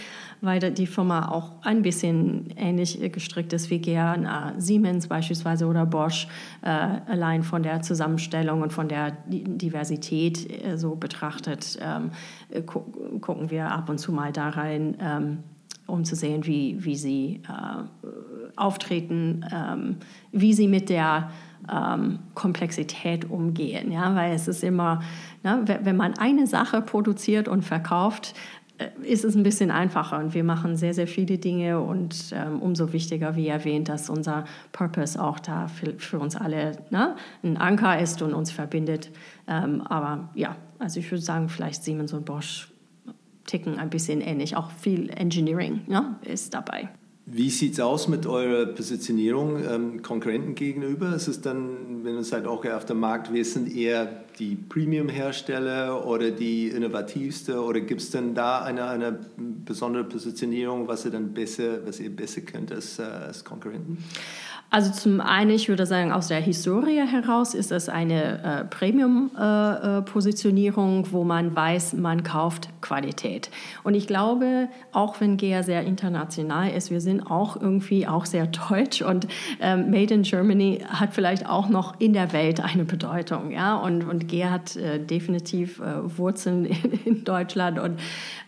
weil 0.45 0.59
die 0.59 0.87
Firma 0.87 1.29
auch 1.29 1.51
ein 1.63 1.81
bisschen 1.81 2.47
ähnlich 2.55 2.99
gestrickt 3.11 3.53
ist 3.53 3.69
wie 3.69 3.79
GEA, 3.79 4.53
Siemens 4.57 5.07
beispielsweise 5.07 5.65
oder 5.65 5.85
Bosch, 5.85 6.27
äh, 6.61 6.69
allein 6.69 7.43
von 7.43 7.63
der 7.63 7.81
Zusammenstellung 7.81 8.61
und 8.61 8.71
von 8.71 8.87
der 8.87 9.11
Diversität 9.27 10.65
äh, 10.65 10.77
so 10.77 10.95
betrachtet, 10.95 11.77
ähm, 11.81 12.11
gu 12.65 12.85
gucken 13.19 13.49
wir 13.49 13.71
ab 13.71 13.89
und 13.89 13.97
zu 13.97 14.11
mal 14.11 14.31
da 14.31 14.49
rein, 14.49 14.95
ähm, 14.99 15.37
um 15.87 16.03
zu 16.03 16.15
sehen, 16.15 16.45
wie, 16.45 16.83
wie 16.83 16.95
sie 16.95 17.41
äh, 17.47 18.09
auftreten, 18.55 19.45
ähm, 19.51 19.97
wie 20.31 20.53
sie 20.53 20.67
mit 20.67 20.89
der 20.89 21.29
ähm, 21.71 22.19
Komplexität 22.33 23.29
umgehen. 23.29 23.91
Ja? 23.91 24.15
Weil 24.15 24.33
es 24.33 24.47
ist 24.47 24.63
immer, 24.63 25.01
ne, 25.43 25.63
wenn 25.81 25.95
man 25.95 26.17
eine 26.17 26.47
Sache 26.47 26.81
produziert 26.81 27.47
und 27.47 27.63
verkauft, 27.63 28.33
äh, 28.33 28.54
ist 29.03 29.23
es 29.23 29.35
ein 29.35 29.43
bisschen 29.43 29.71
einfacher 29.71 30.19
und 30.19 30.33
wir 30.33 30.43
machen 30.43 30.75
sehr, 30.75 30.93
sehr 30.93 31.07
viele 31.07 31.37
Dinge 31.37 31.79
und 31.79 32.33
ähm, 32.33 32.61
umso 32.61 32.91
wichtiger, 32.91 33.35
wie 33.35 33.47
erwähnt, 33.47 33.87
dass 33.87 34.09
unser 34.09 34.45
Purpose 34.73 35.21
auch 35.21 35.39
da 35.39 35.67
für, 35.67 35.93
für 35.97 36.19
uns 36.19 36.35
alle 36.35 36.73
ne, 36.89 37.15
ein 37.43 37.57
Anker 37.57 37.99
ist 37.99 38.21
und 38.21 38.33
uns 38.33 38.51
verbindet. 38.51 39.11
Ähm, 39.47 39.81
aber 39.81 40.29
ja, 40.35 40.57
also 40.79 40.99
ich 40.99 41.09
würde 41.09 41.23
sagen, 41.23 41.47
vielleicht 41.47 41.83
Siemens 41.83 42.11
und 42.11 42.25
Bosch 42.25 42.71
ticken 43.45 43.79
ein 43.79 43.89
bisschen 43.89 44.19
ähnlich. 44.19 44.57
Auch 44.57 44.71
viel 44.71 45.09
Engineering 45.09 45.81
ne, 45.87 46.15
ist 46.23 46.53
dabei. 46.53 46.89
Wie 47.27 47.49
sieht 47.49 47.73
es 47.73 47.79
aus 47.79 48.07
mit 48.07 48.27
eurer 48.27 48.67
Positionierung 48.67 49.63
ähm, 49.63 50.01
Konkurrenten 50.01 50.53
gegenüber? 50.53 51.15
Ist 51.15 51.27
es 51.27 51.41
dann, 51.41 52.03
wenn 52.03 52.15
ihr 52.15 52.23
seid 52.23 52.45
auch 52.45 52.65
auf 52.65 52.85
dem 52.85 52.99
Markt, 52.99 53.33
wir 53.33 53.45
sind 53.45 53.73
eher 53.73 54.24
die 54.39 54.55
Premium-Hersteller 54.55 56.05
oder 56.05 56.31
die 56.31 56.67
innovativste 56.67 57.61
oder 57.61 57.79
gibt 57.79 58.01
es 58.01 58.11
denn 58.11 58.33
da 58.33 58.61
eine, 58.61 58.85
eine 58.85 59.19
besondere 59.65 60.03
Positionierung, 60.03 60.87
was 60.87 61.05
ihr 61.05 61.11
dann 61.11 61.33
besser, 61.33 61.85
was 61.85 61.99
ihr 61.99 62.13
besser 62.13 62.41
könnt 62.41 62.71
als, 62.71 62.99
äh, 62.99 63.03
als 63.03 63.43
Konkurrenten? 63.43 63.97
Also 64.71 64.91
zum 64.91 65.21
einen, 65.21 65.51
ich 65.51 65.69
würde 65.69 65.85
sagen, 65.85 66.11
aus 66.11 66.27
der 66.27 66.41
Historie 66.41 66.99
heraus 67.07 67.53
ist 67.53 67.69
das 67.71 67.87
eine 67.87 68.43
äh, 68.43 68.65
Premium-Positionierung, 68.65 71.05
äh, 71.05 71.11
wo 71.11 71.23
man 71.23 71.55
weiß, 71.55 71.93
man 71.93 72.23
kauft 72.23 72.67
Qualität. 72.81 73.49
Und 73.83 73.93
ich 73.93 74.05
glaube, 74.05 74.67
auch 74.91 75.21
wenn 75.21 75.37
GEA 75.37 75.63
sehr 75.63 75.83
international 75.83 76.71
ist, 76.71 76.91
wir 76.91 76.99
sind 76.99 77.21
auch 77.21 77.55
irgendwie 77.61 78.05
auch 78.05 78.25
sehr 78.25 78.47
deutsch 78.47 79.01
und 79.01 79.29
ähm, 79.61 79.91
Made 79.91 80.13
in 80.13 80.23
Germany 80.23 80.83
hat 80.89 81.13
vielleicht 81.13 81.47
auch 81.47 81.69
noch 81.69 81.97
in 82.01 82.11
der 82.11 82.33
Welt 82.33 82.59
eine 82.59 82.83
Bedeutung. 82.83 83.51
Ja? 83.51 83.77
Und, 83.77 84.03
und 84.03 84.24
GEA 84.25 84.51
hat 84.51 84.75
äh, 84.75 84.99
definitiv 84.99 85.79
äh, 85.79 86.17
Wurzeln 86.17 86.65
in, 86.83 86.91
in, 87.05 87.23
Deutschland 87.23 87.79
und 87.79 87.99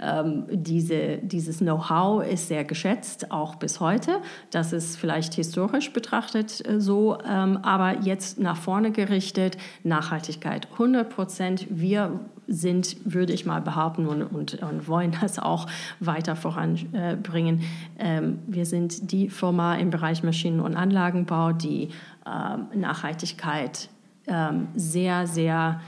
ähm, 0.02 0.46
diese, 0.52 1.18
dieses 1.18 1.60
Know-how 1.60 2.26
ist 2.26 2.48
sehr 2.48 2.64
geschätzt, 2.64 3.32
auch 3.32 3.56
bis 3.56 3.80
heute. 3.80 4.20
Das 4.52 4.74
ist 4.74 4.98
vielleicht 4.98 5.34
historisch 5.34 5.92
betrachtet 5.94 6.68
äh, 6.68 6.80
so, 6.80 7.18
ähm, 7.28 7.58
aber 7.64 8.02
jetzt 8.02 8.40
nach 8.40 8.58
vorne 8.58 8.92
gerichtet, 8.92 9.58
Nachhaltigkeit 9.84 10.68
100 10.74 11.10
Prozent. 11.10 11.68
Wir 11.70 12.20
sind, 12.48 12.98
würde 13.04 13.34
ich 13.34 13.46
mal 13.46 13.62
behaupten, 13.62 14.08
und, 14.08 14.24
und, 14.24 14.62
und 14.62 14.88
wollen 14.88 15.16
das 15.22 15.38
auch 15.40 15.68
weiter 16.00 16.36
voranbringen. 16.36 17.64
Ähm, 18.00 18.40
wir 18.48 18.66
sind 18.66 19.12
die 19.12 19.30
Firma 19.30 19.76
im 19.76 19.90
Bereich 19.90 20.24
Maschinen- 20.24 20.62
und 20.62 20.76
Anlagenbau, 20.76 21.52
die 21.52 21.90
ähm, 22.26 22.80
Nachhaltigkeit 22.80 23.90
ähm, 24.28 24.68
sehr, 24.76 25.28
sehr 25.28 25.82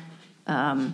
ähm, 0.47 0.93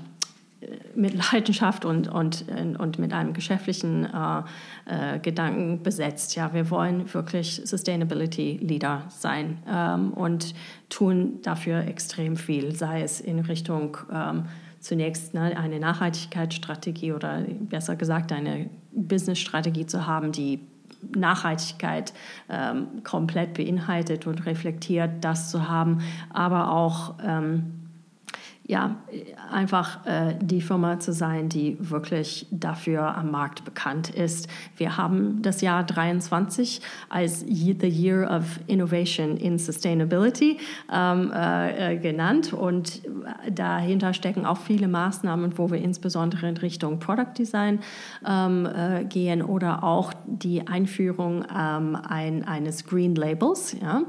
mit 0.96 1.14
Leidenschaft 1.32 1.86
und, 1.86 2.08
und, 2.08 2.46
und 2.80 3.00
mit 3.00 3.14
einem 3.14 3.34
geschäftlichen 3.34 4.06
äh, 4.06 5.16
äh, 5.16 5.20
Gedanken 5.20 5.84
besetzt. 5.84 6.36
Ja, 6.36 6.54
wir 6.54 6.70
wollen 6.70 7.14
wirklich 7.14 7.62
Sustainability 7.66 8.60
Leader 8.62 9.04
sein 9.10 9.58
ähm, 9.70 10.12
und 10.14 10.54
tun 10.89 11.39
dafür 11.41 11.86
extrem 11.86 12.36
viel, 12.38 12.76
sei 12.76 13.02
es 13.02 13.20
in 13.20 13.39
Richtung 13.39 13.98
ähm, 14.12 14.46
zunächst 14.80 15.34
ne, 15.34 15.58
eine 15.58 15.80
Nachhaltigkeitsstrategie 15.80 17.14
oder 17.14 17.41
besser 17.60 17.96
gesagt 17.96 18.32
eine 18.32 18.70
Businessstrategie 18.91 19.86
zu 19.86 20.08
haben, 20.08 20.32
die 20.32 20.60
Nachhaltigkeit 21.16 22.14
ähm, 22.49 23.03
komplett 23.03 23.53
beinhaltet 23.53 24.28
und 24.28 24.45
reflektiert, 24.45 25.24
das 25.24 25.49
zu 25.49 25.68
haben, 25.68 25.99
aber 26.32 26.72
auch 26.72 27.16
ähm, 27.24 27.85
ja, 28.68 28.95
einfach 29.51 30.03
äh, 30.07 30.36
die 30.41 30.59
Firma 30.59 30.99
zu 30.99 31.13
sein, 31.13 31.49
die 31.49 31.78
wirklich 31.80 32.47
dafür 32.49 33.16
am 33.16 33.30
Markt 33.30 33.63
bekannt 33.63 34.09
ist. 34.09 34.47
Wir 34.76 34.97
haben 34.97 35.43
das 35.43 35.61
Jahr 35.61 35.84
23 35.84 36.82
als 37.07 37.41
The 37.41 37.88
Year 37.88 38.28
of 38.28 38.59
Innovation 38.66 39.38
in 39.38 39.59
Sustainability 39.59 40.57
ähm, 40.91 41.32
äh, 41.32 41.93
äh 41.93 41.97
genannt 41.97 42.53
und 42.53 43.03
dahinter 43.51 44.13
stecken 44.13 44.47
auch 44.47 44.57
viele 44.57 44.88
Maßnahmen, 44.88 45.57
wo 45.59 45.70
wir 45.70 45.80
insbesondere 45.80 46.49
in 46.49 46.57
Richtung 46.57 46.97
Product 46.97 47.38
Design 47.38 47.82
ähm, 48.28 48.66
äh, 48.66 49.05
gehen 49.05 49.43
oder 49.43 49.84
auch 49.84 50.11
die 50.26 50.66
Einführung 50.66 51.45
ähm, 51.55 51.95
ein, 51.95 52.43
eines 52.43 52.86
Green 52.86 53.13
Labels. 53.13 53.76
Ja 53.80 54.01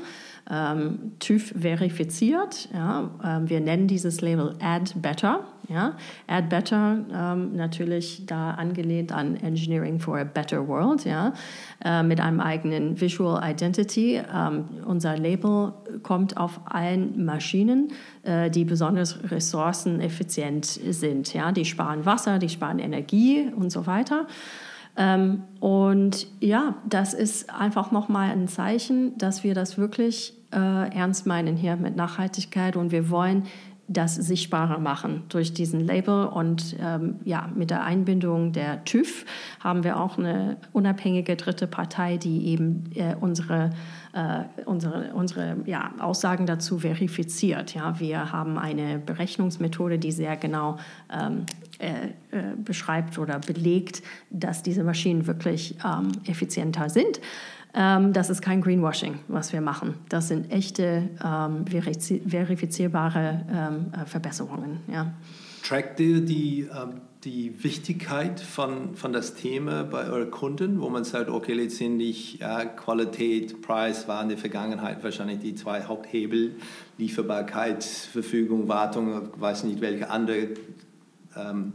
ähm, 0.51 1.12
TÜV 1.18 1.55
verifiziert. 1.61 2.68
Ja, 2.72 3.11
ähm, 3.24 3.49
wir 3.49 3.61
nennen 3.61 3.88
dieses 3.88 4.20
Label 4.20 4.55
Add 4.61 4.92
Better. 4.97 5.40
Ja? 5.68 5.97
Add 6.28 6.49
Better, 6.49 6.99
ähm, 7.12 7.57
natürlich 7.57 8.26
da 8.26 8.53
angelehnt 8.53 9.12
an 9.12 9.36
Engineering 9.36 9.99
for 9.99 10.18
a 10.18 10.24
Better 10.24 10.66
World, 10.68 11.05
ja? 11.05 11.32
Äh, 11.84 12.03
mit 12.03 12.20
einem 12.20 12.40
eigenen 12.40 13.01
Visual 13.01 13.42
Identity. 13.42 14.20
Ähm, 14.32 14.66
unser 14.84 15.16
Label 15.16 15.72
kommt 16.03 16.36
auf 16.36 16.61
allen 16.66 17.24
Maschinen, 17.24 17.88
äh, 18.22 18.51
die 18.51 18.64
besonders 18.64 19.18
ressourceneffizient 19.30 20.64
sind. 20.64 21.34
Ja? 21.34 21.51
Die 21.51 21.64
sparen 21.64 22.07
Wasser, 22.07 22.38
die 22.38 22.49
sparen 22.49 22.78
Energie 22.78 23.51
und 23.57 23.70
so 23.70 23.86
weiter. 23.86 24.26
Ähm, 24.97 25.42
und 25.61 26.26
ja, 26.40 26.76
das 26.88 27.14
ist 27.14 27.51
einfach 27.51 27.92
nochmal 27.92 28.30
ein 28.30 28.49
Zeichen, 28.49 29.16
dass 29.18 29.44
wir 29.44 29.55
das 29.55 29.78
wirklich 29.78 30.32
äh, 30.53 30.57
ernst 30.94 31.26
meinen 31.26 31.57
hier 31.57 31.76
mit 31.76 31.97
Nachhaltigkeit 31.97 32.76
und 32.76 32.92
wir 32.92 33.11
wollen 33.11 33.44
das 33.88 34.16
sichtbarer 34.16 34.78
machen 34.78 35.22
durch 35.28 35.55
diesen 35.55 35.80
Label 35.80 36.26
und 36.26 36.76
ähm, 36.80 37.20
ja, 37.24 37.49
mit 37.55 37.70
der 37.70 37.84
Einbindung 37.84 38.53
der 38.53 38.84
TÜV 38.84 39.24
haben 39.61 39.84
wir 39.84 40.01
auch 40.01 40.18
eine 40.18 40.57
unabhängige 40.72 41.36
dritte 41.36 41.68
Partei, 41.68 42.16
die 42.16 42.49
eben 42.49 42.90
äh, 42.94 43.14
unsere, 43.20 43.70
äh, 44.12 44.42
unsere, 44.64 45.14
unsere 45.14 45.59
ja, 45.66 45.92
Aussagen 46.01 46.47
dazu 46.47 46.80
verifiziert. 46.80 47.74
Ja, 47.74 48.01
wir 48.01 48.32
haben 48.32 48.59
eine 48.59 48.99
Berechnungsmethode, 48.99 50.01
die 50.01 50.11
sehr 50.11 50.36
genau 50.36 50.78
ähm, 51.12 51.47
äh, 51.79 52.09
äh 52.31 52.55
beschreibt 52.57 53.18
oder 53.18 53.39
belegt, 53.39 54.03
dass 54.31 54.62
diese 54.62 54.85
Maschinen 54.85 55.27
wirklich 55.27 55.77
ähm, 55.85 56.12
effizienter 56.27 56.89
sind. 56.89 57.20
Ähm, 57.77 58.14
das 58.14 58.31
ist 58.31 58.41
kein 58.41 58.62
Greenwashing, 58.62 59.18
was 59.29 59.53
wir 59.53 59.61
machen. 59.61 59.95
Das 60.09 60.29
sind 60.29 60.51
echte 60.51 61.11
ähm, 61.22 61.66
verifizierbare 61.66 63.45
ähm, 63.53 63.93
äh, 63.93 64.07
Verbesserungen. 64.07 64.81
Ja. 64.91 65.12
Trackt 65.62 66.01
ihr 66.01 66.22
die, 66.22 66.61
ähm, 66.61 67.01
die 67.24 67.62
Wichtigkeit 67.62 68.41
von, 68.41 68.95
von 68.95 69.12
das 69.12 69.35
Thema 69.35 69.85
bei 69.85 70.09
euren 70.09 70.31
Kunden, 70.31 70.81
wo 70.81 70.89
man 70.89 71.05
sagt, 71.05 71.29
okay, 71.29 71.53
letztendlich 71.53 72.39
ja, 72.39 72.64
Qualität, 72.64 73.61
Preis 73.61 74.09
waren 74.09 74.22
in 74.22 74.29
der 74.31 74.39
Vergangenheit 74.39 75.05
wahrscheinlich 75.05 75.41
die 75.41 75.55
zwei 75.55 75.83
Haupthebel, 75.83 76.55
Lieferbarkeit, 76.97 77.85
Verfügung, 77.85 78.68
Wartung, 78.68 79.29
weiß 79.39 79.64
nicht 79.64 79.83
welche 79.83 80.09
andere 80.09 80.51
ähm, 81.37 81.74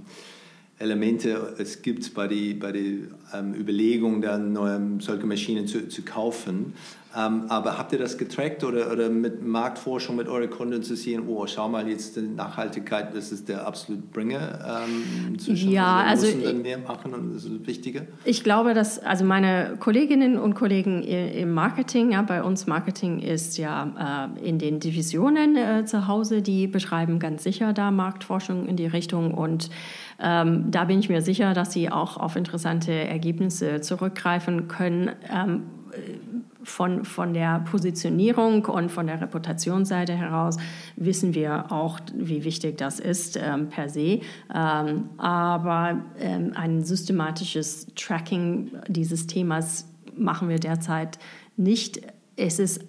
Elemente 0.81 1.55
es 1.59 1.83
gibt 1.83 2.13
bei 2.15 2.27
der 2.27 2.55
bei 2.55 2.71
die, 2.71 3.07
ähm, 3.33 3.53
Überlegung, 3.53 4.21
dann 4.21 4.53
neue, 4.53 4.99
solche 4.99 5.27
Maschinen 5.27 5.67
zu, 5.67 5.87
zu 5.87 6.01
kaufen. 6.01 6.73
Ähm, 7.15 7.45
aber 7.49 7.77
habt 7.77 7.91
ihr 7.91 7.99
das 7.99 8.17
getrackt 8.17 8.63
oder, 8.63 8.89
oder 8.89 9.09
mit 9.09 9.45
Marktforschung 9.45 10.15
mit 10.15 10.29
euren 10.29 10.49
Kunden 10.49 10.81
zu 10.81 10.95
sehen, 10.95 11.23
oh, 11.27 11.45
schau 11.45 11.67
mal, 11.67 11.87
jetzt 11.89 12.15
die 12.15 12.21
Nachhaltigkeit, 12.21 13.13
das 13.13 13.33
ist 13.33 13.49
der 13.49 13.67
absolute 13.67 14.03
Bringer 14.13 14.85
ähm, 14.85 15.37
zwischen 15.37 15.71
ja, 15.71 15.97
also 15.97 16.27
dann 16.41 16.61
mehr 16.61 16.77
machen 16.77 17.13
und 17.13 17.35
das 17.35 17.43
ist 17.43 17.67
wichtiger? 17.67 18.03
Ich 18.23 18.43
glaube, 18.43 18.73
dass 18.73 18.97
also 18.97 19.25
meine 19.25 19.75
Kolleginnen 19.79 20.37
und 20.37 20.53
Kollegen 20.53 21.03
im 21.03 21.51
Marketing, 21.51 22.13
ja, 22.13 22.21
bei 22.21 22.43
uns 22.43 22.65
Marketing 22.65 23.19
ist 23.19 23.57
ja 23.57 24.29
äh, 24.39 24.47
in 24.47 24.57
den 24.57 24.79
Divisionen 24.79 25.57
äh, 25.57 25.85
zu 25.85 26.07
Hause, 26.07 26.41
die 26.41 26.67
beschreiben 26.67 27.19
ganz 27.19 27.43
sicher 27.43 27.73
da 27.73 27.91
Marktforschung 27.91 28.67
in 28.67 28.77
die 28.77 28.87
Richtung 28.87 29.33
und 29.33 29.69
ähm, 30.21 30.71
da 30.71 30.85
bin 30.85 30.99
ich 30.99 31.09
mir 31.09 31.21
sicher, 31.21 31.53
dass 31.53 31.73
sie 31.73 31.91
auch 31.91 32.15
auf 32.15 32.37
interessante 32.37 32.93
Ergebnisse 32.93 33.81
zurückgreifen 33.81 34.69
können. 34.69 35.11
Von, 36.63 37.05
von 37.05 37.33
der 37.33 37.59
Positionierung 37.61 38.65
und 38.65 38.91
von 38.91 39.07
der 39.07 39.19
Reputationsseite 39.19 40.13
heraus 40.13 40.57
wissen 40.95 41.33
wir 41.33 41.71
auch, 41.71 41.99
wie 42.15 42.43
wichtig 42.43 42.77
das 42.77 42.99
ist 42.99 43.37
ähm, 43.41 43.69
per 43.69 43.89
se. 43.89 44.21
Ähm, 44.53 45.09
aber 45.17 46.01
ähm, 46.19 46.51
ein 46.55 46.83
systematisches 46.83 47.87
Tracking 47.95 48.71
dieses 48.87 49.27
Themas 49.27 49.87
machen 50.15 50.49
wir 50.49 50.59
derzeit 50.59 51.17
nicht. 51.57 52.01
Es 52.35 52.59
ist 52.59 52.81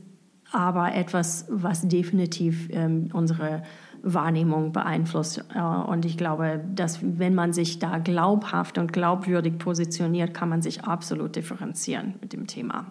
aber 0.52 0.94
etwas, 0.94 1.46
was 1.48 1.88
definitiv 1.88 2.68
ähm, 2.70 3.08
unsere 3.12 3.62
Wahrnehmung 4.02 4.72
beeinflusst. 4.72 5.44
Äh, 5.54 5.60
und 5.60 6.04
ich 6.04 6.16
glaube, 6.16 6.60
dass 6.74 7.00
wenn 7.02 7.34
man 7.34 7.52
sich 7.52 7.78
da 7.78 7.98
glaubhaft 7.98 8.78
und 8.78 8.92
glaubwürdig 8.92 9.58
positioniert, 9.58 10.34
kann 10.34 10.48
man 10.48 10.62
sich 10.62 10.84
absolut 10.84 11.36
differenzieren 11.36 12.14
mit 12.20 12.32
dem 12.32 12.46
Thema. 12.46 12.86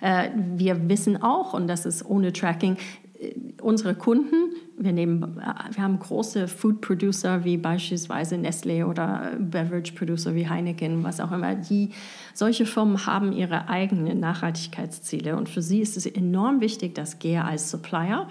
Äh, 0.00 0.30
wir 0.36 0.88
wissen 0.88 1.22
auch, 1.22 1.54
und 1.54 1.68
das 1.68 1.86
ist 1.86 2.04
ohne 2.04 2.32
Tracking, 2.32 2.76
äh, 3.20 3.34
unsere 3.62 3.94
Kunden, 3.94 4.54
wir, 4.78 4.92
nehmen, 4.92 5.36
wir 5.36 5.82
haben 5.82 5.98
große 5.98 6.48
Food 6.48 6.80
Producer 6.80 7.44
wie 7.44 7.58
beispielsweise 7.58 8.38
Nestle 8.38 8.86
oder 8.86 9.32
Beverage 9.38 9.92
Producer 9.92 10.34
wie 10.34 10.48
Heineken, 10.48 11.04
was 11.04 11.20
auch 11.20 11.30
immer, 11.32 11.54
die 11.54 11.90
solche 12.32 12.64
Firmen 12.64 13.04
haben 13.04 13.32
ihre 13.32 13.68
eigenen 13.68 14.20
Nachhaltigkeitsziele 14.20 15.36
und 15.36 15.50
für 15.50 15.60
sie 15.60 15.80
ist 15.80 15.98
es 15.98 16.06
enorm 16.06 16.62
wichtig, 16.62 16.94
dass 16.94 17.18
GEA 17.18 17.44
als 17.44 17.70
Supplier 17.70 18.26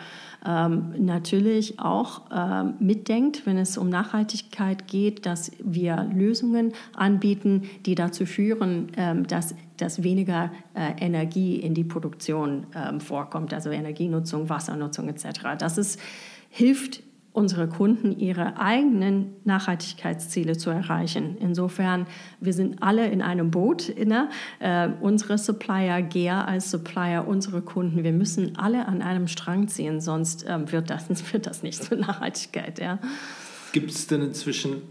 ähm, 0.46 0.94
natürlich 0.98 1.80
auch 1.80 2.22
ähm, 2.34 2.76
mitdenkt, 2.80 3.46
wenn 3.46 3.58
es 3.58 3.78
um 3.78 3.90
Nachhaltigkeit 3.90 4.88
geht, 4.88 5.26
dass 5.26 5.52
wir 5.64 6.10
Lösungen 6.14 6.74
anbieten, 6.96 7.64
die 7.86 7.96
dazu 7.96 8.26
führen, 8.26 8.92
ähm, 8.96 9.28
dass, 9.28 9.56
dass 9.78 10.04
weniger 10.04 10.52
äh, 10.74 11.04
Energie 11.04 11.56
in 11.56 11.74
die 11.74 11.84
Produktion 11.84 12.68
ähm, 12.76 13.02
vorkommt, 13.02 13.54
also 13.54 13.70
Energienutzung, 13.70 14.50
Wassernutzung 14.50 15.10
etc. 15.10 15.58
Das 15.58 15.78
ist, 15.78 16.00
hilft 16.50 17.04
unsere 17.32 17.70
Kunden 17.70 18.18
ihre 18.18 18.60
eigenen 18.60 19.36
Nachhaltigkeitsziele 19.46 20.58
zu 20.58 20.70
erreichen. 20.70 21.38
Insofern, 21.40 22.08
wir 22.40 22.54
sind 22.54 22.82
alle 22.82 23.08
in 23.08 23.22
einem 23.22 23.52
Boot. 23.52 23.94
Ne? 24.04 24.30
Äh, 24.60 24.90
unsere 25.00 25.38
Supplier, 25.38 26.02
GEA 26.02 26.46
als 26.46 26.72
Supplier, 26.72 27.28
unsere 27.28 27.62
Kunden, 27.62 28.04
wir 28.04 28.14
müssen 28.14 28.58
alle 28.58 28.88
an 28.88 29.02
einem 29.02 29.28
Strang 29.28 29.68
ziehen, 29.68 30.02
sonst 30.02 30.46
ähm, 30.48 30.72
wird, 30.72 30.90
das, 30.90 31.08
wird 31.34 31.46
das 31.46 31.64
nicht 31.64 31.84
zur 31.84 31.98
Nachhaltigkeit. 31.98 32.80
Ja. 32.80 33.00
Gibt 33.72 33.92
es 33.92 34.08
denn 34.08 34.22
inzwischen 34.22 34.82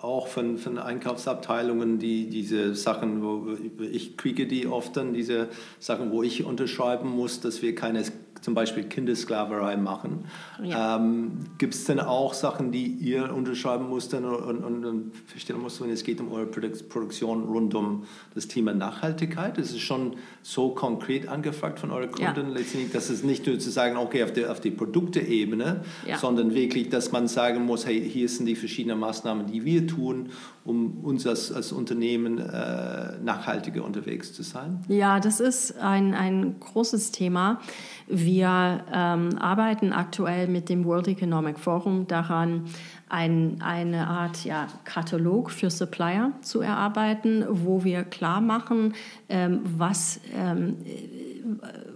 auch 0.00 0.28
von, 0.28 0.58
von 0.58 0.78
Einkaufsabteilungen, 0.78 1.98
die 1.98 2.28
diese 2.28 2.74
Sachen, 2.74 3.22
wo 3.22 3.56
ich 3.80 4.16
kriege 4.16 4.46
die 4.46 4.66
oft 4.66 4.96
dann, 4.96 5.14
diese 5.14 5.48
Sachen, 5.78 6.10
wo 6.10 6.22
ich 6.22 6.44
unterschreiben 6.44 7.08
muss, 7.08 7.40
dass 7.40 7.62
wir 7.62 7.74
keine 7.74 8.04
zum 8.46 8.54
Beispiel 8.54 8.84
Kindessklaverei 8.84 9.76
machen. 9.76 10.26
Ja. 10.62 10.96
Ähm, 10.96 11.32
Gibt 11.58 11.74
es 11.74 11.84
denn 11.84 12.00
auch 12.00 12.34
Sachen, 12.34 12.70
die 12.70 12.86
ihr 12.86 13.34
unterschreiben 13.34 13.90
müsst 13.90 14.14
und, 14.14 14.24
und, 14.24 14.84
und 14.84 15.12
verstehen 15.26 15.60
müsst, 15.60 15.82
wenn 15.82 15.90
es 15.90 16.04
geht 16.04 16.20
um 16.20 16.30
eure 16.30 16.46
Produktion 16.46 17.44
rund 17.44 17.74
um 17.74 18.04
das 18.34 18.46
Thema 18.46 18.72
Nachhaltigkeit? 18.72 19.58
Ist 19.58 19.72
es 19.72 19.80
schon 19.80 20.16
so 20.42 20.70
konkret 20.70 21.28
angefragt 21.28 21.80
von 21.80 21.90
euren 21.90 22.10
Kunden, 22.10 22.22
ja. 22.22 22.54
letztendlich, 22.54 22.92
dass 22.92 23.10
es 23.10 23.24
nicht 23.24 23.46
nur 23.46 23.58
zu 23.58 23.70
sagen, 23.70 23.96
okay, 23.96 24.22
auf 24.22 24.32
der, 24.32 24.52
auf 24.52 24.60
der 24.60 24.70
Produkteebene, 24.70 25.82
ja. 26.06 26.18
sondern 26.18 26.54
wirklich, 26.54 26.88
dass 26.88 27.12
man 27.12 27.28
sagen 27.28 27.64
muss, 27.64 27.86
hey, 27.86 28.00
hier 28.08 28.28
sind 28.28 28.46
die 28.46 28.54
verschiedenen 28.56 29.00
Maßnahmen, 29.00 29.46
die 29.46 29.64
wir 29.64 29.86
tun, 29.86 29.95
um 29.98 31.04
uns 31.04 31.26
als, 31.26 31.52
als 31.52 31.72
Unternehmen 31.72 32.38
äh, 32.38 33.18
nachhaltiger 33.22 33.84
unterwegs 33.84 34.32
zu 34.32 34.42
sein? 34.42 34.84
Ja, 34.88 35.20
das 35.20 35.40
ist 35.40 35.78
ein, 35.78 36.14
ein 36.14 36.56
großes 36.60 37.12
Thema. 37.12 37.60
Wir 38.08 38.84
ähm, 38.92 39.38
arbeiten 39.38 39.92
aktuell 39.92 40.48
mit 40.48 40.68
dem 40.68 40.84
World 40.84 41.08
Economic 41.08 41.58
Forum 41.58 42.06
daran, 42.06 42.64
ein, 43.08 43.58
eine 43.60 44.08
Art 44.08 44.44
ja, 44.44 44.66
Katalog 44.84 45.50
für 45.50 45.70
Supplier 45.70 46.32
zu 46.40 46.60
erarbeiten, 46.60 47.44
wo 47.48 47.84
wir 47.84 48.02
klar 48.02 48.40
machen, 48.40 48.94
ähm, 49.28 49.60
was, 49.64 50.20
ähm, 50.34 50.76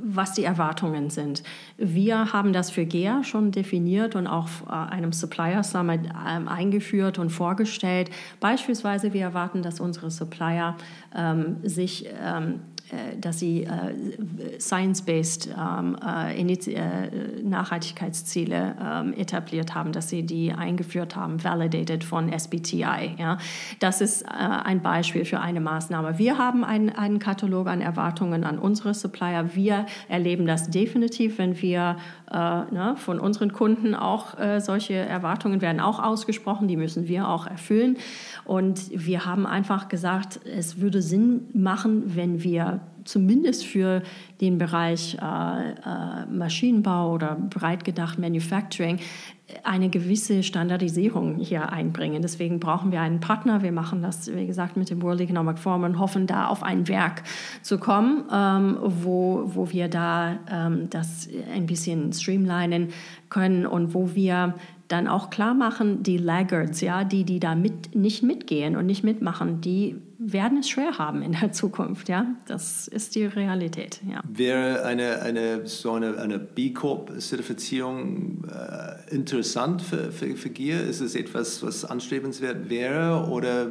was 0.03 0.33
die 0.33 0.45
Erwartungen 0.45 1.11
sind. 1.11 1.43
Wir 1.77 2.33
haben 2.33 2.53
das 2.53 2.71
für 2.71 2.87
GEA 2.87 3.25
schon 3.25 3.51
definiert 3.51 4.15
und 4.15 4.27
auch 4.27 4.49
äh, 4.69 4.73
einem 4.73 5.13
Supplier 5.13 5.63
Summit 5.63 6.03
ähm, 6.29 6.49
eingeführt 6.49 7.19
und 7.19 7.31
vorgestellt. 7.31 8.11
Beispielsweise, 8.41 9.13
wir 9.13 9.23
erwarten, 9.23 9.63
dass 9.63 9.81
unsere 9.81 10.11
Supplier 10.11 10.77
ähm, 11.17 11.57
sich 11.63 12.07
ähm, 12.23 12.55
äh, 12.55 12.80
dass 13.21 13.39
sie 13.39 13.65
äh, 13.65 14.59
science-based 14.59 15.49
ähm, 15.57 15.97
äh, 16.05 16.41
äh, 16.41 17.43
Nachhaltigkeitsziele 17.43 18.77
ähm, 18.83 19.15
etabliert 19.15 19.75
haben, 19.75 19.93
dass 19.93 20.09
sie 20.09 20.25
die 20.25 20.53
eingeführt 20.53 21.17
haben, 21.17 21.43
validated 21.43 22.05
von 22.05 22.33
SBTI. 22.33 23.17
Ja. 23.19 23.39
Das 23.79 24.01
ist 24.01 24.23
äh, 24.23 24.27
ein 24.29 24.83
Beispiel 24.83 25.25
für 25.25 25.41
eine 25.41 25.61
Maßnahme. 25.61 26.19
Wir 26.19 26.39
haben 26.39 26.65
einen, 26.65 26.91
einen 26.91 27.19
Katalog 27.19 27.69
an 27.69 27.81
Erwartungen 27.81 28.45
an 28.45 28.59
unsere 28.59 28.95
Supplier. 28.95 29.55
Wir 29.55 29.87
erleben 30.09 30.47
das 30.47 30.71
definitiv, 30.71 31.39
wenn 31.39 31.61
wir 31.61 31.97
äh, 32.31 32.37
ne, 32.37 32.95
von 32.97 33.21
unseren 33.21 33.53
Kunden 33.53 33.95
auch 33.95 34.37
solche 34.59 34.95
Erwartungen 34.95 35.61
werden 35.61 35.81
auch 35.81 36.03
ausgesprochen, 36.03 36.69
die 36.69 36.77
müssen 36.77 37.09
wir 37.09 37.29
auch 37.29 37.47
erfüllen. 37.47 37.97
Und 38.45 38.91
wir 38.91 39.25
haben 39.25 39.47
einfach 39.47 39.89
gesagt, 39.89 40.41
es 40.45 40.81
würde 40.81 41.03
Sinn 41.03 41.49
machen, 41.53 42.17
wenn 42.17 42.43
wir 42.43 42.80
zumindest 43.05 43.65
für 43.65 44.03
den 44.41 44.59
Bereich 44.59 45.17
äh, 45.21 45.71
äh, 45.71 46.27
Maschinenbau 46.27 47.13
oder 47.15 47.37
breit 47.37 47.85
gedacht 47.85 48.19
Manufacturing 48.19 48.99
eine 49.65 49.89
gewisse 49.89 50.43
Standardisierung 50.43 51.37
hier 51.37 51.73
einbringen. 51.73 52.23
Deswegen 52.23 52.61
brauchen 52.61 52.93
wir 52.93 53.01
einen 53.01 53.21
Partner. 53.21 53.63
Wir 53.63 53.73
machen 53.73 54.01
das, 54.01 54.33
wie 54.33 54.47
gesagt, 54.47 54.77
mit 54.77 54.91
dem 54.91 55.03
World 55.03 55.21
Economic 55.21 55.59
Forum 55.59 55.85
und 55.85 55.99
hoffen 55.99 56.27
da 56.27 56.47
auf 56.47 56.63
ein 56.63 56.87
Werk 56.89 57.23
zu 57.63 57.79
kommen, 57.79 58.25
ähm, 58.33 58.79
wo, 58.81 59.43
wo 59.47 59.71
wir 59.71 59.89
da 59.89 60.39
ähm, 60.51 60.89
das 60.91 61.29
ein 61.53 61.67
bisschen 61.67 62.13
streamlinen 62.13 62.89
können 63.29 63.67
und 63.67 63.93
wo 63.93 64.15
wir 64.15 64.55
dann 64.89 65.07
auch 65.07 65.31
klar 65.31 65.55
machen, 65.55 66.03
die 66.03 66.17
Laggards, 66.17 66.81
ja, 66.81 67.05
die, 67.05 67.25
die 67.25 67.41
da 67.41 67.55
mit, 67.55 67.95
nicht 67.95 68.23
mitgehen 68.23 68.77
und 68.77 68.87
nicht 68.87 69.05
mitmachen, 69.05 69.61
die 69.61 69.97
werden 70.23 70.59
es 70.59 70.69
schwer 70.69 70.99
haben 70.99 71.23
in 71.23 71.33
der 71.33 71.51
Zukunft. 71.53 72.09
Ja? 72.09 72.27
Das 72.47 72.87
ist 72.87 73.15
die 73.15 73.25
Realität. 73.25 74.01
Ja. 74.09 74.21
Wäre 74.29 74.85
eine, 74.85 75.23
eine, 75.23 75.67
so 75.67 75.93
eine, 75.93 76.19
eine 76.19 76.39
B 76.39 76.73
Corp-Zertifizierung 76.73 78.45
äh, 78.45 79.15
interessant 79.15 79.81
für, 79.81 80.13
für, 80.13 80.37
für 80.37 80.51
GIR? 80.51 80.83
Ist 80.83 81.01
es 81.01 81.15
etwas, 81.15 81.63
was 81.63 81.85
anstrebenswert 81.85 82.69
wäre? 82.69 83.29
Oder 83.31 83.69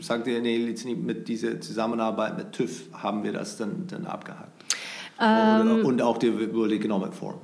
sagt 0.00 0.26
ihr, 0.26 0.40
nee, 0.42 0.74
mit 0.96 1.28
dieser 1.28 1.60
Zusammenarbeit 1.60 2.36
mit 2.36 2.52
TÜV 2.52 2.88
haben 2.92 3.22
wir 3.22 3.32
das 3.32 3.56
dann, 3.56 3.86
dann 3.86 4.04
abgehakt? 4.04 4.50
Ähm, 5.20 5.84
und 5.84 6.02
auch 6.02 6.18
die 6.18 6.52
World 6.52 6.72
Economic 6.72 7.14
Forum? 7.14 7.40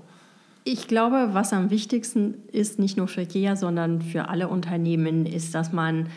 Ich 0.64 0.86
glaube, 0.86 1.30
was 1.32 1.54
am 1.54 1.70
wichtigsten 1.70 2.42
ist, 2.52 2.78
nicht 2.78 2.98
nur 2.98 3.09
für 3.09 3.24
GEA, 3.24 3.56
sondern 3.56 4.02
für 4.02 4.28
alle 4.28 4.48
Unternehmen, 4.48 5.24
ist, 5.24 5.54
dass 5.54 5.72
man 5.72 6.09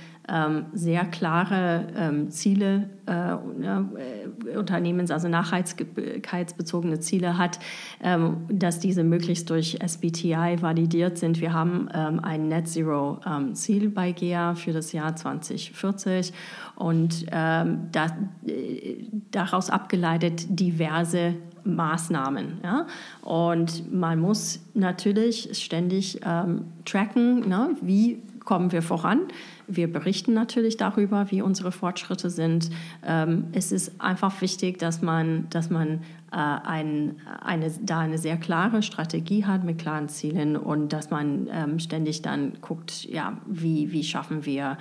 sehr 0.73 1.05
klare 1.05 1.87
ähm, 1.97 2.29
Ziele, 2.29 2.89
äh, 3.07 3.33
äh, 3.33 4.57
Unternehmens-, 4.57 5.11
also 5.11 5.27
nachhaltigkeitsbezogene 5.27 6.99
Ziele 6.99 7.37
hat, 7.37 7.59
ähm, 8.01 8.37
dass 8.47 8.79
diese 8.79 9.03
möglichst 9.03 9.49
durch 9.49 9.79
SBTI 9.85 10.61
validiert 10.61 11.17
sind. 11.17 11.41
Wir 11.41 11.53
haben 11.53 11.89
ähm, 11.93 12.19
ein 12.23 12.47
Net 12.47 12.67
Zero 12.67 13.19
ähm, 13.25 13.55
Ziel 13.55 13.89
bei 13.89 14.11
GEA 14.11 14.55
für 14.55 14.71
das 14.71 14.93
Jahr 14.93 15.15
2040 15.15 16.33
und 16.75 17.25
ähm, 17.31 17.89
äh, 17.93 18.95
daraus 19.31 19.69
abgeleitet 19.69 20.45
diverse 20.47 21.35
Maßnahmen. 21.63 22.59
Ja? 22.63 22.87
Und 23.21 23.91
man 23.91 24.19
muss 24.19 24.61
natürlich 24.73 25.49
ständig 25.61 26.21
ähm, 26.25 26.65
tracken, 26.85 27.47
ne? 27.47 27.75
wie 27.81 28.21
kommen 28.45 28.71
wir 28.71 28.81
voran. 28.81 29.21
Wir 29.67 29.91
berichten 29.91 30.33
natürlich 30.33 30.77
darüber, 30.77 31.31
wie 31.31 31.41
unsere 31.41 31.71
Fortschritte 31.71 32.29
sind. 32.29 32.69
Ähm, 33.05 33.45
es 33.53 33.71
ist 33.71 34.01
einfach 34.01 34.41
wichtig, 34.41 34.79
dass 34.79 35.01
man, 35.01 35.47
dass 35.49 35.69
man 35.69 36.01
äh, 36.31 36.35
ein, 36.37 37.17
eine, 37.41 37.71
da 37.81 37.99
eine 37.99 38.17
sehr 38.17 38.37
klare 38.37 38.83
Strategie 38.83 39.45
hat 39.45 39.63
mit 39.63 39.79
klaren 39.79 40.09
Zielen 40.09 40.55
und 40.55 40.93
dass 40.93 41.09
man 41.09 41.47
ähm, 41.51 41.79
ständig 41.79 42.21
dann 42.21 42.53
guckt, 42.61 43.05
ja, 43.05 43.37
wie, 43.45 43.91
wie 43.91 44.03
schaffen 44.03 44.45
wir 44.45 44.77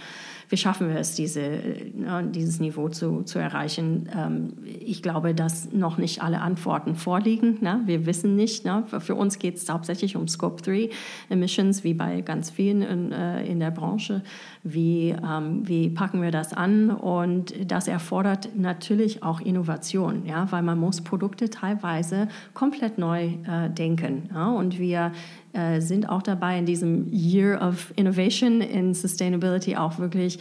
wie 0.50 0.56
schaffen 0.56 0.88
wir 0.88 0.96
es, 0.96 1.14
diese, 1.14 1.40
äh, 1.40 1.92
dieses 2.30 2.58
Niveau 2.58 2.88
zu, 2.88 3.22
zu 3.22 3.38
erreichen. 3.38 4.08
Ähm, 4.14 4.52
ich 4.64 5.00
glaube, 5.00 5.32
dass 5.32 5.72
noch 5.72 5.96
nicht 5.96 6.22
alle 6.22 6.40
Antworten 6.40 6.96
vorliegen. 6.96 7.58
Ne? 7.60 7.82
Wir 7.86 8.04
wissen 8.04 8.34
nicht. 8.34 8.64
Ne? 8.64 8.82
Für 8.98 9.14
uns 9.14 9.38
geht 9.38 9.56
es 9.56 9.68
hauptsächlich 9.68 10.16
um 10.16 10.26
Scope 10.26 10.60
3 10.62 10.90
Emissions, 11.28 11.84
wie 11.84 11.94
bei 11.94 12.20
ganz 12.22 12.50
vielen 12.50 12.82
in, 12.82 13.12
äh, 13.12 13.46
in 13.46 13.60
der 13.60 13.70
Branche. 13.70 14.22
Wie, 14.64 15.10
ähm, 15.10 15.66
wie 15.68 15.88
packen 15.88 16.20
wir 16.20 16.32
das 16.32 16.52
an? 16.52 16.90
Und 16.90 17.54
das 17.70 17.86
erfordert 17.86 18.50
natürlich 18.56 19.22
auch 19.22 19.40
Innovation, 19.40 20.26
ja? 20.26 20.50
weil 20.50 20.62
man 20.62 20.78
muss 20.78 21.00
Produkte 21.00 21.48
teilweise 21.48 22.26
komplett 22.54 22.98
neu 22.98 23.26
äh, 23.46 23.70
denken. 23.70 24.30
Ja? 24.34 24.50
Und 24.50 24.80
wir 24.80 25.12
äh, 25.52 25.80
sind 25.80 26.08
auch 26.08 26.22
dabei, 26.22 26.58
in 26.58 26.66
diesem 26.66 27.08
Year 27.12 27.60
of 27.60 27.92
Innovation 27.96 28.60
in 28.60 28.94
Sustainability 28.94 29.76
auch 29.76 29.98
wirklich 29.98 30.38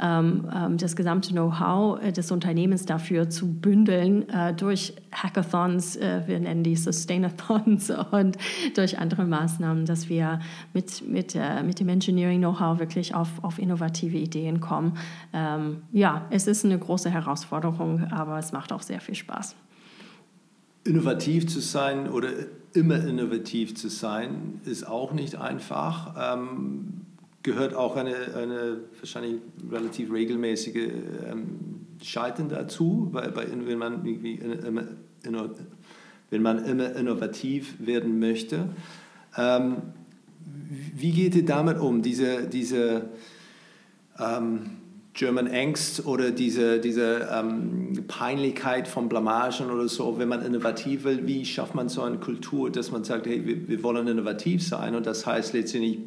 ähm, 0.00 0.48
ähm, 0.54 0.78
das 0.78 0.96
gesamte 0.96 1.32
Know-how 1.32 2.02
äh, 2.02 2.12
des 2.12 2.30
Unternehmens 2.30 2.86
dafür 2.86 3.28
zu 3.28 3.52
bündeln 3.52 4.28
äh, 4.28 4.54
durch 4.54 4.94
Hackathons, 5.12 5.96
äh, 5.96 6.22
wir 6.26 6.40
nennen 6.40 6.62
die 6.62 6.76
Sustainathons 6.76 7.92
und 8.10 8.38
durch 8.74 8.98
andere 8.98 9.24
Maßnahmen, 9.24 9.84
dass 9.84 10.08
wir 10.08 10.40
mit, 10.72 11.06
mit, 11.06 11.34
äh, 11.34 11.62
mit 11.62 11.80
dem 11.80 11.88
Engineering-Know-how 11.88 12.78
wirklich 12.78 13.14
auf, 13.14 13.28
auf 13.42 13.58
innovative 13.58 14.16
Ideen 14.16 14.60
kommen. 14.60 14.96
Ähm, 15.32 15.82
ja, 15.92 16.26
es 16.30 16.46
ist 16.46 16.64
eine 16.64 16.78
große 16.78 17.10
Herausforderung, 17.10 18.04
aber 18.10 18.38
es 18.38 18.52
macht 18.52 18.72
auch 18.72 18.82
sehr 18.82 19.00
viel 19.00 19.14
Spaß. 19.14 19.54
Innovativ 20.84 21.46
zu 21.46 21.60
sein 21.60 22.08
oder 22.08 22.28
immer 22.72 23.04
innovativ 23.04 23.74
zu 23.74 23.88
sein, 23.88 24.60
ist 24.64 24.86
auch 24.86 25.12
nicht 25.12 25.36
einfach. 25.36 26.34
Ähm, 26.34 27.02
gehört 27.42 27.74
auch 27.74 27.96
eine, 27.96 28.14
eine 28.36 28.80
wahrscheinlich 28.98 29.40
relativ 29.70 30.12
regelmäßige 30.12 30.88
ähm, 31.26 31.86
Scheitern 32.02 32.48
dazu, 32.48 33.08
weil, 33.12 33.30
bei, 33.30 33.46
wenn, 33.50 33.78
man 33.78 34.04
irgendwie 34.04 34.34
immer, 34.34 34.84
wenn 36.30 36.42
man 36.42 36.64
immer 36.64 36.94
innovativ 36.96 37.74
werden 37.78 38.18
möchte. 38.18 38.68
Ähm, 39.36 39.76
wie 40.94 41.12
geht 41.12 41.34
ihr 41.34 41.44
damit 41.44 41.78
um, 41.78 42.02
diese, 42.02 42.46
diese 42.46 43.08
ähm, 44.18 44.76
German 45.12 45.48
Angst 45.48 46.06
oder 46.06 46.30
diese, 46.30 46.78
diese 46.78 47.28
ähm, 47.32 48.04
Peinlichkeit 48.06 48.86
von 48.86 49.08
Blamagen 49.08 49.70
oder 49.70 49.88
so, 49.88 50.18
wenn 50.18 50.28
man 50.28 50.44
innovativ 50.44 51.04
will, 51.04 51.26
wie 51.26 51.44
schafft 51.44 51.74
man 51.74 51.88
so 51.88 52.02
eine 52.02 52.18
Kultur, 52.18 52.70
dass 52.70 52.92
man 52.92 53.02
sagt, 53.02 53.26
hey, 53.26 53.44
wir, 53.44 53.68
wir 53.68 53.82
wollen 53.82 54.06
innovativ 54.06 54.66
sein 54.66 54.94
und 54.94 55.06
das 55.06 55.26
heißt 55.26 55.52
letztendlich, 55.52 55.98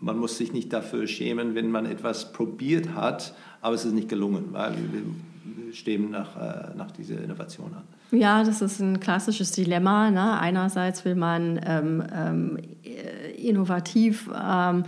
man 0.00 0.18
muss 0.18 0.38
sich 0.38 0.52
nicht 0.52 0.72
dafür 0.72 1.06
schämen, 1.06 1.54
wenn 1.54 1.70
man 1.70 1.84
etwas 1.84 2.32
probiert 2.32 2.94
hat, 2.94 3.34
aber 3.60 3.74
es 3.74 3.84
ist 3.84 3.92
nicht 3.92 4.08
gelungen, 4.08 4.48
weil 4.52 4.74
wir, 4.92 5.02
stehen 5.74 6.10
nach, 6.10 6.36
äh, 6.36 6.74
nach 6.76 6.90
dieser 6.92 7.22
Innovation 7.22 7.74
an. 7.74 7.84
Ja, 8.10 8.42
das 8.42 8.62
ist 8.62 8.80
ein 8.80 9.00
klassisches 9.00 9.52
Dilemma. 9.52 10.10
Ne? 10.10 10.40
Einerseits 10.40 11.04
will 11.04 11.14
man 11.14 11.60
ähm, 11.66 12.02
ähm, 12.10 12.58
innovativ 13.36 14.30
ähm, 14.34 14.84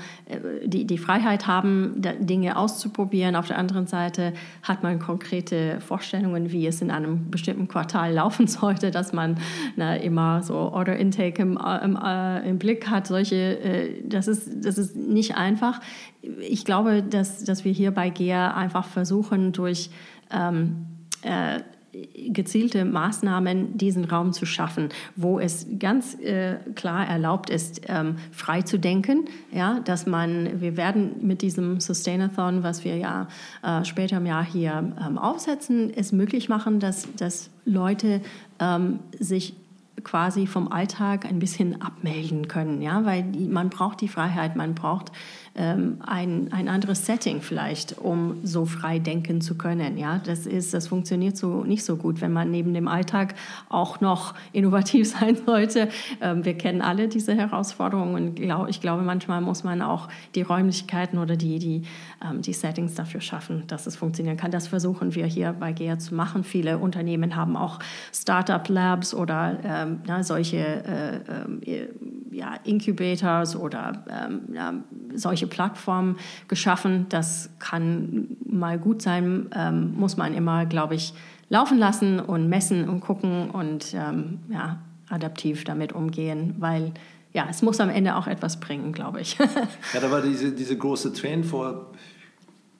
die, 0.64 0.86
die 0.86 0.96
Freiheit 0.96 1.46
haben, 1.46 2.00
Dinge 2.20 2.56
auszuprobieren. 2.56 3.36
Auf 3.36 3.46
der 3.46 3.58
anderen 3.58 3.86
Seite 3.86 4.32
hat 4.62 4.82
man 4.82 4.98
konkrete 4.98 5.80
Vorstellungen, 5.80 6.50
wie 6.50 6.66
es 6.66 6.80
in 6.80 6.90
einem 6.90 7.30
bestimmten 7.30 7.68
Quartal 7.68 8.12
laufen 8.14 8.46
sollte, 8.46 8.90
dass 8.90 9.12
man 9.12 9.36
na, 9.76 9.96
immer 9.96 10.42
so 10.42 10.54
Order 10.54 10.96
Intake 10.96 11.42
im, 11.42 11.58
im, 11.58 11.98
äh, 12.02 12.48
im 12.48 12.58
Blick 12.58 12.88
hat. 12.88 13.06
Solche, 13.06 13.36
äh, 13.36 14.02
das, 14.02 14.28
ist, 14.28 14.64
das 14.64 14.78
ist 14.78 14.96
nicht 14.96 15.36
einfach. 15.36 15.80
Ich 16.22 16.64
glaube, 16.64 17.02
dass, 17.02 17.44
dass 17.44 17.66
wir 17.66 17.72
hier 17.72 17.90
bei 17.90 18.08
GEA 18.08 18.54
einfach 18.54 18.86
versuchen, 18.86 19.52
durch 19.52 19.90
ähm, 20.32 20.86
äh, 21.22 21.60
gezielte 22.28 22.84
Maßnahmen 22.84 23.76
diesen 23.76 24.04
Raum 24.04 24.32
zu 24.32 24.46
schaffen, 24.46 24.90
wo 25.16 25.38
es 25.38 25.66
ganz 25.78 26.14
äh, 26.14 26.56
klar 26.74 27.06
erlaubt 27.06 27.50
ist, 27.50 27.82
ähm, 27.88 28.16
frei 28.30 28.62
zu 28.62 28.78
denken. 28.78 29.24
Ja, 29.52 29.80
dass 29.80 30.06
man, 30.06 30.60
wir 30.60 30.76
werden 30.76 31.16
mit 31.22 31.42
diesem 31.42 31.80
Sustainathon, 31.80 32.62
was 32.62 32.84
wir 32.84 32.96
ja 32.96 33.28
äh, 33.62 33.84
später 33.84 34.18
im 34.18 34.26
Jahr 34.26 34.44
hier 34.44 34.94
ähm, 35.04 35.18
aufsetzen, 35.18 35.92
es 35.94 36.12
möglich 36.12 36.48
machen, 36.48 36.80
dass, 36.80 37.08
dass 37.16 37.50
Leute 37.64 38.20
ähm, 38.60 39.00
sich 39.18 39.54
quasi 40.04 40.46
vom 40.46 40.72
Alltag 40.72 41.26
ein 41.26 41.38
bisschen 41.38 41.82
abmelden 41.82 42.48
können, 42.48 42.82
ja, 42.82 43.04
weil 43.04 43.22
die, 43.22 43.46
man 43.46 43.70
braucht 43.70 44.00
die 44.00 44.08
Freiheit, 44.08 44.56
man 44.56 44.74
braucht 44.74 45.12
ein, 45.54 46.52
ein 46.52 46.68
anderes 46.68 47.06
Setting 47.06 47.40
vielleicht, 47.40 47.98
um 47.98 48.38
so 48.44 48.64
frei 48.64 48.98
denken 48.98 49.40
zu 49.40 49.56
können. 49.56 49.98
Ja, 49.98 50.20
das 50.24 50.46
ist, 50.46 50.72
das 50.74 50.88
funktioniert 50.88 51.36
so 51.36 51.64
nicht 51.64 51.84
so 51.84 51.96
gut, 51.96 52.20
wenn 52.20 52.32
man 52.32 52.50
neben 52.50 52.72
dem 52.72 52.88
Alltag 52.88 53.34
auch 53.68 54.00
noch 54.00 54.34
innovativ 54.52 55.10
sein 55.20 55.36
sollte. 55.44 55.88
Ähm, 56.20 56.44
wir 56.44 56.54
kennen 56.54 56.82
alle 56.82 57.08
diese 57.08 57.34
Herausforderungen 57.34 58.14
und 58.14 58.68
ich 58.68 58.80
glaube, 58.80 59.02
manchmal 59.02 59.40
muss 59.40 59.64
man 59.64 59.82
auch 59.82 60.08
die 60.34 60.42
Räumlichkeiten 60.42 61.18
oder 61.18 61.36
die, 61.36 61.58
die, 61.58 61.82
ähm, 62.24 62.42
die 62.42 62.52
Settings 62.52 62.94
dafür 62.94 63.20
schaffen, 63.20 63.64
dass 63.66 63.86
es 63.86 63.96
funktionieren 63.96 64.36
kann. 64.36 64.50
Das 64.50 64.68
versuchen 64.68 65.14
wir 65.14 65.26
hier 65.26 65.52
bei 65.52 65.72
GEA 65.72 65.98
zu 65.98 66.14
machen. 66.14 66.44
Viele 66.44 66.78
Unternehmen 66.78 67.36
haben 67.36 67.56
auch 67.56 67.78
Startup-Labs 68.12 69.14
oder 69.14 69.58
ähm, 69.64 70.00
na, 70.06 70.22
solche 70.22 70.56
äh, 70.58 71.16
äh, 71.70 71.88
ja, 72.30 72.54
Incubators 72.64 73.56
oder 73.56 74.04
ähm, 74.08 74.40
ja, 74.54 74.74
solche 75.14 75.39
Plattformen 75.46 76.16
geschaffen. 76.48 77.06
Das 77.08 77.50
kann 77.58 78.36
mal 78.44 78.78
gut 78.78 79.02
sein, 79.02 79.50
ähm, 79.54 79.94
muss 79.96 80.16
man 80.16 80.34
immer, 80.34 80.66
glaube 80.66 80.94
ich, 80.94 81.14
laufen 81.48 81.78
lassen 81.78 82.20
und 82.20 82.48
messen 82.48 82.88
und 82.88 83.00
gucken 83.00 83.50
und 83.50 83.94
ähm, 83.94 84.40
ja, 84.48 84.78
adaptiv 85.08 85.64
damit 85.64 85.92
umgehen, 85.92 86.54
weil 86.58 86.92
ja, 87.32 87.46
es 87.48 87.62
muss 87.62 87.80
am 87.80 87.90
Ende 87.90 88.16
auch 88.16 88.26
etwas 88.26 88.58
bringen, 88.58 88.92
glaube 88.92 89.20
ich. 89.20 89.38
ja, 89.94 90.00
da 90.00 90.10
war 90.10 90.22
diese, 90.22 90.52
diese 90.52 90.76
große 90.76 91.12
Trend 91.12 91.46
vor 91.46 91.92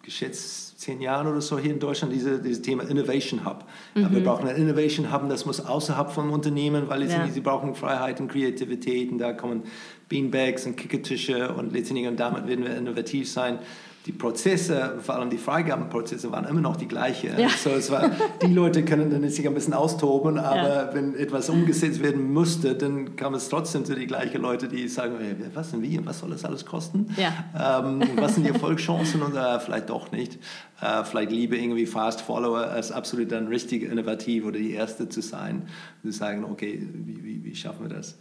geschätzt 0.03 0.81
zehn 0.81 1.01
Jahren 1.01 1.27
oder 1.27 1.43
so 1.43 1.59
hier 1.59 1.73
in 1.73 1.79
Deutschland 1.79 2.13
diese, 2.13 2.41
dieses 2.41 2.63
Thema 2.63 2.85
Innovation 2.89 3.45
Hub. 3.45 3.67
Mhm. 3.95 4.03
Ja, 4.03 4.13
wir 4.13 4.25
brauchen 4.25 4.49
einen 4.49 4.57
Innovation 4.57 5.13
Hub, 5.13 5.29
das 5.29 5.45
muss 5.45 5.61
außerhalb 5.61 6.11
vom 6.11 6.33
Unternehmen, 6.33 6.89
weil 6.89 7.09
ja. 7.09 7.29
sie 7.29 7.41
brauchen 7.41 7.75
Freiheit 7.75 8.19
und 8.21 8.29
Kreativität 8.29 9.13
und 9.13 9.19
da 9.19 9.35
kommen 9.35 9.65
Beanbags 10.11 10.67
und 10.67 10.77
Kickertische 10.77 11.55
und 11.55 11.73
letztendlich 11.73 12.07
und 12.07 12.21
damit 12.21 12.47
werden 12.47 12.67
wir 12.67 12.77
innovativ 12.77 13.31
sein 13.31 13.61
die 14.07 14.13
Prozesse, 14.13 14.95
vor 15.03 15.17
allem 15.17 15.29
die 15.29 15.37
Freigabenprozesse, 15.37 16.33
waren 16.33 16.47
immer 16.47 16.63
noch 16.63 16.77
die 16.77 16.89
gleichen. 16.89 17.39
Ja. 17.39 17.51
So, 17.51 17.71
es 17.71 17.91
war, 17.91 18.11
die 18.43 18.53
Leute 18.53 18.83
können 18.83 19.11
dann 19.11 19.29
sich 19.29 19.47
ein 19.47 19.53
bisschen 19.53 19.75
austoben, 19.75 20.39
aber 20.39 20.87
ja. 20.87 20.95
wenn 20.95 21.15
etwas 21.15 21.51
umgesetzt 21.51 22.03
werden 22.03 22.33
musste, 22.33 22.75
dann 22.75 23.15
kam 23.17 23.35
es 23.35 23.51
trotzdem 23.51 23.85
zu 23.85 23.95
die 23.95 24.07
gleichen 24.07 24.41
Leute, 24.41 24.69
die 24.69 24.89
sagen, 24.89 25.17
was 25.53 25.73
denn 25.73 25.83
wie 25.83 25.99
und 25.99 26.07
was 26.07 26.21
soll 26.21 26.31
das 26.31 26.47
alles 26.47 26.65
kosten? 26.65 27.15
Ja. 27.19 27.83
Ähm, 27.85 28.03
was 28.17 28.37
sind 28.37 28.45
die 28.45 28.51
Erfolgschancen 28.51 29.21
und 29.21 29.37
äh, 29.37 29.61
vielleicht 29.61 29.91
doch 29.91 30.11
nicht. 30.13 30.39
Äh, 30.81 31.05
vielleicht 31.05 31.31
lieber 31.31 31.57
irgendwie 31.57 31.85
Fast 31.85 32.23
Follower 32.23 32.69
als 32.69 32.91
absolut 32.93 33.31
dann 33.31 33.49
richtig 33.49 33.83
innovativ 33.83 34.47
oder 34.47 34.59
die 34.59 34.73
Erste 34.73 35.11
zu 35.11 35.21
sein 35.21 35.69
und 36.03 36.13
zu 36.13 36.19
sagen, 36.19 36.45
okay, 36.45 36.89
wie, 36.95 37.23
wie, 37.23 37.45
wie 37.45 37.55
schaffen 37.55 37.91
wir 37.91 37.97
das? 37.97 38.17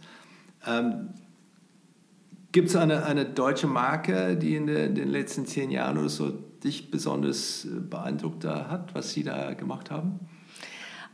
Ähm, 0.66 1.08
Gibt 2.52 2.68
es 2.68 2.76
eine, 2.76 3.04
eine 3.04 3.24
deutsche 3.24 3.68
Marke, 3.68 4.36
die 4.36 4.56
in, 4.56 4.66
de, 4.66 4.86
in, 4.86 4.94
den 4.94 5.08
letzten 5.08 5.46
zehn 5.46 5.70
Jahren 5.70 5.98
oder 5.98 6.08
so 6.08 6.30
dich 6.64 6.90
besonders 6.90 7.64
äh, 7.64 7.80
beeindruckt 7.80 8.44
hat, 8.44 8.94
was 8.94 9.12
Sie 9.12 9.22
da 9.22 9.54
gemacht 9.54 9.90
haben? 9.90 10.18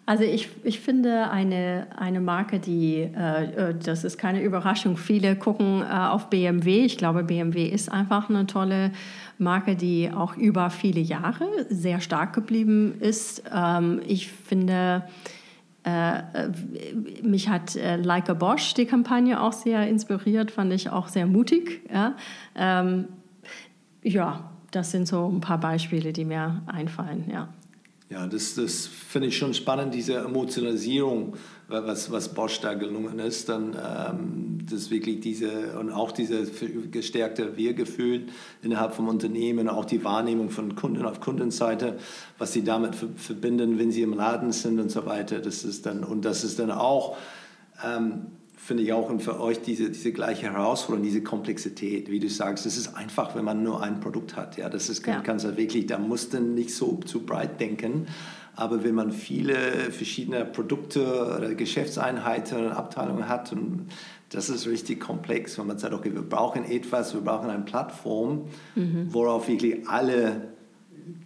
Also 0.09 0.23
ich, 0.23 0.49
ich 0.63 0.79
finde 0.79 1.31
eine, 1.31 1.89
eine 1.97 2.21
Marke, 2.21 2.61
die, 2.61 2.99
äh, 2.99 3.71
äh 3.71 3.75
das 3.75 4.05
ist 4.05 4.19
keine 4.19 4.41
Überraschung, 4.41 4.97
viele 4.97 5.35
gucken 5.35 5.83
äh, 5.83 5.87
auf 5.87 6.31
BMW. 6.31 6.85
Ich 6.85 6.97
glaube, 6.97 7.25
BMW 7.25 7.67
ist 7.67 7.91
einfach 7.91 8.31
eine 8.31 8.47
tolle 8.47 8.93
Marke, 9.39 9.75
die 9.75 10.11
auch 10.11 10.37
über 10.37 10.71
viele 10.71 11.01
Jahre 11.01 11.49
sehr 11.69 12.01
stark 12.01 12.33
geblieben 12.35 12.95
ist. 13.01 13.43
Ähm, 13.53 14.01
ich 14.07 14.29
finde, 14.29 15.03
mich 17.23 17.49
hat 17.49 17.77
äh, 17.77 17.97
Leica 17.97 18.35
Bosch 18.35 18.75
die 18.75 18.87
Kampagne 18.87 19.41
auch 19.41 19.53
sehr 19.53 19.87
inspiriert, 19.87 20.51
fand 20.51 20.73
ich 20.73 20.91
auch 20.91 21.07
sehr 21.07 21.27
mutig. 21.27 21.83
Ja, 21.93 22.15
ähm, 22.57 23.07
ja 24.03 24.51
das 24.73 24.91
sind 24.91 25.07
so 25.07 25.29
ein 25.29 25.41
paar 25.41 25.59
Beispiele, 25.59 26.13
die 26.13 26.25
mir 26.25 26.63
einfallen. 26.67 27.31
Ja. 27.31 27.49
Ja, 28.09 28.29
das, 28.29 28.55
das 28.55 28.87
finde 28.87 29.29
ich 29.29 29.37
schon 29.37 29.53
spannend, 29.53 29.93
diese 29.93 30.15
Emotionalisierung, 30.19 31.35
was, 31.67 32.13
was 32.13 32.33
Bosch 32.33 32.61
da 32.61 32.75
gelungen 32.75 33.19
ist. 33.19 33.49
Dann 33.49 33.75
ähm, 33.75 34.59
das 34.71 34.91
wirklich 34.91 35.19
diese 35.19 35.77
und 35.77 35.91
auch 35.91 36.13
dieses 36.13 36.53
gestärkte 36.93 37.57
Wir-Gefühl 37.57 38.27
innerhalb 38.63 38.95
vom 38.95 39.09
Unternehmen, 39.09 39.69
auch 39.69 39.85
die 39.85 40.05
Wahrnehmung 40.05 40.51
von 40.51 40.77
Kunden 40.77 41.05
auf 41.05 41.21
Kundenseite, 41.21 41.99
was 42.39 42.53
sie 42.53 42.63
damit 42.63 42.95
verbinden, 42.95 43.77
wenn 43.77 43.91
sie 43.91 44.03
im 44.03 44.15
Laden 44.15 44.53
sind 44.53 44.79
und 44.79 44.91
so 44.91 45.05
weiter. 45.05 45.41
Das 45.41 45.65
ist 45.65 45.85
dann 45.85 46.05
und 46.05 46.25
das 46.25 46.45
ist 46.45 46.61
dann 46.61 46.71
auch 46.71 47.17
ähm, 47.85 48.27
finde 48.67 48.83
ich 48.83 48.93
auch 48.93 49.09
und 49.09 49.23
für 49.23 49.41
euch 49.41 49.61
diese, 49.63 49.91
diese 49.91 50.13
gleiche 50.13 50.53
Herausforderung, 50.53 51.05
diese 51.05 51.23
Komplexität, 51.23 52.11
wie 52.11 52.19
du 52.19 52.29
sagst, 52.29 52.67
es 52.67 52.77
ist 52.77 52.97
einfach, 52.97 53.37
wenn 53.37 53.45
man 53.45 53.63
nur 53.63 53.81
ein 53.81 54.01
Produkt 54.01 54.35
hat. 54.35 54.57
Ja, 54.57 54.69
das 54.69 54.89
ist 54.89 55.07
ja. 55.07 55.21
ganz 55.21 55.45
wirklich, 55.45 55.87
da 55.87 55.99
musst 55.99 56.35
du 56.35 56.41
nicht 56.41 56.75
so 56.75 56.97
zu 57.05 57.25
breit 57.25 57.61
denken. 57.61 58.09
Aber 58.57 58.83
wenn 58.83 58.95
man 58.95 59.13
viele 59.13 59.55
verschiedene 59.93 60.45
Produkte 60.45 61.37
oder 61.37 61.55
Geschäftseinheiten 61.55 62.67
und 62.67 62.73
Abteilungen 62.73 63.29
hat, 63.29 63.53
und 63.53 63.87
das 64.31 64.49
ist 64.49 64.67
richtig 64.67 64.99
komplex, 64.99 65.59
wenn 65.59 65.69
man 65.69 65.79
sagt, 65.79 65.95
okay, 65.95 66.13
wir 66.13 66.23
brauchen 66.23 66.65
etwas, 66.65 67.15
wir 67.15 67.21
brauchen 67.21 67.49
eine 67.49 67.63
Plattform, 67.65 68.49
mhm. 68.75 69.07
worauf 69.11 69.47
wirklich 69.47 69.87
alle 69.89 70.56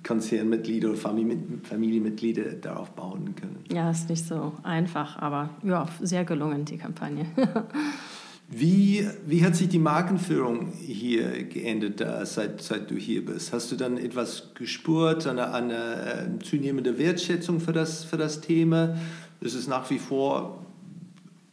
Konzernmitglieder 0.03 0.91
oder 0.91 0.99
Familienmitglieder 0.99 2.53
darauf 2.55 2.91
bauen 2.91 3.35
können. 3.35 3.64
Ja, 3.72 3.91
ist 3.91 4.09
nicht 4.09 4.26
so 4.26 4.53
einfach, 4.62 5.18
aber 5.18 5.51
ja, 5.62 5.87
sehr 6.01 6.24
gelungen, 6.24 6.64
die 6.64 6.76
Kampagne. 6.76 7.26
wie, 8.49 9.07
wie 9.26 9.45
hat 9.45 9.57
sich 9.57 9.68
die 9.68 9.78
Markenführung 9.78 10.72
hier 10.72 11.45
geändert, 11.45 12.05
seit, 12.26 12.62
seit 12.62 12.91
du 12.91 12.97
hier 12.97 13.24
bist? 13.24 13.53
Hast 13.53 13.70
du 13.72 13.76
dann 13.76 13.97
etwas 13.99 14.55
gespürt, 14.55 15.26
eine, 15.26 15.53
eine 15.53 15.74
äh, 15.74 16.39
zunehmende 16.43 16.99
Wertschätzung 16.99 17.61
für 17.61 17.72
das, 17.72 18.05
für 18.05 18.16
das 18.16 18.41
Thema? 18.41 18.97
Ist 19.41 19.55
es 19.55 19.68
nach 19.68 19.89
wie 19.91 19.99
vor 19.99 20.64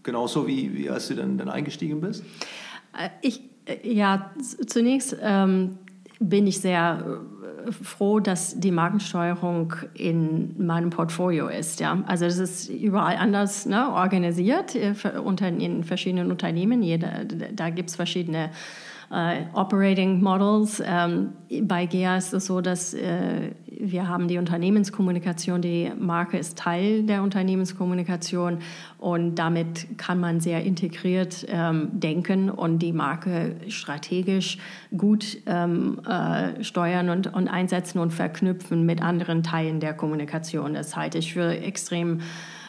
genauso, 0.03 0.47
wie, 0.47 0.73
wie 0.73 0.89
als 0.89 1.09
du 1.09 1.15
dann, 1.15 1.37
dann 1.37 1.49
eingestiegen 1.49 2.01
bist? 2.01 2.23
Äh, 2.97 3.09
ich, 3.21 3.41
äh, 3.65 3.93
ja, 3.93 4.31
zunächst 4.65 5.15
ähm, 5.21 5.77
bin 6.19 6.47
ich 6.47 6.59
sehr 6.59 7.21
froh, 7.71 8.19
dass 8.19 8.59
die 8.59 8.71
Markensteuerung 8.71 9.73
in 9.93 10.55
meinem 10.57 10.89
Portfolio 10.89 11.47
ist. 11.47 11.79
Ja? 11.79 12.03
Also 12.07 12.25
das 12.25 12.37
ist 12.37 12.69
überall 12.69 13.17
anders 13.17 13.65
ne, 13.65 13.91
organisiert 13.91 14.75
äh, 14.75 14.93
in 15.59 15.83
verschiedenen 15.83 16.31
Unternehmen. 16.31 16.83
Jeder, 16.83 17.25
da 17.25 17.69
gibt 17.69 17.89
es 17.89 17.95
verschiedene 17.95 18.51
äh, 19.11 19.43
Operating 19.53 20.21
Models. 20.21 20.81
Ähm, 20.85 21.33
bei 21.61 21.85
GEA 21.85 22.17
ist 22.17 22.33
es 22.33 22.47
so, 22.47 22.61
dass 22.61 22.93
äh, 22.93 23.51
wir 23.79 24.07
haben 24.07 24.27
die 24.27 24.37
Unternehmenskommunikation, 24.37 25.61
die 25.61 25.91
Marke 25.97 26.37
ist 26.37 26.57
Teil 26.57 27.03
der 27.03 27.23
Unternehmenskommunikation 27.23 28.59
und 28.97 29.35
damit 29.35 29.97
kann 29.97 30.19
man 30.19 30.39
sehr 30.39 30.63
integriert 30.63 31.45
ähm, 31.47 31.89
denken 31.93 32.49
und 32.49 32.79
die 32.79 32.91
Marke 32.91 33.55
strategisch 33.69 34.57
gut 34.95 35.37
ähm, 35.45 35.99
äh, 36.07 36.63
steuern 36.63 37.09
und, 37.09 37.33
und 37.33 37.47
einsetzen 37.47 37.99
und 37.99 38.11
verknüpfen 38.11 38.85
mit 38.85 39.01
anderen 39.01 39.43
Teilen 39.43 39.79
der 39.79 39.93
Kommunikation. 39.93 40.73
Das 40.73 40.95
halte 40.95 41.19
ich 41.19 41.33
für 41.33 41.57
extrem 41.57 42.21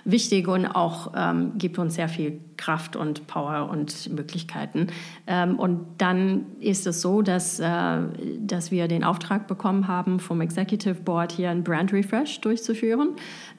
wichtig 0.05 0.49
und 0.49 0.66
auch 0.66 1.12
ähm, 1.16 1.53
gibt 1.57 1.78
uns 1.78 1.94
sehr 1.94 2.09
viel 2.09 2.40
Kraft 2.59 2.96
und 2.96 3.26
Power 3.26 3.70
und 3.70 4.12
Möglichkeiten. 4.14 4.88
Ähm, 5.26 5.59
und 5.59 5.86
dann 5.99 6.46
ist 6.61 6.86
es 6.86 7.01
so, 7.01 7.22
dass, 7.22 7.61
äh, 7.61 7.99
dass 8.40 8.70
wir 8.70 8.88
den 8.88 9.05
Auftrag 9.05 9.46
bekommen 9.46 9.88
haben, 9.88 10.20
vom 10.20 10.42
Executive 10.42 10.96
Board 10.96 11.32
hier 11.32 11.51
ein 11.51 11.64
Brand 11.64 11.92
Refresh 11.92 12.40
durchzuführen. 12.40 13.11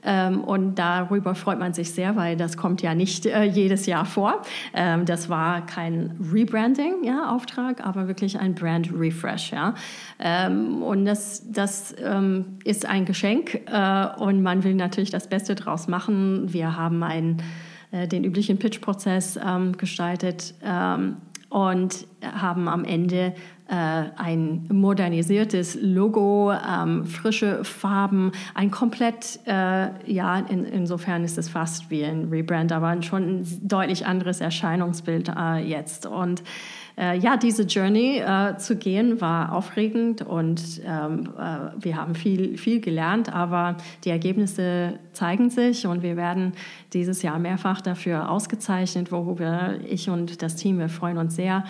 Ähm, 0.04 0.42
und 0.42 0.76
darüber 0.76 1.34
freut 1.34 1.60
man 1.60 1.74
sich 1.74 1.92
sehr, 1.92 2.16
weil 2.16 2.38
das 2.38 2.58
kommt 2.58 2.82
ja 2.82 2.94
nicht 2.94 3.26
äh, 3.26 3.44
jedes 3.44 3.86
Jahr 3.86 4.06
vor. 4.06 4.42
Ähm, 4.74 5.06
das 5.06 5.30
war 5.30 5.66
kein 5.66 6.16
Rebranding-Auftrag, 6.32 7.80
ja, 7.80 7.86
aber 7.86 8.08
wirklich 8.08 8.38
ein 8.40 8.54
Brand 8.54 8.92
Refresh. 8.94 9.52
Ja. 9.52 9.74
Ähm, 10.20 10.84
und 10.84 11.06
das, 11.06 11.50
das 11.52 11.96
ähm, 12.04 12.58
ist 12.66 12.86
ein 12.86 13.06
Geschenk 13.06 13.62
äh, 13.66 14.08
und 14.18 14.44
man 14.44 14.64
will 14.64 14.76
natürlich 14.76 15.10
das 15.10 15.28
Beste 15.28 15.56
draus 15.56 15.88
machen. 15.88 16.29
Wir 16.54 16.76
haben 16.76 17.04
einen 17.04 17.42
äh, 17.92 18.08
den 18.08 18.24
üblichen 18.24 18.58
Pitch-Prozess 18.58 19.40
ähm, 19.44 19.76
gestaltet 19.78 20.54
ähm, 20.64 21.18
und 21.50 22.06
haben 22.22 22.68
am 22.68 22.86
Ende 22.86 23.34
äh, 23.68 23.76
ein 24.16 24.68
modernisiertes 24.72 25.78
Logo, 25.82 26.52
ähm, 26.52 27.06
frische 27.06 27.64
Farben, 27.64 28.32
ein 28.54 28.72
komplett, 28.72 29.40
äh, 29.46 29.90
ja, 30.12 30.40
in, 30.40 30.66
insofern 30.66 31.24
ist 31.24 31.38
es 31.38 31.50
fast 31.50 31.90
wie 31.90 32.04
ein 32.04 32.30
Rebrand, 32.30 32.72
aber 32.72 33.02
schon 33.02 33.42
ein 33.42 33.68
deutlich 33.68 34.06
anderes 34.06 34.42
Erscheinungsbild 34.42 35.32
äh, 35.36 35.58
jetzt. 35.58 36.06
Und 36.06 36.44
äh, 37.00 37.18
ja, 37.18 37.38
diese 37.38 37.64
Journey 37.64 38.18
äh, 38.20 38.58
zu 38.58 38.76
gehen 38.76 39.22
war 39.22 39.54
aufregend 39.54 40.22
und 40.22 40.82
ähm, 40.86 41.30
äh, 41.38 41.82
wir 41.82 41.96
haben 41.96 42.14
viel, 42.14 42.58
viel 42.58 42.82
gelernt, 42.82 43.34
aber 43.34 43.78
die 44.04 44.10
Ergebnisse 44.10 45.00
zeigen 45.14 45.50
sich 45.50 45.88
und 45.88 46.04
wir 46.04 46.18
werden 46.18 46.54
dieses 46.92 47.22
Jahr 47.22 47.40
mehrfach 47.40 47.80
dafür 47.80 48.30
ausgezeichnet, 48.30 49.12
worüber 49.14 49.76
ich 49.88 50.10
und 50.10 50.42
das 50.42 50.58
Team, 50.58 50.80
wir 50.80 50.90
freuen 50.90 51.18
uns 51.18 51.38
sehr. 51.38 51.64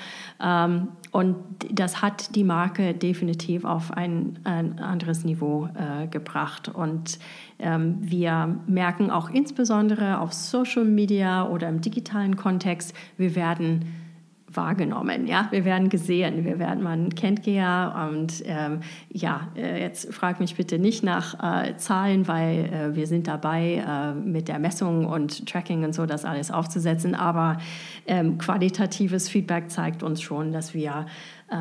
Ähm, 0.44 0.88
und 1.12 1.36
das 1.72 2.02
hat 2.02 2.36
die 2.36 2.44
Marke 2.44 2.94
definitiv 2.94 3.66
auf 3.66 3.92
ein, 3.92 4.40
ein 4.44 4.80
anderes 4.80 5.26
Niveau 5.26 5.68
äh, 5.76 6.08
gebracht. 6.08 6.70
Und 6.70 7.20
ähm, 7.58 7.98
wir 8.00 8.60
merken 8.68 9.10
auch 9.10 9.30
insbesondere 9.30 10.20
auf 10.20 10.34
Social 10.34 10.86
Media 10.86 11.48
oder 11.48 11.68
im 11.70 11.82
digitalen 11.82 12.36
Kontext, 12.36 12.96
wir 13.18 13.36
werden 13.36 13.86
wahrgenommen. 14.54 15.28
Ja, 15.28 15.48
wir 15.52 15.66
werden 15.66 15.90
gesehen, 15.90 16.46
wir 16.46 16.60
werden, 16.60 16.84
man 16.84 17.14
kennt 17.16 17.44
GEA 17.44 18.08
und 18.08 18.44
ähm, 18.46 18.80
ja, 19.12 19.48
äh, 19.56 19.82
jetzt 19.82 20.14
frag 20.14 20.40
mich 20.40 20.56
bitte 20.56 20.80
nicht 20.80 21.04
nach 21.04 21.66
äh, 21.66 21.76
Zahlen, 21.78 22.28
weil 22.28 22.66
äh, 22.66 22.96
wir 22.96 23.08
sind 23.08 23.28
dabei 23.28 23.84
äh, 23.86 24.14
mit 24.14 24.48
der 24.48 24.60
Messung 24.60 25.06
und 25.06 25.48
Tracking 25.48 25.84
und 25.84 25.94
so 25.94 26.06
das 26.06 26.26
alles 26.26 26.52
aufzusetzen, 26.52 27.16
aber 27.16 27.58
ähm, 28.08 28.38
qualitatives 28.38 29.30
Feedback 29.30 29.70
zeigt 29.70 30.04
uns 30.04 30.22
schon, 30.22 30.52
dass 30.52 30.74
wir 30.74 31.06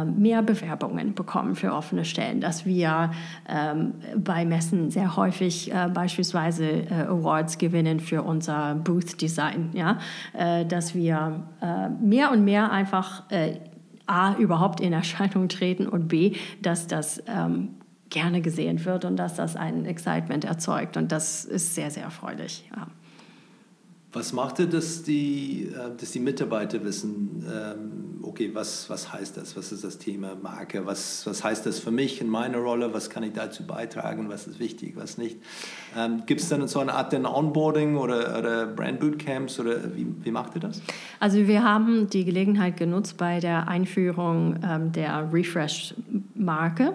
mehr 0.05 0.43
Bewerbungen 0.43 1.14
bekommen 1.14 1.55
für 1.55 1.72
offene 1.72 2.05
Stellen, 2.05 2.41
dass 2.41 2.66
wir 2.66 3.11
ähm, 3.49 3.95
bei 4.16 4.45
Messen 4.45 4.91
sehr 4.91 5.16
häufig 5.16 5.72
äh, 5.72 5.89
beispielsweise 5.93 6.66
äh, 6.66 7.07
Awards 7.09 7.59
gewinnen 7.59 8.01
für 8.01 8.22
unser 8.22 8.74
Booth 8.74 9.20
Design, 9.20 9.70
ja? 9.72 9.99
Äh, 10.32 10.66
dass 10.66 10.95
wir 10.95 11.45
mehr 12.01 12.30
und 12.30 12.45
mehr 12.45 12.70
einfach 12.70 13.24
A, 14.07 14.34
überhaupt 14.34 14.80
in 14.80 14.93
Erscheinung 14.93 15.49
treten 15.49 15.86
und 15.86 16.09
B, 16.09 16.34
dass 16.62 16.86
das 16.86 17.22
ähm, 17.26 17.74
gerne 18.11 18.41
gesehen 18.41 18.84
wird 18.84 19.05
und 19.05 19.16
dass 19.16 19.34
das 19.34 19.57
ein 19.57 19.84
Excitement 19.84 20.45
erzeugt. 20.45 20.97
Und 20.97 21.12
das 21.12 21.45
ist 21.45 21.74
sehr, 21.74 21.91
sehr 21.91 22.05
erfreulich. 22.05 22.68
Ja. 22.74 22.86
Was 24.13 24.33
macht 24.33 24.59
es, 24.59 24.71
dass 24.71 25.03
die, 25.03 25.69
äh, 25.73 25.97
dass 25.97 26.13
die 26.13 26.21
Mitarbeiter 26.21 26.83
wissen, 26.83 27.45
ähm, 27.47 28.21
okay, 28.23 28.51
was, 28.55 28.89
was 28.89 29.13
heißt 29.13 29.37
das? 29.37 29.57
Was 29.57 29.71
ist 29.71 29.85
das 29.85 29.99
Thema 29.99 30.35
Marke? 30.35 30.87
Was, 30.87 31.27
was 31.27 31.45
heißt 31.45 31.67
das 31.67 31.79
für 31.79 31.91
mich 31.91 32.21
in 32.21 32.29
meiner 32.29 32.59
Rolle? 32.59 32.95
Was 32.95 33.11
kann 33.11 33.23
ich 33.23 33.33
dazu 33.33 33.67
beitragen? 33.67 34.29
Was 34.29 34.47
ist 34.47 34.59
wichtig, 34.59 34.95
was 34.97 35.19
nicht? 35.19 35.39
Ähm, 35.97 36.23
Gibt 36.25 36.41
es 36.41 36.49
dann 36.49 36.67
so 36.69 36.81
eine 36.81 36.95
Art 36.95 37.13
Onboarding 37.13 37.97
oder, 37.97 38.39
oder 38.39 38.67
Brand 38.67 39.01
Bootcamps 39.01 39.61
oder 39.61 39.95
wie, 39.95 40.07
wie 40.23 40.31
macht 40.31 40.55
ihr 40.55 40.61
das? 40.61 40.81
Also 41.21 41.47
wir 41.47 41.63
haben 41.63 42.09
die 42.09 42.25
Gelegenheit 42.25 42.77
genutzt 42.77 43.17
bei 43.17 43.41
der 43.41 43.69
Einführung 43.69 44.59
ähm, 44.63 44.93
der 44.93 45.33
Refresh-Marke 45.33 46.95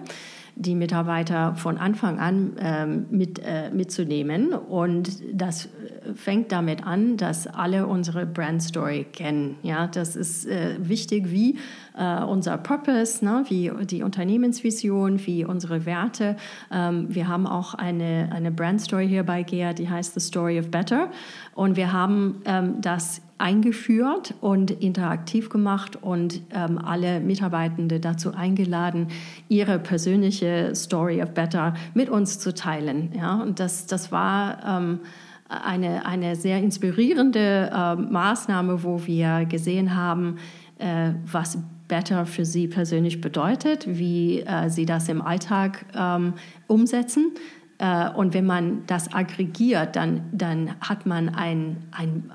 die 0.56 0.74
Mitarbeiter 0.74 1.56
von 1.56 1.78
Anfang 1.78 2.18
an 2.18 2.52
ähm, 2.58 3.06
mit, 3.10 3.40
äh, 3.40 3.70
mitzunehmen. 3.70 4.52
Und 4.52 5.10
das 5.32 5.68
fängt 6.14 6.52
damit 6.52 6.86
an, 6.86 7.16
dass 7.16 7.46
alle 7.46 7.86
unsere 7.86 8.24
Brand 8.24 8.62
Story 8.62 9.06
kennen. 9.12 9.56
Ja, 9.62 9.86
das 9.88 10.16
ist 10.16 10.46
äh, 10.46 10.76
wichtig, 10.78 11.30
wie 11.30 11.58
äh, 11.98 12.22
unser 12.22 12.56
Purpose, 12.58 13.24
ne, 13.24 13.44
wie 13.48 13.70
die 13.84 14.02
Unternehmensvision, 14.02 15.26
wie 15.26 15.44
unsere 15.44 15.86
Werte. 15.86 16.36
Ähm, 16.70 17.06
wir 17.08 17.26
haben 17.28 17.46
auch 17.46 17.74
eine, 17.74 18.30
eine 18.32 18.50
Brand 18.50 18.80
Story 18.80 19.08
hier 19.08 19.24
bei 19.24 19.42
GEA, 19.42 19.72
die 19.72 19.88
heißt 19.88 20.14
The 20.14 20.20
Story 20.20 20.58
of 20.58 20.70
Better. 20.70 21.10
Und 21.54 21.76
wir 21.76 21.92
haben 21.92 22.42
ähm, 22.44 22.80
das 22.80 23.22
eingeführt 23.38 24.34
und 24.40 24.70
interaktiv 24.70 25.48
gemacht 25.48 25.98
und 26.00 26.40
ähm, 26.52 26.78
alle 26.78 27.20
Mitarbeitende 27.20 28.00
dazu 28.00 28.32
eingeladen, 28.32 29.08
ihre 29.48 29.78
persönliche 29.78 30.74
Story 30.74 31.22
of 31.22 31.30
Better 31.30 31.74
mit 31.94 32.08
uns 32.08 32.38
zu 32.38 32.54
teilen. 32.54 33.12
Ja, 33.16 33.42
und 33.42 33.60
das, 33.60 33.86
das 33.86 34.12
war 34.12 34.58
ähm, 34.64 35.00
eine, 35.48 36.06
eine 36.06 36.36
sehr 36.36 36.58
inspirierende 36.58 37.70
äh, 37.72 37.96
Maßnahme, 37.96 38.82
wo 38.82 39.04
wir 39.06 39.44
gesehen 39.46 39.96
haben, 39.96 40.36
äh, 40.78 41.10
was 41.30 41.58
Better 41.88 42.26
für 42.26 42.44
sie 42.44 42.66
persönlich 42.66 43.20
bedeutet, 43.20 43.86
wie 43.86 44.40
äh, 44.40 44.70
sie 44.70 44.86
das 44.86 45.08
im 45.08 45.20
Alltag 45.20 45.84
ähm, 45.94 46.34
umsetzen. 46.66 47.32
Äh, 47.78 48.10
und 48.10 48.32
wenn 48.32 48.46
man 48.46 48.84
das 48.86 49.12
aggregiert, 49.12 49.96
dann, 49.96 50.22
dann 50.32 50.70
hat 50.80 51.04
man 51.04 51.28
ein, 51.28 51.76
ein 51.90 52.30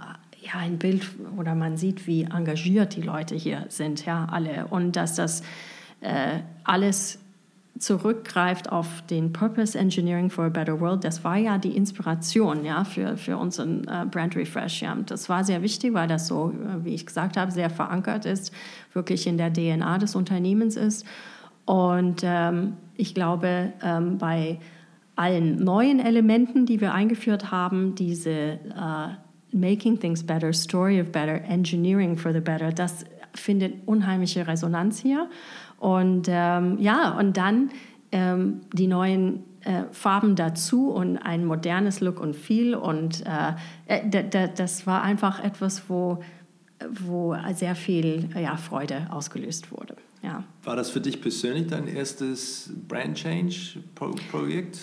ja, 0.51 0.59
ein 0.59 0.77
Bild 0.77 1.07
oder 1.37 1.55
man 1.55 1.77
sieht, 1.77 2.07
wie 2.07 2.23
engagiert 2.23 2.95
die 2.95 3.01
Leute 3.01 3.35
hier 3.35 3.65
sind, 3.69 4.05
ja, 4.05 4.27
alle. 4.31 4.67
Und 4.69 4.95
dass 4.95 5.15
das 5.15 5.43
äh, 6.01 6.39
alles 6.63 7.19
zurückgreift 7.77 8.71
auf 8.71 9.03
den 9.09 9.31
Purpose 9.31 9.77
Engineering 9.77 10.29
for 10.29 10.45
a 10.45 10.49
Better 10.49 10.79
World, 10.81 11.03
das 11.03 11.23
war 11.23 11.37
ja 11.37 11.57
die 11.57 11.75
Inspiration 11.75 12.65
ja, 12.65 12.83
für, 12.83 13.15
für 13.15 13.37
unseren 13.37 13.87
äh, 13.87 14.05
Brand 14.09 14.35
Refresh. 14.35 14.81
Ja. 14.81 14.95
Das 15.05 15.29
war 15.29 15.43
sehr 15.43 15.61
wichtig, 15.61 15.93
weil 15.93 16.07
das 16.07 16.27
so, 16.27 16.51
äh, 16.51 16.83
wie 16.83 16.93
ich 16.93 17.05
gesagt 17.05 17.37
habe, 17.37 17.51
sehr 17.51 17.69
verankert 17.69 18.25
ist, 18.25 18.53
wirklich 18.93 19.27
in 19.27 19.37
der 19.37 19.53
DNA 19.53 19.97
des 19.97 20.15
Unternehmens 20.15 20.75
ist. 20.75 21.05
Und 21.65 22.21
ähm, 22.23 22.73
ich 22.95 23.15
glaube, 23.15 23.73
ähm, 23.81 24.17
bei 24.17 24.59
allen 25.15 25.57
neuen 25.63 25.99
Elementen, 25.99 26.65
die 26.65 26.81
wir 26.81 26.93
eingeführt 26.93 27.51
haben, 27.51 27.95
diese 27.95 28.31
äh, 28.31 28.57
Making 29.51 29.99
Things 29.99 30.23
Better, 30.23 30.53
Story 30.53 30.99
of 31.01 31.11
Better, 31.11 31.41
Engineering 31.43 32.17
for 32.17 32.31
the 32.33 32.39
Better, 32.39 32.71
das 32.71 33.05
findet 33.33 33.87
unheimliche 33.87 34.47
Resonanz 34.47 34.99
hier. 34.99 35.29
Und 35.77 36.27
ähm, 36.29 36.77
ja, 36.79 37.17
und 37.17 37.37
dann 37.37 37.71
ähm, 38.11 38.61
die 38.73 38.87
neuen 38.87 39.43
äh, 39.61 39.83
Farben 39.91 40.35
dazu 40.35 40.89
und 40.89 41.17
ein 41.17 41.45
modernes 41.45 42.01
Look 42.01 42.19
und 42.19 42.35
Feel. 42.35 42.75
Und 42.75 43.23
äh, 43.25 43.99
äh 44.03 44.49
das 44.55 44.87
war 44.87 45.03
einfach 45.03 45.43
etwas, 45.43 45.89
wo, 45.89 46.23
wo 46.89 47.35
sehr 47.53 47.75
viel 47.75 48.29
ja, 48.35 48.57
Freude 48.57 49.07
ausgelöst 49.09 49.71
wurde. 49.71 49.95
Ja. 50.21 50.43
War 50.63 50.75
das 50.75 50.89
für 50.89 51.01
dich 51.01 51.21
persönlich 51.21 51.67
dein 51.67 51.87
erstes 51.87 52.71
Brand 52.87 53.15
Change 53.15 53.79
Projekt? 53.95 54.79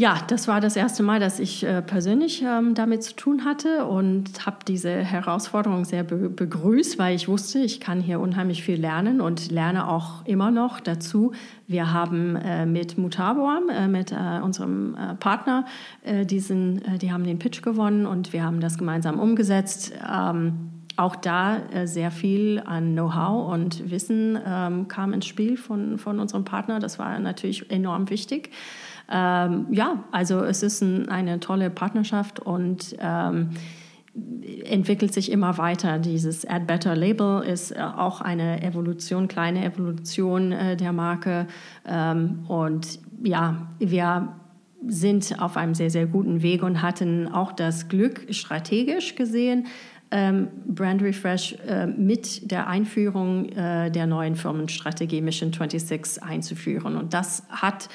Ja, 0.00 0.20
das 0.28 0.46
war 0.46 0.60
das 0.60 0.76
erste 0.76 1.02
Mal, 1.02 1.18
dass 1.18 1.40
ich 1.40 1.64
äh, 1.64 1.82
persönlich 1.82 2.40
ähm, 2.46 2.76
damit 2.76 3.02
zu 3.02 3.16
tun 3.16 3.44
hatte 3.44 3.84
und 3.84 4.46
habe 4.46 4.58
diese 4.64 4.92
Herausforderung 4.92 5.84
sehr 5.84 6.04
be 6.04 6.28
begrüßt, 6.28 7.00
weil 7.00 7.16
ich 7.16 7.26
wusste, 7.26 7.58
ich 7.58 7.80
kann 7.80 8.00
hier 8.00 8.20
unheimlich 8.20 8.62
viel 8.62 8.80
lernen 8.80 9.20
und 9.20 9.50
lerne 9.50 9.88
auch 9.88 10.24
immer 10.24 10.52
noch 10.52 10.78
dazu. 10.78 11.32
Wir 11.66 11.92
haben 11.92 12.36
äh, 12.36 12.64
mit 12.64 12.96
Mutabor, 12.96 13.60
äh, 13.72 13.88
mit 13.88 14.12
äh, 14.12 14.40
unserem 14.40 14.94
äh, 14.94 15.16
Partner, 15.16 15.64
äh, 16.04 16.24
diesen, 16.24 16.80
die 17.00 17.10
haben 17.10 17.24
den 17.24 17.40
Pitch 17.40 17.62
gewonnen 17.62 18.06
und 18.06 18.32
wir 18.32 18.44
haben 18.44 18.60
das 18.60 18.78
gemeinsam 18.78 19.18
umgesetzt. 19.18 19.92
Ähm, 20.08 20.70
auch 20.96 21.14
da 21.14 21.60
sehr 21.84 22.10
viel 22.10 22.60
an 22.64 22.94
Know-how 22.94 23.52
und 23.52 23.88
Wissen 23.88 24.36
ähm, 24.44 24.88
kam 24.88 25.12
ins 25.12 25.26
Spiel 25.26 25.56
von, 25.56 25.96
von 25.96 26.18
unserem 26.18 26.44
Partner. 26.44 26.80
Das 26.80 26.98
war 26.98 27.16
natürlich 27.20 27.70
enorm 27.70 28.10
wichtig 28.10 28.50
ähm, 29.10 29.66
ja, 29.70 30.04
also 30.10 30.42
es 30.42 30.62
ist 30.62 30.82
ein, 30.82 31.08
eine 31.08 31.40
tolle 31.40 31.70
Partnerschaft 31.70 32.40
und 32.40 32.96
ähm, 33.00 33.50
entwickelt 34.64 35.12
sich 35.14 35.30
immer 35.30 35.58
weiter. 35.58 35.98
Dieses 35.98 36.44
Add 36.44 36.64
Better 36.66 36.96
Label 36.96 37.42
ist 37.42 37.70
äh, 37.70 37.80
auch 37.80 38.20
eine 38.20 38.62
Evolution, 38.62 39.28
kleine 39.28 39.64
Evolution 39.64 40.52
äh, 40.52 40.76
der 40.76 40.92
Marke. 40.92 41.46
Ähm, 41.86 42.44
und 42.48 42.98
ja, 43.22 43.68
wir 43.78 44.34
sind 44.86 45.36
auf 45.40 45.56
einem 45.56 45.74
sehr, 45.74 45.90
sehr 45.90 46.06
guten 46.06 46.42
Weg 46.42 46.62
und 46.62 46.82
hatten 46.82 47.28
auch 47.28 47.52
das 47.52 47.88
Glück, 47.88 48.26
strategisch 48.30 49.16
gesehen, 49.16 49.66
ähm, 50.10 50.48
Brand 50.66 51.02
Refresh 51.02 51.56
äh, 51.66 51.86
mit 51.86 52.50
der 52.50 52.66
Einführung 52.66 53.50
äh, 53.50 53.90
der 53.90 54.06
neuen 54.06 54.36
Firmenstrategie 54.36 55.20
Mission 55.20 55.52
26 55.52 56.22
einzuführen. 56.22 56.96
Und 56.96 57.12
das 57.12 57.44
hat 57.50 57.88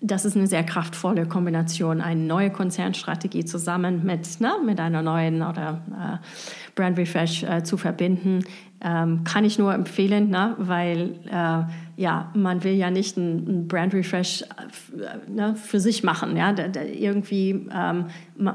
das 0.00 0.24
ist 0.24 0.36
eine 0.36 0.46
sehr 0.46 0.64
kraftvolle 0.64 1.26
Kombination, 1.26 2.00
eine 2.00 2.20
neue 2.20 2.50
Konzernstrategie 2.50 3.44
zusammen 3.44 4.04
mit, 4.04 4.40
ne, 4.40 4.54
mit 4.64 4.80
einer 4.80 5.02
neuen 5.02 5.42
oder 5.42 5.82
äh, 5.90 6.72
Brand 6.74 6.98
Refresh 6.98 7.42
äh, 7.42 7.62
zu 7.62 7.76
verbinden. 7.76 8.44
Ähm, 8.82 9.24
kann 9.24 9.44
ich 9.44 9.58
nur 9.58 9.74
empfehlen, 9.74 10.30
ne, 10.30 10.54
weil 10.58 11.16
äh, 11.30 11.64
ja, 12.00 12.30
man 12.32 12.64
will 12.64 12.72
ja 12.72 12.90
nicht 12.90 13.18
einen 13.18 13.68
Brand 13.68 13.92
Refresh 13.92 14.40
äh, 14.40 15.30
ne, 15.30 15.54
für 15.54 15.78
sich 15.80 16.02
machen. 16.02 16.34
Ja? 16.34 16.54
Da, 16.54 16.68
da 16.68 16.82
irgendwie, 16.82 17.68
ähm, 17.70 18.06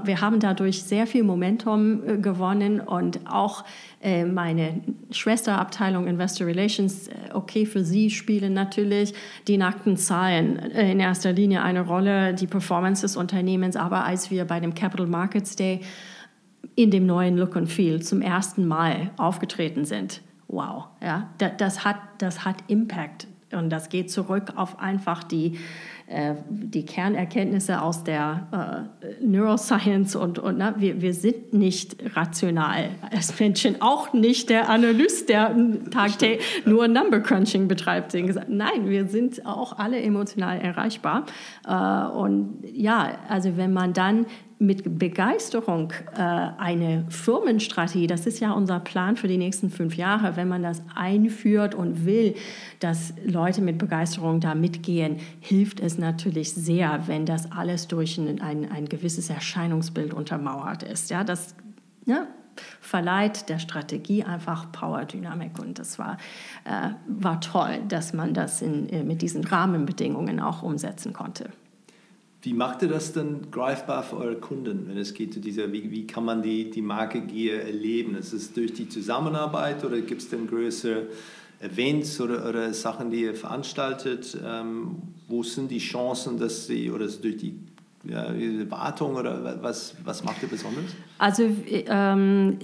wir 0.04 0.22
haben 0.22 0.40
dadurch 0.40 0.82
sehr 0.82 1.06
viel 1.06 1.24
Momentum 1.24 2.02
äh, 2.08 2.18
gewonnen 2.18 2.80
und 2.80 3.20
auch 3.26 3.64
äh, 4.02 4.26
meine 4.26 4.82
Schwesterabteilung 5.12 6.08
Investor 6.08 6.48
Relations, 6.48 7.08
äh, 7.08 7.12
okay, 7.34 7.68
für 7.68 7.84
sie 7.84 8.10
spielen 8.10 8.54
natürlich 8.54 9.14
die 9.48 9.58
nackten 9.58 9.96
Zahlen 9.96 10.58
äh, 10.72 10.92
in 10.92 11.00
erster 11.00 11.32
Linie 11.32 11.62
eine 11.62 11.82
Rolle, 11.82 12.34
die 12.34 12.48
Performance 12.48 13.04
des 13.04 13.16
Unternehmens, 13.16 13.76
aber 13.76 14.06
als 14.06 14.32
wir 14.32 14.46
bei 14.46 14.60
dem 14.60 14.74
Capital 14.74 15.06
Markets 15.06 15.56
Day 15.56 15.82
in 16.76 16.92
dem 16.92 17.06
neuen 17.06 17.38
Look 17.38 17.56
and 17.56 17.70
Feel 17.70 18.02
zum 18.02 18.22
ersten 18.22 18.68
Mal 18.68 19.12
aufgetreten 19.18 19.86
sind, 19.86 20.22
wow, 20.48 20.86
ja, 21.02 21.30
das, 21.58 21.84
hat, 21.86 21.98
das 22.20 22.46
hat 22.46 22.58
Impact 22.68 23.28
und 23.52 23.70
das 23.70 23.90
geht 23.90 24.12
zurück 24.12 24.54
auf 24.56 24.80
einfach 24.80 25.24
die, 25.24 25.58
äh, 26.08 26.36
die 26.50 26.86
Kernerkenntnisse 26.86 27.82
aus 27.82 28.04
der 28.04 28.90
äh, 29.02 29.26
Neuroscience 29.26 30.16
und, 30.16 30.40
und 30.40 30.58
na, 30.58 30.80
wir, 30.80 31.02
wir 31.02 31.14
sind 31.14 31.54
nicht 31.54 31.96
rational 32.16 32.90
als 33.12 33.40
Menschen, 33.40 33.82
auch 33.82 34.14
nicht 34.14 34.50
der 34.50 34.70
Analyst, 34.70 35.30
der 35.30 35.56
tagtäglich 35.92 36.44
nur 36.66 36.88
Number 36.88 37.20
Crunching 37.22 37.68
betreibt. 37.68 38.14
Nein, 38.14 38.90
wir 38.90 39.08
sind 39.08 39.46
auch 39.46 39.80
alle 39.80 40.02
emotional 40.02 40.60
erreichbar. 40.60 41.26
Äh, 41.68 42.18
und 42.18 42.60
ja, 42.72 43.18
also 43.30 43.58
wenn 43.58 43.74
man 43.74 43.94
dann 43.94 44.26
mit 44.58 44.98
Begeisterung 44.98 45.92
äh, 46.16 46.22
eine 46.22 47.06
Firmenstrategie, 47.10 48.08
das 48.08 48.26
ist 48.26 48.40
ja 48.40 48.54
unser 48.54 48.80
Plan 48.80 49.18
für 49.18 49.28
die 49.28 49.38
nächsten 49.38 49.70
fünf 49.70 49.96
Jahre, 49.96 50.38
wenn 50.38 50.48
man 50.48 50.64
das 50.64 50.82
einführt 50.96 51.76
und 51.76 52.06
will, 52.06 52.36
dass 52.80 53.14
Leute 53.26 53.62
mit 53.62 53.78
Begeisterung 53.78 54.40
da 54.40 54.56
mitgehen, 54.56 55.18
hilft 55.42 55.82
es 55.82 55.98
natürlich 55.98 56.54
sehr, 56.54 57.08
wenn 57.08 57.26
das 57.26 57.52
alles 57.52 57.88
durch 57.88 58.18
ein, 58.18 58.42
ein, 58.42 58.72
ein 58.72 58.88
gewisses 58.88 59.30
Erscheinungsbild 59.30 60.14
untermauert 60.14 60.84
ist. 60.84 61.10
Ja, 61.10 61.26
das 61.26 61.56
ja, 62.06 62.28
verleiht 62.80 63.50
der 63.50 63.60
Strategie 63.60 64.24
einfach 64.24 64.72
Power-Dynamik 64.72 65.60
und 65.60 65.80
das 65.80 66.00
war, 66.00 66.18
äh, 66.64 66.92
war 67.08 67.42
toll, 67.42 67.80
dass 67.88 68.14
man 68.14 68.34
das 68.34 68.62
in, 68.62 68.88
äh, 68.90 69.04
mit 69.04 69.22
diesen 69.22 69.44
Rahmenbedingungen 69.44 70.40
auch 70.40 70.64
umsetzen 70.64 71.12
konnte. 71.12 71.50
Wie 72.46 72.54
macht 72.54 72.84
ihr 72.84 72.90
das 72.90 73.12
denn 73.12 73.50
greifbar 73.50 74.04
für 74.04 74.18
eure 74.18 74.36
Kunden, 74.36 74.86
wenn 74.88 75.00
es 75.00 75.16
geht 75.16 75.34
zu 75.34 75.40
dieser, 75.40 75.74
wie, 75.74 75.90
wie 75.90 76.06
kann 76.06 76.26
man 76.26 76.44
die, 76.44 76.70
die 76.70 76.84
Marke 76.84 77.22
Gier 77.22 77.64
erleben? 77.64 78.16
Ist 78.16 78.34
es 78.34 78.54
durch 78.54 78.72
die 78.72 78.88
Zusammenarbeit 78.88 79.84
oder 79.84 80.00
gibt 80.02 80.22
es 80.22 80.30
denn 80.30 80.46
größere 80.46 81.08
Events 81.60 82.22
oder, 82.22 82.48
oder 82.48 82.72
Sachen, 82.72 83.10
die 83.10 83.22
ihr 83.22 83.34
veranstaltet? 83.34 84.38
Ähm, 84.46 84.98
wo 85.28 85.42
sind 85.42 85.72
die 85.72 85.80
Chancen, 85.80 86.38
dass 86.38 86.68
sie, 86.68 86.92
oder 86.92 87.08
durch 87.08 87.38
die 87.38 87.56
ja, 88.04 88.32
Wartung 88.70 89.16
oder 89.16 89.58
was, 89.64 89.96
was 90.04 90.24
macht 90.24 90.44
ihr 90.44 90.50
besonders? 90.50 90.92
Also 91.18 91.50
ähm, 91.72 92.60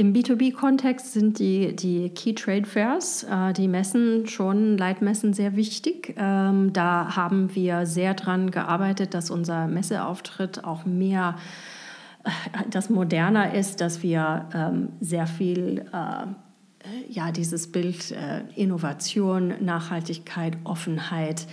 im 0.00 0.14
B2B-Kontext 0.14 1.12
sind 1.12 1.38
die, 1.38 1.76
die 1.76 2.08
Key 2.08 2.34
Trade 2.34 2.64
Fairs, 2.64 3.24
äh, 3.24 3.52
die 3.52 3.68
Messen 3.68 4.26
schon, 4.26 4.78
Leitmessen 4.78 5.34
sehr 5.34 5.56
wichtig. 5.56 6.14
Ähm, 6.16 6.72
da 6.72 7.16
haben 7.16 7.54
wir 7.54 7.84
sehr 7.84 8.14
daran 8.14 8.50
gearbeitet, 8.50 9.12
dass 9.12 9.30
unser 9.30 9.66
Messeauftritt 9.66 10.64
auch 10.64 10.86
mehr 10.86 11.36
äh, 12.24 12.30
das 12.70 12.88
moderner 12.88 13.52
ist, 13.52 13.82
dass 13.82 14.02
wir 14.02 14.48
ähm, 14.54 14.88
sehr 15.00 15.26
viel 15.26 15.84
äh, 15.92 16.26
ja, 17.10 17.30
dieses 17.30 17.70
Bild 17.70 18.10
äh, 18.12 18.40
Innovation, 18.56 19.52
Nachhaltigkeit, 19.60 20.56
Offenheit, 20.64 21.46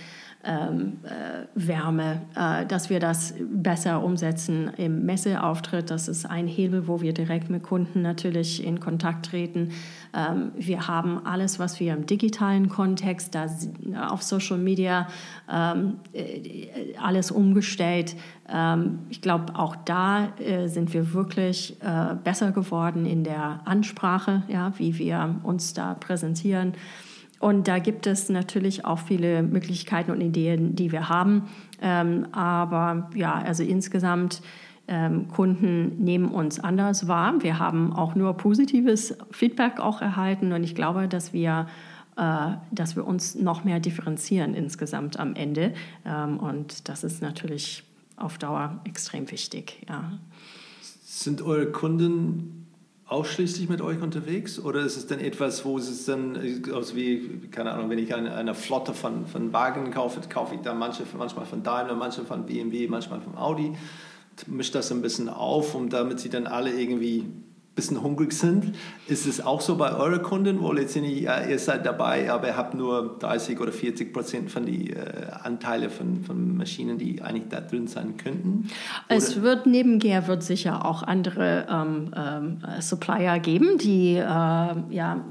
ähm, 0.44 0.98
äh, 1.02 1.46
Wärme, 1.54 2.22
äh, 2.36 2.64
dass 2.64 2.90
wir 2.90 3.00
das 3.00 3.34
besser 3.52 4.04
umsetzen 4.04 4.70
im 4.76 5.04
Messeauftritt. 5.04 5.90
Das 5.90 6.06
ist 6.06 6.26
ein 6.26 6.46
Hebel, 6.46 6.86
wo 6.86 7.00
wir 7.00 7.12
direkt 7.12 7.50
mit 7.50 7.64
Kunden 7.64 8.02
natürlich 8.02 8.64
in 8.64 8.78
Kontakt 8.78 9.26
treten. 9.26 9.72
Ähm, 10.14 10.52
wir 10.56 10.86
haben 10.86 11.26
alles, 11.26 11.58
was 11.58 11.80
wir 11.80 11.92
im 11.92 12.06
digitalen 12.06 12.68
Kontext, 12.68 13.34
da 13.34 13.46
auf 14.08 14.22
Social 14.22 14.58
Media, 14.58 15.08
ähm, 15.52 15.96
äh, 16.12 16.94
alles 17.02 17.32
umgestellt. 17.32 18.14
Ähm, 18.48 19.00
ich 19.08 19.20
glaube, 19.20 19.56
auch 19.56 19.74
da 19.74 20.28
äh, 20.38 20.68
sind 20.68 20.94
wir 20.94 21.12
wirklich 21.14 21.76
äh, 21.82 22.14
besser 22.22 22.52
geworden 22.52 23.06
in 23.06 23.24
der 23.24 23.60
Ansprache, 23.64 24.44
ja, 24.48 24.72
wie 24.78 24.98
wir 24.98 25.40
uns 25.42 25.74
da 25.74 25.94
präsentieren. 25.94 26.74
Und 27.40 27.68
da 27.68 27.78
gibt 27.78 28.06
es 28.06 28.28
natürlich 28.28 28.84
auch 28.84 28.98
viele 28.98 29.42
Möglichkeiten 29.42 30.10
und 30.10 30.20
Ideen, 30.20 30.74
die 30.74 30.90
wir 30.90 31.08
haben. 31.08 31.48
Ähm, 31.80 32.26
aber 32.32 33.10
ja, 33.14 33.34
also 33.34 33.62
insgesamt 33.62 34.42
ähm, 34.88 35.28
Kunden 35.28 36.02
nehmen 36.02 36.30
uns 36.30 36.58
anders 36.58 37.06
wahr. 37.06 37.34
Wir 37.40 37.58
haben 37.58 37.92
auch 37.92 38.14
nur 38.14 38.36
positives 38.36 39.16
Feedback 39.30 39.78
auch 39.78 40.00
erhalten 40.00 40.52
und 40.52 40.64
ich 40.64 40.74
glaube, 40.74 41.06
dass 41.06 41.32
wir 41.32 41.66
äh, 42.16 42.56
dass 42.72 42.96
wir 42.96 43.06
uns 43.06 43.36
noch 43.36 43.62
mehr 43.62 43.78
differenzieren 43.78 44.54
insgesamt 44.54 45.20
am 45.20 45.36
Ende. 45.36 45.72
Ähm, 46.04 46.40
und 46.40 46.88
das 46.88 47.04
ist 47.04 47.22
natürlich 47.22 47.84
auf 48.16 48.38
Dauer 48.38 48.80
extrem 48.84 49.30
wichtig. 49.30 49.86
Ja. 49.88 50.18
Sind 51.04 51.42
eure 51.42 51.70
Kunden 51.70 52.66
ausschließlich 53.08 53.68
mit 53.68 53.80
euch 53.80 54.00
unterwegs? 54.02 54.58
Oder 54.60 54.80
ist 54.80 54.96
es 54.96 55.06
denn 55.06 55.20
etwas, 55.20 55.64
wo 55.64 55.78
es 55.78 56.04
dann 56.04 56.38
aus 56.72 56.94
wie, 56.94 57.48
keine 57.50 57.72
Ahnung, 57.72 57.90
wenn 57.90 57.98
ich 57.98 58.14
eine, 58.14 58.34
eine 58.34 58.54
Flotte 58.54 58.94
von, 58.94 59.26
von 59.26 59.52
Wagen 59.52 59.90
kaufe, 59.90 60.20
kaufe 60.28 60.54
ich 60.54 60.60
dann 60.60 60.78
manche, 60.78 61.04
manchmal 61.16 61.46
von 61.46 61.62
Daimler, 61.62 61.94
manche 61.94 62.24
von 62.24 62.46
BMW, 62.46 62.86
manchmal 62.88 63.20
von 63.20 63.36
Audi, 63.36 63.72
mischt 64.46 64.74
das 64.74 64.92
ein 64.92 65.02
bisschen 65.02 65.28
auf, 65.28 65.74
um 65.74 65.88
damit 65.88 66.20
sie 66.20 66.28
dann 66.28 66.46
alle 66.46 66.70
irgendwie 66.70 67.26
bisschen 67.78 68.02
hungrig 68.02 68.32
sind. 68.32 68.74
Ist 69.06 69.24
es 69.26 69.40
auch 69.40 69.60
so 69.60 69.76
bei 69.76 69.92
euren 69.94 70.20
Kunden, 70.20 70.60
wo 70.60 70.72
letztendlich 70.72 71.22
ja, 71.22 71.44
ihr 71.44 71.60
seid 71.60 71.86
dabei, 71.86 72.30
aber 72.30 72.48
ihr 72.48 72.56
habt 72.56 72.74
nur 72.74 73.16
30 73.20 73.60
oder 73.60 73.70
40 73.70 74.12
Prozent 74.12 74.50
von 74.50 74.66
den 74.66 74.90
äh, 74.90 74.96
Anteilen 75.44 75.88
von, 75.88 76.24
von 76.24 76.56
Maschinen, 76.56 76.98
die 76.98 77.22
eigentlich 77.22 77.48
da 77.48 77.60
drin 77.60 77.86
sein 77.86 78.16
könnten? 78.16 78.68
Oder? 79.08 79.16
Es 79.16 79.42
wird 79.42 79.66
neben 79.66 80.00
GER 80.00 80.26
wird 80.26 80.42
sicher 80.42 80.84
auch 80.84 81.04
andere 81.04 81.66
ähm, 81.70 82.12
ähm, 82.16 82.58
Supplier 82.80 83.38
geben, 83.38 83.78
die 83.78 84.16
äh, 84.16 84.20
ja, 84.24 85.24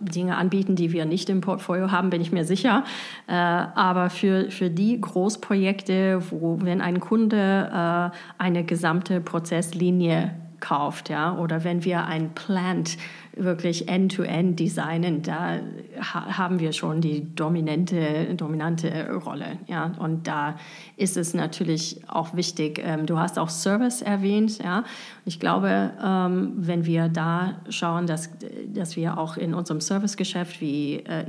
Dinge 0.00 0.36
anbieten, 0.36 0.74
die 0.74 0.92
wir 0.92 1.04
nicht 1.04 1.30
im 1.30 1.40
Portfolio 1.40 1.92
haben, 1.92 2.10
bin 2.10 2.20
ich 2.20 2.32
mir 2.32 2.44
sicher. 2.44 2.82
Äh, 3.28 3.34
aber 3.34 4.10
für, 4.10 4.50
für 4.50 4.68
die 4.68 5.00
Großprojekte, 5.00 6.20
wo 6.30 6.58
wenn 6.62 6.80
ein 6.80 6.98
Kunde 6.98 7.70
äh, 7.72 8.42
eine 8.42 8.64
gesamte 8.64 9.20
Prozesslinie 9.20 10.34
kauft, 10.60 11.08
ja, 11.08 11.36
oder 11.36 11.64
wenn 11.64 11.84
wir 11.84 12.04
ein 12.06 12.30
Plant 12.34 12.96
wirklich 13.36 13.88
end-to-end 13.88 14.52
-end 14.52 14.56
designen, 14.56 15.22
da 15.22 15.60
ha 16.00 16.38
haben 16.38 16.58
wir 16.58 16.72
schon 16.72 17.00
die 17.00 17.34
dominante, 17.34 18.34
dominante 18.34 19.10
Rolle. 19.12 19.58
Ja? 19.66 19.92
Und 19.98 20.26
da 20.26 20.56
ist 20.96 21.16
es 21.16 21.34
natürlich 21.34 22.00
auch 22.08 22.34
wichtig. 22.34 22.80
Ähm, 22.82 23.06
du 23.06 23.18
hast 23.18 23.38
auch 23.38 23.50
Service 23.50 24.02
erwähnt. 24.02 24.58
Ja? 24.58 24.84
Ich 25.24 25.38
glaube, 25.38 25.92
ähm, 26.02 26.52
wenn 26.56 26.86
wir 26.86 27.08
da 27.08 27.56
schauen, 27.68 28.06
dass, 28.06 28.30
dass 28.72 28.96
wir 28.96 29.18
auch 29.18 29.36
in 29.36 29.54
unserem 29.54 29.80
Servicegeschäft 29.80 30.60
wie 30.60 30.96
äh, 30.96 31.24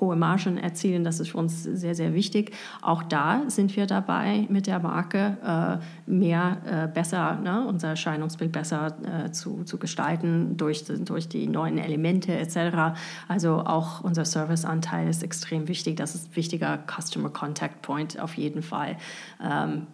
hohe 0.00 0.16
Margen 0.16 0.56
erzielen, 0.56 1.04
das 1.04 1.20
ist 1.20 1.30
für 1.30 1.38
uns 1.38 1.62
sehr, 1.62 1.94
sehr 1.94 2.14
wichtig. 2.14 2.52
Auch 2.80 3.02
da 3.02 3.42
sind 3.48 3.76
wir 3.76 3.86
dabei, 3.86 4.46
mit 4.48 4.66
der 4.66 4.78
Marke 4.78 5.36
äh, 5.44 6.10
mehr, 6.10 6.58
äh, 6.64 6.88
besser, 6.88 7.38
ne? 7.42 7.66
unser 7.66 7.88
Erscheinungsbild 7.88 8.52
besser 8.52 8.96
zu, 9.32 9.64
zu 9.64 9.78
gestalten 9.78 10.56
durch, 10.56 10.84
durch 10.84 11.28
die 11.28 11.41
die 11.42 11.48
neuen 11.48 11.78
Elemente 11.78 12.32
etc. 12.32 12.96
Also 13.28 13.60
auch 13.64 14.02
unser 14.02 14.24
Serviceanteil 14.24 15.08
ist 15.08 15.22
extrem 15.22 15.68
wichtig. 15.68 15.96
Das 15.96 16.14
ist 16.14 16.30
ein 16.30 16.36
wichtiger 16.36 16.78
Customer 16.86 17.30
Contact 17.30 17.82
Point 17.82 18.20
auf 18.20 18.34
jeden 18.34 18.62
Fall. 18.62 18.96
Ähm, 19.42 19.88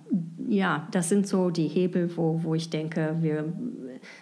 ja, 0.47 0.87
das 0.91 1.09
sind 1.09 1.27
so 1.27 1.51
die 1.51 1.69
Hebel, 1.69 2.17
wo, 2.17 2.43
wo 2.43 2.55
ich 2.55 2.71
denke, 2.71 3.17
wir 3.21 3.53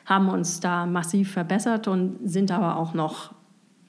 haben 0.05 0.29
uns 0.29 0.61
da 0.61 0.87
massiv 0.87 1.33
verbessert 1.33 1.89
und 1.89 2.19
sind 2.25 2.51
aber 2.51 2.77
auch 2.77 2.95
noch 2.95 3.35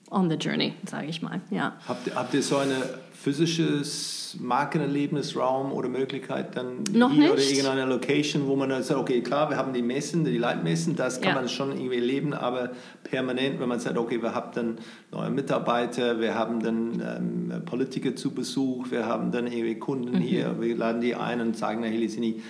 on 0.10 0.30
the 0.30 0.36
journey, 0.36 0.74
sage 0.86 1.08
ich 1.08 1.22
mal. 1.22 1.42
Ja. 1.50 1.74
Habt, 1.88 2.16
habt 2.16 2.34
ihr 2.34 2.42
so 2.42 2.58
eine 2.58 2.76
physisches 3.20 4.38
Markenerlebnisraum 4.40 5.72
oder 5.72 5.90
Möglichkeit 5.90 6.56
dann 6.56 6.84
Noch 6.94 7.12
hier 7.12 7.24
nicht. 7.24 7.32
oder 7.32 7.42
irgendeine 7.42 7.86
Location, 7.86 8.48
wo 8.48 8.56
man 8.56 8.70
dann 8.70 8.84
sagt, 8.84 9.00
okay, 9.00 9.22
klar, 9.22 9.50
wir 9.50 9.58
haben 9.58 9.74
die 9.74 9.82
Messen, 9.82 10.24
die 10.24 10.38
Leitmessen, 10.38 10.96
das 10.96 11.20
kann 11.20 11.30
ja. 11.30 11.36
man 11.36 11.50
schon 11.50 11.72
irgendwie 11.72 12.00
leben, 12.00 12.34
aber 12.34 12.72
permanent, 13.04 13.60
wenn 13.60 13.70
man 13.70 13.80
sagt, 13.80 13.98
okay, 13.98 14.22
wir 14.22 14.36
haben 14.36 14.52
dann 14.54 14.78
neue 15.12 15.30
Mitarbeiter, 15.30 16.20
wir 16.20 16.36
haben 16.36 16.62
dann 16.62 17.52
ähm, 17.52 17.66
Politiker 17.66 18.16
zu 18.16 18.32
Besuch, 18.32 18.92
wir 18.92 19.06
haben 19.06 19.32
dann 19.32 19.48
irgendwie 19.48 19.80
Kunden 19.80 20.16
mhm. 20.16 20.22
hier, 20.22 20.62
wir 20.62 20.76
laden 20.76 21.02
die 21.02 21.16
ein 21.16 21.42
und 21.42 21.58
sagen, 21.58 21.84
hey, 21.84 21.98
Lisini, 21.98 22.42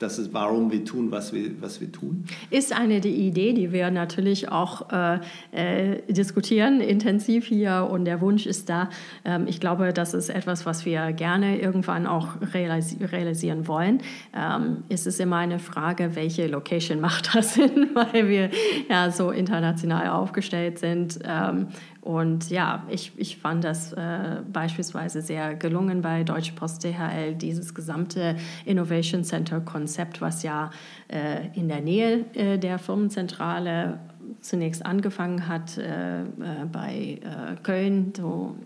das 0.00 0.18
ist, 0.18 0.32
warum 0.32 0.72
wir 0.72 0.82
tun, 0.84 1.10
was 1.10 1.34
wir, 1.34 1.60
was 1.60 1.80
wir 1.82 1.92
tun? 1.92 2.24
Ist 2.48 2.74
eine 2.74 3.00
die 3.00 3.14
Idee, 3.26 3.52
die 3.52 3.70
wir 3.70 3.90
natürlich 3.90 4.50
auch 4.50 4.90
äh, 4.90 5.18
äh, 5.52 6.00
diskutieren, 6.08 6.80
intensiv 6.80 7.44
hier. 7.44 7.86
Und 7.90 8.06
der 8.06 8.22
Wunsch 8.22 8.46
ist 8.46 8.70
da. 8.70 8.88
Ähm, 9.26 9.46
ich 9.46 9.60
glaube, 9.60 9.92
das 9.92 10.14
ist 10.14 10.30
etwas, 10.30 10.64
was 10.64 10.86
wir 10.86 11.12
gerne 11.12 11.60
irgendwann 11.60 12.06
auch 12.06 12.28
realisi 12.54 13.04
realisieren 13.04 13.68
wollen. 13.68 14.00
Ähm, 14.34 14.84
ist 14.88 15.06
es 15.06 15.20
immer 15.20 15.36
eine 15.36 15.58
Frage, 15.58 16.16
welche 16.16 16.46
Location 16.46 17.00
macht 17.02 17.34
das 17.34 17.54
Sinn, 17.54 17.90
weil 17.92 18.26
wir 18.26 18.50
ja 18.88 19.10
so 19.10 19.30
international 19.30 20.08
aufgestellt 20.08 20.78
sind. 20.78 21.18
Ähm, 21.24 21.68
und 22.00 22.48
ja, 22.50 22.86
ich, 22.88 23.12
ich 23.16 23.36
fand 23.36 23.62
das 23.64 23.92
äh, 23.92 24.40
beispielsweise 24.50 25.20
sehr 25.20 25.54
gelungen 25.54 26.00
bei 26.00 26.24
Deutsche 26.24 26.54
Post 26.54 26.82
DHL, 26.82 27.34
dieses 27.34 27.74
gesamte 27.74 28.36
Innovation 28.64 29.22
Center 29.22 29.60
Konzept, 29.60 30.22
was 30.22 30.42
ja 30.42 30.70
äh, 31.08 31.48
in 31.54 31.68
der 31.68 31.82
Nähe 31.82 32.24
äh, 32.34 32.58
der 32.58 32.78
Firmenzentrale 32.78 33.98
zunächst 34.40 34.84
angefangen 34.84 35.48
hat 35.48 35.76
äh, 35.76 36.22
äh, 36.22 36.26
bei 36.70 37.20
äh, 37.22 37.56
Köln, 37.62 38.12
so 38.16 38.56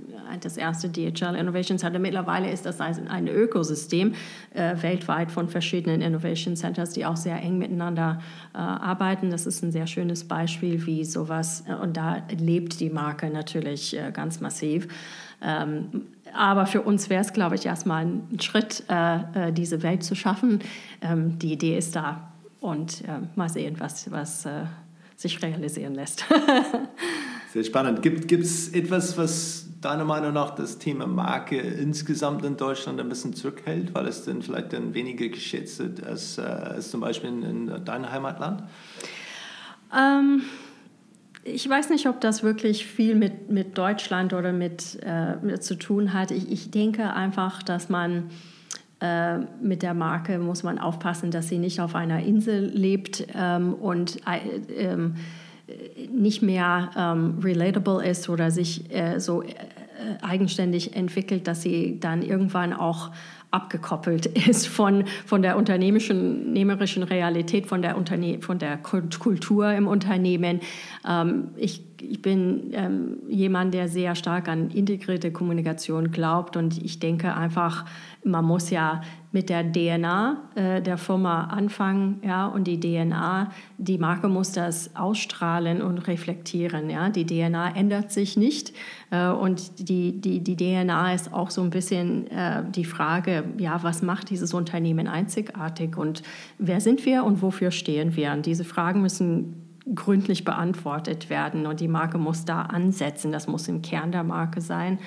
das 0.40 0.56
erste 0.56 0.88
DHL 0.88 1.34
Innovation 1.36 1.78
Center. 1.78 1.98
Mittlerweile 1.98 2.50
ist 2.50 2.64
das 2.66 2.80
ein, 2.80 3.28
Ökosystem 3.28 4.14
äh, 4.52 4.74
weltweit 4.80 5.30
von 5.30 5.48
verschiedenen 5.48 6.00
Innovation 6.00 6.56
Centers, 6.56 6.90
die 6.90 7.04
auch 7.04 7.16
sehr 7.16 7.40
eng 7.40 7.58
miteinander 7.58 8.20
äh, 8.54 8.58
arbeiten. 8.58 9.30
Das 9.30 9.46
ist 9.46 9.62
ein 9.62 9.72
sehr 9.72 9.86
schönes 9.86 10.24
Beispiel, 10.24 10.86
wie 10.86 11.04
sowas, 11.04 11.64
äh, 11.68 11.74
und 11.74 11.96
da 11.96 12.22
lebt 12.38 12.80
die 12.80 12.90
Marke 12.90 13.28
natürlich 13.28 13.96
ganz 14.12 14.40
massiv. 14.40 14.88
Ähm, 15.42 16.06
aber 16.32 16.66
für 16.66 16.82
uns 16.82 17.10
wäre 17.10 17.20
es, 17.20 17.32
glaube 17.32 17.54
ich, 17.54 17.66
erstmal 17.66 18.06
ein 18.06 18.40
Schritt, 18.40 18.84
diese 19.52 19.82
Welt 19.82 20.02
zu 20.02 20.14
schaffen. 20.14 20.60
Ähm, 21.00 21.38
die 21.38 21.52
Idee 21.52 21.76
ist 21.76 21.94
da 21.94 22.32
und 22.60 23.04
mal 23.36 23.48
sehen, 23.48 23.76
was, 23.78 24.10
was 24.10 24.48
sich 25.16 25.42
realisieren 25.42 25.94
lässt. 25.94 26.24
Sehr 27.52 27.64
spannend. 27.64 28.02
Gibt 28.02 28.32
es 28.32 28.68
etwas, 28.70 29.16
was 29.16 29.66
deiner 29.80 30.04
Meinung 30.04 30.32
nach 30.32 30.54
das 30.54 30.78
Thema 30.78 31.06
Marke 31.06 31.58
insgesamt 31.58 32.44
in 32.44 32.56
Deutschland 32.56 32.98
ein 33.00 33.08
bisschen 33.08 33.34
zurückhält, 33.34 33.94
weil 33.94 34.06
es 34.06 34.24
dann 34.24 34.42
vielleicht 34.42 34.72
dann 34.72 34.94
weniger 34.94 35.28
geschätzt 35.28 35.78
wird 35.78 36.04
als, 36.04 36.38
äh, 36.38 36.42
als 36.42 36.90
zum 36.90 37.00
Beispiel 37.00 37.30
in, 37.30 37.42
in 37.42 37.84
deinem 37.84 38.10
Heimatland? 38.10 38.62
Ähm, 39.96 40.42
ich 41.44 41.68
weiß 41.68 41.90
nicht, 41.90 42.08
ob 42.08 42.20
das 42.20 42.42
wirklich 42.42 42.86
viel 42.86 43.14
mit, 43.14 43.50
mit 43.50 43.76
Deutschland 43.76 44.32
oder 44.32 44.52
mit, 44.52 44.98
äh, 45.02 45.36
mit 45.36 45.62
zu 45.62 45.76
tun 45.76 46.14
hat. 46.14 46.30
Ich, 46.30 46.50
ich 46.50 46.70
denke 46.70 47.12
einfach, 47.12 47.62
dass 47.62 47.90
man 47.90 48.30
äh, 49.04 49.38
mit 49.60 49.82
der 49.82 49.92
Marke 49.92 50.38
muss 50.38 50.62
man 50.62 50.78
aufpassen, 50.78 51.30
dass 51.30 51.48
sie 51.48 51.58
nicht 51.58 51.80
auf 51.80 51.94
einer 51.94 52.22
Insel 52.22 52.70
lebt 52.72 53.26
ähm, 53.34 53.74
und 53.74 54.16
äh, 54.26 54.82
ähm, 54.82 55.16
nicht 56.10 56.40
mehr 56.40 56.90
ähm, 56.96 57.38
relatable 57.42 58.02
ist 58.06 58.30
oder 58.30 58.50
sich 58.50 58.90
äh, 58.94 59.18
so 59.18 59.42
eigenständig 60.22 60.96
entwickelt, 60.96 61.46
dass 61.46 61.62
sie 61.62 61.98
dann 62.00 62.22
irgendwann 62.22 62.72
auch 62.72 63.10
abgekoppelt 63.50 64.26
ist 64.48 64.66
von, 64.66 65.04
von 65.26 65.42
der 65.42 65.56
unternehmerischen 65.56 67.02
Realität, 67.02 67.66
von 67.66 67.82
der, 67.82 67.96
Unterne 67.96 68.40
von 68.40 68.58
der 68.58 68.78
Kultur 68.78 69.70
im 69.72 69.86
Unternehmen. 69.86 70.60
Ähm, 71.06 71.48
ich, 71.56 71.82
ich 72.10 72.22
bin 72.22 72.70
ähm, 72.72 73.18
jemand, 73.28 73.74
der 73.74 73.88
sehr 73.88 74.14
stark 74.14 74.48
an 74.48 74.70
integrierte 74.70 75.32
Kommunikation 75.32 76.10
glaubt 76.10 76.56
und 76.56 76.82
ich 76.82 76.98
denke 76.98 77.34
einfach, 77.34 77.84
man 78.24 78.44
muss 78.44 78.70
ja 78.70 79.02
mit 79.32 79.50
der 79.50 79.70
DNA 79.70 80.36
äh, 80.54 80.80
der 80.80 80.96
Firma 80.96 81.44
anfangen, 81.44 82.20
ja, 82.24 82.46
und 82.46 82.68
die 82.68 82.78
DNA, 82.78 83.50
die 83.78 83.98
Marke 83.98 84.28
muss 84.28 84.52
das 84.52 84.94
ausstrahlen 84.94 85.82
und 85.82 86.06
reflektieren, 86.06 86.88
ja. 86.88 87.08
Die 87.08 87.26
DNA 87.26 87.74
ändert 87.74 88.12
sich 88.12 88.36
nicht 88.36 88.72
äh, 89.10 89.28
und 89.28 89.88
die, 89.88 90.20
die, 90.20 90.40
die 90.40 90.56
DNA 90.56 91.14
ist 91.14 91.32
auch 91.32 91.50
so 91.50 91.62
ein 91.62 91.70
bisschen 91.70 92.30
äh, 92.30 92.62
die 92.70 92.84
Frage, 92.84 93.44
ja, 93.58 93.82
was 93.82 94.02
macht 94.02 94.30
dieses 94.30 94.54
Unternehmen 94.54 95.08
einzigartig 95.08 95.96
und 95.96 96.22
wer 96.58 96.80
sind 96.80 97.04
wir 97.04 97.24
und 97.24 97.42
wofür 97.42 97.72
stehen 97.72 98.14
wir? 98.14 98.32
Und 98.32 98.46
diese 98.46 98.64
Fragen 98.64 99.02
müssen 99.02 99.63
gründlich 99.92 100.44
beantwortet 100.44 101.28
werden 101.28 101.66
und 101.66 101.80
die 101.80 101.88
Marke 101.88 102.18
muss 102.18 102.44
da 102.44 102.62
ansetzen, 102.62 103.32
das 103.32 103.46
muss 103.46 103.68
im 103.68 103.82
Kern 103.82 104.12
der 104.12 104.24
Marke 104.24 104.60
sein. 104.60 104.98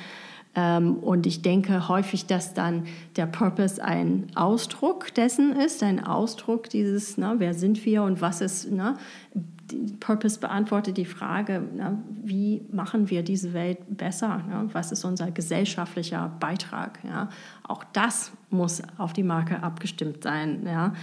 Ähm, 0.55 0.97
und 0.97 1.25
ich 1.25 1.41
denke 1.41 1.87
häufig, 1.87 2.25
dass 2.25 2.53
dann 2.53 2.85
der 3.15 3.27
Purpose 3.27 3.83
ein 3.83 4.27
Ausdruck 4.35 5.13
dessen 5.13 5.53
ist, 5.53 5.83
ein 5.83 6.03
Ausdruck 6.03 6.69
dieses, 6.69 7.17
na, 7.17 7.35
wer 7.39 7.53
sind 7.53 7.85
wir 7.85 8.03
und 8.03 8.21
was 8.21 8.41
ist, 8.41 8.67
na, 8.71 8.97
Purpose 9.99 10.39
beantwortet 10.39 10.97
die 10.97 11.05
Frage, 11.05 11.61
na, 11.75 11.97
wie 12.23 12.65
machen 12.71 13.09
wir 13.09 13.23
diese 13.23 13.53
Welt 13.53 13.79
besser? 13.89 14.41
Ja? 14.49 14.65
Was 14.71 14.91
ist 14.91 15.03
unser 15.03 15.31
gesellschaftlicher 15.31 16.31
Beitrag? 16.39 16.99
Ja? 17.03 17.29
Auch 17.63 17.83
das 17.93 18.31
muss 18.49 18.81
auf 18.97 19.13
die 19.13 19.23
Marke 19.23 19.61
abgestimmt 19.61 20.23
sein. 20.23 20.65
Ja? 20.65 20.93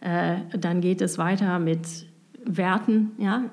Äh, 0.00 0.36
dann 0.56 0.80
geht 0.80 1.00
es 1.00 1.18
weiter 1.18 1.58
mit 1.58 2.06
Werten, 2.46 3.12
ja? 3.18 3.44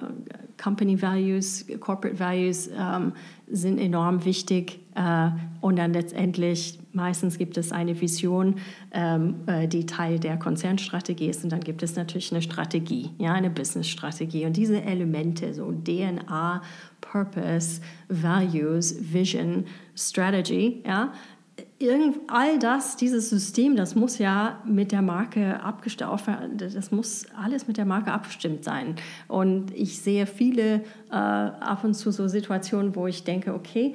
Company 0.62 1.02
Values, 1.02 1.66
Corporate 1.80 2.20
Values 2.20 2.70
ähm, 2.78 3.14
sind 3.48 3.80
enorm 3.80 4.24
wichtig. 4.26 4.80
Äh, 4.96 5.30
und 5.60 5.78
dann 5.78 5.94
letztendlich, 5.94 6.80
meistens 6.94 7.38
gibt 7.38 7.58
es 7.58 7.72
eine 7.72 8.00
Vision, 8.00 8.56
ähm, 8.92 9.36
äh, 9.48 9.68
die 9.68 9.86
Teil 9.86 10.20
der 10.20 10.38
Konzernstrategie 10.38 11.28
ist. 11.28 11.44
Und 11.44 11.52
dann 11.52 11.62
gibt 11.62 11.82
es 11.82 11.96
natürlich 11.96 12.32
eine 12.32 12.42
Strategie, 12.42 13.10
ja, 13.18 13.34
eine 13.34 13.50
Business-Strategie. 13.50 14.46
Und 14.46 14.56
diese 14.56 14.82
Elemente, 14.82 15.54
so 15.54 15.72
DNA, 15.72 16.62
Purpose, 17.00 17.82
Values, 18.10 18.96
Vision, 19.14 19.66
Strategy, 19.96 20.84
ja, 20.86 21.12
irgend, 21.82 22.18
all 22.28 22.60
das, 22.60 22.98
dieses 22.98 23.30
System, 23.30 23.76
das 23.76 23.96
muss 23.96 24.18
ja 24.18 24.62
mit 24.66 24.92
der 24.92 25.02
Marke 25.02 25.62
abgestimmt, 25.62 26.12
das 26.58 26.92
muss 26.92 27.26
alles 27.36 27.68
mit 27.68 27.78
der 27.78 27.86
Marke 27.86 28.12
abgestimmt 28.12 28.64
sein. 28.64 28.96
Und 29.28 29.72
ich 29.76 30.02
sehe 30.02 30.26
viele 30.26 30.82
äh, 31.10 31.16
ab 31.16 31.84
und 31.84 31.94
zu 31.94 32.12
so 32.12 32.28
Situationen, 32.28 32.96
wo 32.96 33.08
ich 33.08 33.24
denke, 33.24 33.54
okay, 33.54 33.94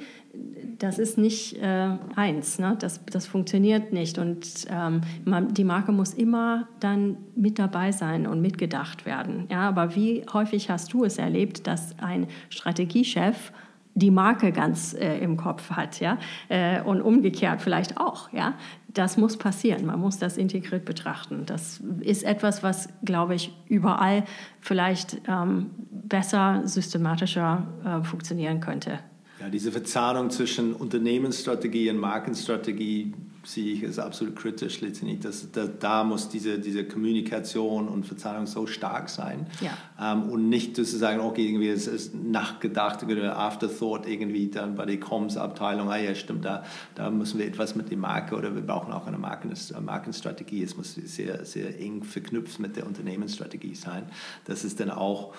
das 0.77 0.99
ist 0.99 1.17
nicht 1.17 1.57
äh, 1.61 1.89
eins, 2.15 2.59
ne? 2.59 2.75
das, 2.79 3.03
das 3.05 3.25
funktioniert 3.25 3.93
nicht. 3.93 4.19
Und 4.19 4.65
ähm, 4.69 5.01
man, 5.25 5.53
die 5.53 5.63
Marke 5.63 5.91
muss 5.91 6.13
immer 6.13 6.67
dann 6.79 7.17
mit 7.35 7.57
dabei 7.57 7.91
sein 7.91 8.27
und 8.27 8.41
mitgedacht 8.41 9.05
werden. 9.05 9.47
Ja, 9.49 9.67
aber 9.67 9.95
wie 9.95 10.23
häufig 10.31 10.69
hast 10.69 10.93
du 10.93 11.03
es 11.03 11.17
erlebt, 11.17 11.65
dass 11.65 11.97
ein 11.99 12.27
Strategiechef 12.49 13.51
die 13.97 14.11
Marke 14.11 14.51
ganz 14.51 14.93
äh, 14.93 15.17
im 15.17 15.37
Kopf 15.37 15.71
hat, 15.71 15.99
ja, 15.99 16.19
äh, 16.49 16.81
und 16.81 17.01
umgekehrt 17.01 17.61
vielleicht 17.61 17.97
auch, 17.97 18.31
ja. 18.31 18.53
Das 18.93 19.17
muss 19.17 19.37
passieren. 19.37 19.85
Man 19.85 19.99
muss 19.99 20.17
das 20.17 20.37
integriert 20.37 20.85
betrachten. 20.85 21.43
Das 21.45 21.81
ist 21.99 22.23
etwas, 22.23 22.63
was, 22.63 22.89
glaube 23.03 23.35
ich, 23.35 23.53
überall 23.67 24.23
vielleicht 24.59 25.21
ähm, 25.27 25.69
besser, 25.91 26.61
systematischer 26.65 27.67
äh, 27.85 28.03
funktionieren 28.03 28.59
könnte. 28.59 28.99
Ja, 29.39 29.49
diese 29.49 29.71
Verzahnung 29.71 30.31
zwischen 30.31 30.73
Unternehmensstrategie 30.73 31.91
und 31.91 31.97
Markenstrategie 31.97 33.13
sehe 33.47 33.73
ich 33.73 33.85
als 33.85 33.97
absolut 33.97 34.35
kritisch 34.35 34.81
letztendlich. 34.81 35.21
Dass, 35.21 35.49
da, 35.51 35.67
da 35.67 36.03
muss 36.03 36.27
diese, 36.27 36.59
diese 36.59 36.85
Kommunikation 36.85 37.87
und 37.87 38.05
Verzahnung 38.05 38.45
so 38.45 38.67
stark 38.67 39.09
sein 39.09 39.47
ja. 39.61 39.71
ähm, 39.99 40.29
und 40.29 40.49
nicht 40.49 40.75
zu 40.75 40.83
sagen, 40.83 41.21
okay, 41.21 41.47
irgendwie 41.47 41.69
es 41.69 41.87
ist 41.87 42.13
nachgedacht 42.13 43.03
Afterthought 43.03 44.05
irgendwie 44.05 44.49
dann 44.49 44.75
bei 44.75 44.85
der 44.85 44.99
Comms-Abteilung, 44.99 45.89
ah 45.89 45.97
ja, 45.97 46.13
stimmt, 46.13 46.43
da, 46.43 46.63
da 46.95 47.09
müssen 47.09 47.39
wir 47.39 47.47
etwas 47.47 47.75
mit 47.75 47.89
der 47.89 47.97
Marke 47.97 48.35
oder 48.35 48.53
wir 48.53 48.61
brauchen 48.61 48.91
auch 48.91 49.07
eine 49.07 49.17
Marken, 49.17 49.53
Markenstrategie. 49.79 50.63
Es 50.63 50.75
muss 50.75 50.95
sehr, 50.95 51.45
sehr 51.45 51.79
eng 51.79 52.03
verknüpft 52.03 52.59
mit 52.59 52.75
der 52.75 52.85
Unternehmensstrategie 52.85 53.75
sein. 53.75 54.03
Das 54.45 54.65
ist 54.65 54.81
dann 54.81 54.91
auch 54.91 55.33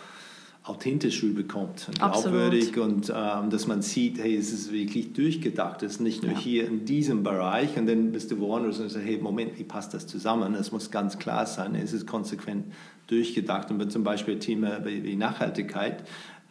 authentisch 0.69 1.23
rüberkommt 1.23 1.89
und 1.89 1.99
glaubwürdig 1.99 2.77
und 2.79 3.13
ähm, 3.15 3.51
dass 3.51 3.67
man 3.67 3.81
sieht, 3.83 4.19
hey, 4.19 4.37
es 4.37 4.53
ist 4.53 4.73
wirklich 4.73 5.15
durchgedacht, 5.15 5.83
es 5.83 5.95
ist 5.95 6.01
nicht 6.01 6.23
nur 6.23 6.33
ja. 6.33 6.39
hier 6.39 6.67
in 6.67 6.85
diesem 6.85 7.23
Bereich 7.23 7.77
und 7.77 7.87
dann 7.87 8.13
bist 8.13 8.31
du 8.31 8.39
woanders 8.39 8.79
und 8.79 8.91
sagst, 8.91 9.07
hey, 9.07 9.19
Moment, 9.19 9.59
wie 9.59 9.65
passt 9.65 9.95
das 9.95 10.07
zusammen? 10.07 10.55
Es 10.55 10.71
muss 10.71 10.91
ganz 10.91 11.19
klar 11.19 11.47
sein, 11.47 11.75
es 11.75 11.93
ist 11.93 12.07
konsequent 12.07 12.67
durchgedacht 13.07 13.71
und 13.71 13.79
wenn 13.79 13.91
zum 13.91 14.05
Beispiel 14.05 14.39
Thema 14.39 14.85
wie 14.85 15.17
Nachhaltigkeit, 15.17 16.05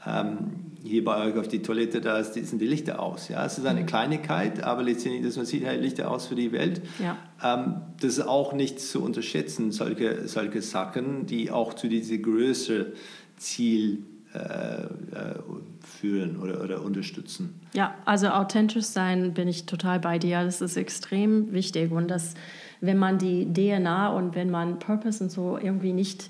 ähm, 0.05 0.37
hier 0.83 1.03
bei 1.03 1.27
euch 1.27 1.37
auf 1.37 1.47
die 1.47 1.61
Toilette, 1.61 2.01
da 2.01 2.23
sind 2.23 2.59
die 2.59 2.67
Lichter 2.67 3.01
aus. 3.01 3.29
Ja? 3.29 3.45
Es 3.45 3.57
ist 3.57 3.65
eine 3.65 3.81
mhm. 3.81 3.87
Kleinigkeit, 3.87 4.63
aber 4.63 4.83
letztendlich, 4.83 5.23
dass 5.25 5.35
man 5.35 5.45
sieht, 5.45 5.65
hey, 5.65 5.77
Lichter 5.77 6.09
aus 6.09 6.27
für 6.27 6.35
die 6.35 6.51
Welt. 6.51 6.81
Ja. 6.99 7.17
Ähm, 7.43 7.81
das 7.99 8.17
ist 8.17 8.27
auch 8.27 8.53
nicht 8.53 8.79
zu 8.79 9.03
unterschätzen, 9.03 9.71
solche, 9.71 10.27
solche 10.27 10.61
Sachen, 10.61 11.25
die 11.25 11.51
auch 11.51 11.73
zu 11.73 11.87
diesem 11.89 12.21
größeren 12.21 12.93
Ziel 13.37 14.03
äh, 14.33 14.83
äh, 14.83 15.39
führen 15.79 16.37
oder, 16.39 16.61
oder 16.61 16.83
unterstützen. 16.83 17.59
Ja, 17.73 17.95
also 18.05 18.27
authentisch 18.27 18.85
sein 18.85 19.33
bin 19.33 19.47
ich 19.47 19.65
total 19.65 19.99
bei 19.99 20.19
dir. 20.19 20.43
Das 20.43 20.61
ist 20.61 20.75
extrem 20.75 21.53
wichtig 21.53 21.91
und 21.91 22.09
das, 22.09 22.33
wenn 22.81 22.97
man 22.97 23.17
die 23.17 23.51
DNA 23.51 24.09
und 24.09 24.35
wenn 24.35 24.51
man 24.51 24.79
Purpose 24.79 25.23
und 25.23 25.31
so 25.31 25.57
irgendwie 25.57 25.93
nicht 25.93 26.29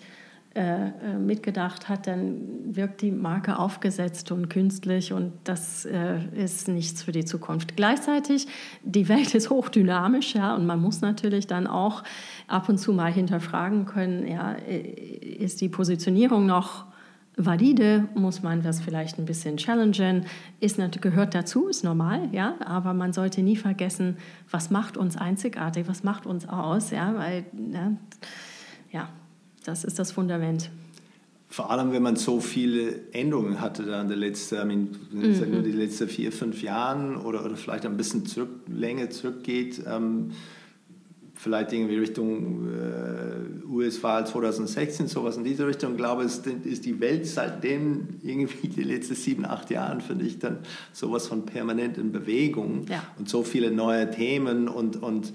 äh, 0.53 1.18
mitgedacht 1.20 1.89
hat, 1.89 2.08
dann 2.08 2.76
wirkt 2.76 3.01
die 3.01 3.12
Marke 3.12 3.60
aufgesetzt 3.60 4.32
und 4.32 4.49
künstlich 4.49 5.12
und 5.12 5.34
das 5.43 5.86
äh, 5.86 6.20
ist 6.36 6.68
nichts 6.68 7.03
für 7.03 7.12
die 7.12 7.26
Zukunft. 7.26 7.76
Gleichzeitig, 7.76 8.47
die 8.84 9.10
Welt 9.10 9.36
ist 9.36 9.49
hochdynamisch 9.49 10.36
ja, 10.36 10.55
und 10.55 10.66
man 10.66 10.80
muss 10.80 11.01
natürlich 11.01 11.47
dann 11.47 11.68
auch 11.68 12.03
ab 12.47 12.70
und 12.70 12.78
zu 12.78 12.93
mal 12.93 13.12
hinterfragen 13.12 13.86
können, 13.86 14.28
ja, 14.28 14.53
ist 14.53 15.62
die 15.62 15.70
Positionierung 15.70 16.45
noch 16.45 16.86
valide, 17.38 18.10
muss 18.16 18.42
man 18.42 18.64
das 18.64 18.82
vielleicht 18.82 19.20
ein 19.20 19.26
bisschen 19.26 19.58
challengen, 19.58 20.26
ist, 20.60 20.80
gehört 21.02 21.36
dazu, 21.36 21.68
ist 21.68 21.84
normal, 21.84 22.30
ja, 22.32 22.56
aber 22.66 22.94
man 22.94 23.14
sollte 23.14 23.42
nie 23.44 23.56
vergessen, 23.56 24.18
was 24.50 24.72
macht 24.72 24.98
uns 24.98 25.16
einzigartig, 25.16 25.88
was 25.88 26.04
macht 26.04 26.26
uns 26.26 26.50
aus, 26.50 26.90
ja, 26.90 27.14
weil, 27.16 27.46
ja, 27.72 27.92
ja 28.92 29.10
das 29.64 29.84
ist 29.84 30.00
das 30.00 30.12
Fundament. 30.12 30.72
Vor 31.50 31.72
allem, 31.72 31.94
wenn 31.94 32.04
man 32.04 32.18
so 32.18 32.42
viele 32.42 33.12
Änderungen 33.14 33.62
hatte 33.62 33.84
da 33.84 34.02
in 34.02 34.10
der 34.10 34.18
letzten, 34.18 34.56
I 34.56 34.66
mean, 34.66 34.90
mhm. 35.12 35.52
nur 35.52 35.62
die 35.62 35.72
letzten 35.72 36.10
vier, 36.10 36.32
fünf 36.32 36.62
Jahren 36.62 37.16
oder, 37.16 37.46
oder 37.46 37.56
vielleicht 37.56 37.86
ein 37.86 37.96
bisschen 37.96 38.26
zurück, 38.26 38.50
länger 38.68 39.10
zurückgeht, 39.12 39.82
ähm, 39.88 40.32
vielleicht 41.38 41.72
irgendwie 41.72 41.98
Richtung 41.98 42.68
äh, 42.68 43.66
US-Wahl 43.68 44.26
2016, 44.26 45.08
sowas 45.08 45.38
in 45.38 45.44
diese 45.44 45.68
Richtung. 45.68 45.92
Ich 45.92 45.98
glaube, 45.98 46.24
es 46.24 46.40
ist 46.40 46.86
die 46.86 47.00
Welt 47.00 47.28
seitdem 47.28 48.08
irgendwie 48.24 48.68
die 48.68 48.84
letzten 48.84 49.16
sieben, 49.16 49.46
acht 49.46 49.70
Jahren, 49.70 50.02
finde 50.02 50.26
ich, 50.26 50.40
dann 50.40 50.60
sowas 50.94 51.28
von 51.28 51.46
permanent 51.46 51.98
in 51.98 52.12
Bewegung 52.12 52.86
ja. 52.90 53.04
und 53.18 53.30
so 53.30 53.44
viele 53.44 53.72
neue 53.72 54.10
Themen 54.10 54.68
und, 54.68 55.02
und 55.02 55.34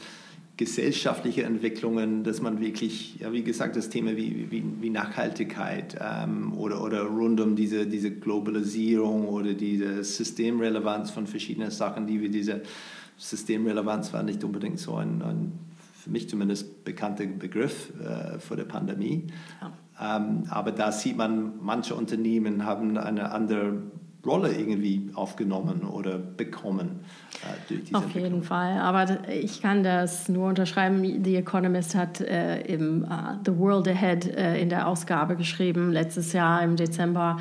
gesellschaftliche 0.56 1.44
Entwicklungen, 1.44 2.24
dass 2.24 2.42
man 2.42 2.60
wirklich, 2.60 3.18
ja, 3.20 3.32
wie 3.32 3.42
gesagt, 3.42 3.76
das 3.76 3.88
Thema 3.88 4.16
wie, 4.16 4.50
wie, 4.50 4.62
wie 4.80 4.90
Nachhaltigkeit 4.90 5.96
ähm, 6.00 6.52
oder, 6.58 6.82
oder 6.82 7.02
rund 7.04 7.40
um 7.40 7.56
diese, 7.56 7.86
diese 7.86 8.10
Globalisierung 8.10 9.28
oder 9.28 9.54
diese 9.54 10.04
Systemrelevanz 10.04 11.10
von 11.10 11.26
verschiedenen 11.26 11.70
Sachen, 11.70 12.06
die 12.06 12.20
wir 12.20 12.28
diese 12.28 12.62
Systemrelevanz 13.16 14.12
war 14.12 14.22
nicht 14.22 14.42
unbedingt 14.44 14.78
so 14.78 14.96
ein, 14.96 15.22
ein 15.22 15.52
für 16.02 16.10
mich 16.10 16.28
zumindest 16.28 16.84
bekannter 16.84 17.26
Begriff 17.26 17.92
äh, 18.00 18.40
vor 18.40 18.56
der 18.56 18.64
Pandemie. 18.64 19.28
Ja. 19.60 20.16
Ähm, 20.16 20.46
aber 20.50 20.72
da 20.72 20.90
sieht 20.90 21.16
man, 21.16 21.52
manche 21.60 21.94
Unternehmen 21.94 22.64
haben 22.64 22.98
eine 22.98 23.30
andere 23.30 23.74
Rolle 24.26 24.52
irgendwie 24.52 25.10
aufgenommen 25.14 25.84
oder 25.84 26.18
bekommen 26.18 27.04
äh, 27.42 27.68
durch 27.68 27.84
diese 27.84 27.96
Auf 27.96 28.10
jeden 28.10 28.42
Fall. 28.42 28.80
Aber 28.80 29.28
ich 29.28 29.62
kann 29.62 29.84
das 29.84 30.28
nur 30.28 30.48
unterschreiben. 30.48 31.22
The 31.22 31.36
Economist 31.36 31.94
hat 31.94 32.20
äh, 32.20 32.62
im 32.62 33.04
uh, 33.04 33.38
The 33.44 33.56
World 33.56 33.86
Ahead 33.86 34.26
äh, 34.26 34.60
in 34.60 34.70
der 34.70 34.88
Ausgabe 34.88 35.36
geschrieben, 35.36 35.92
letztes 35.92 36.32
Jahr 36.32 36.62
im 36.64 36.74
Dezember, 36.74 37.38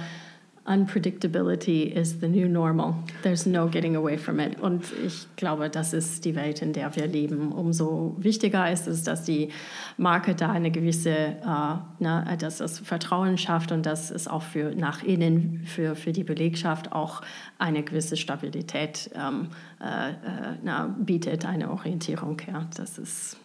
Unpredictability 0.63 1.91
is 1.91 2.19
the 2.19 2.27
new 2.27 2.47
normal. 2.47 2.93
There's 3.23 3.47
no 3.47 3.67
getting 3.67 3.95
away 3.95 4.15
from 4.17 4.39
it. 4.39 4.59
Und 4.59 4.85
ich 5.03 5.25
glaube, 5.35 5.71
das 5.71 5.91
ist 5.91 6.23
die 6.23 6.35
Welt, 6.35 6.61
in 6.61 6.71
der 6.71 6.95
wir 6.95 7.07
leben. 7.07 7.51
Umso 7.51 8.15
wichtiger 8.19 8.71
ist 8.71 8.87
es, 8.87 9.01
dass 9.01 9.23
die 9.23 9.49
Marke 9.97 10.35
da 10.35 10.51
eine 10.51 10.69
gewisse, 10.69 11.09
äh, 11.09 11.35
na, 11.43 12.35
dass 12.37 12.57
das 12.57 12.77
Vertrauen 12.77 13.39
schafft 13.39 13.71
und 13.71 13.87
dass 13.87 14.11
es 14.11 14.27
auch 14.27 14.43
für 14.43 14.75
nach 14.75 15.01
innen, 15.01 15.63
für, 15.65 15.95
für 15.95 16.11
die 16.11 16.23
Belegschaft 16.23 16.91
auch 16.91 17.23
eine 17.57 17.81
gewisse 17.81 18.15
Stabilität 18.15 19.09
ähm, 19.15 19.47
äh, 19.81 20.11
äh 20.11 20.57
na, 20.61 20.95
bietet, 20.99 21.43
eine 21.43 21.71
Orientierung. 21.71 22.37
Ja. 22.47 22.67
Das 22.77 22.99
ist 22.99 23.35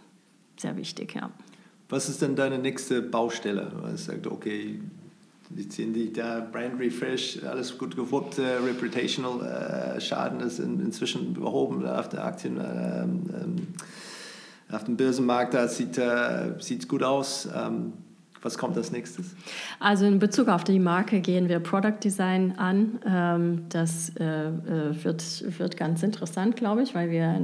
sehr 0.59 0.77
wichtig, 0.77 1.15
ja. 1.15 1.31
Was 1.89 2.09
ist 2.09 2.21
denn 2.21 2.37
deine 2.37 2.59
nächste 2.59 3.01
Baustelle? 3.01 3.73
Du 3.73 3.97
sagt, 3.97 4.27
okay, 4.27 4.81
Jetzt 5.55 5.77
sind 5.77 5.93
die 5.95 6.13
da 6.13 6.41
Brand 6.41 6.81
Refresh, 6.81 7.43
alles 7.45 7.79
gut 7.79 7.95
gewuppt, 7.95 8.39
äh, 8.39 8.57
Reputational 8.57 9.97
äh, 9.97 10.01
Schaden 10.01 10.41
ist 10.41 10.59
in, 10.59 10.81
inzwischen 10.81 11.35
behoben 11.35 11.87
auf 11.87 12.09
der 12.09 12.25
Aktien, 12.25 12.57
ähm, 12.57 13.23
ähm, 13.33 13.69
auf 14.71 14.85
dem 14.85 14.97
Börsenmarkt, 14.97 15.55
da 15.55 15.69
sieht 15.69 15.99
es 15.99 16.71
äh, 16.71 16.79
gut 16.89 17.05
aus. 17.05 17.49
Ähm, 17.55 17.93
was 18.47 18.57
kommt 18.57 18.77
als 18.77 18.93
nächstes? 18.93 19.35
Also 19.81 20.07
in 20.07 20.19
Bezug 20.19 20.49
auf 20.49 20.65
die 20.65 20.79
Marke 20.79 21.21
gehen 21.21 21.49
wir 21.49 21.59
Product 21.61 21.99
Design 22.03 22.55
an. 22.57 23.01
Ähm, 23.07 23.65
das 23.69 24.13
äh, 24.19 24.25
äh, 24.25 25.05
wird, 25.05 25.59
wird 25.59 25.77
ganz 25.77 26.03
interessant, 26.03 26.57
glaube 26.57 26.83
ich, 26.83 26.95
weil 26.95 27.11
wir 27.11 27.39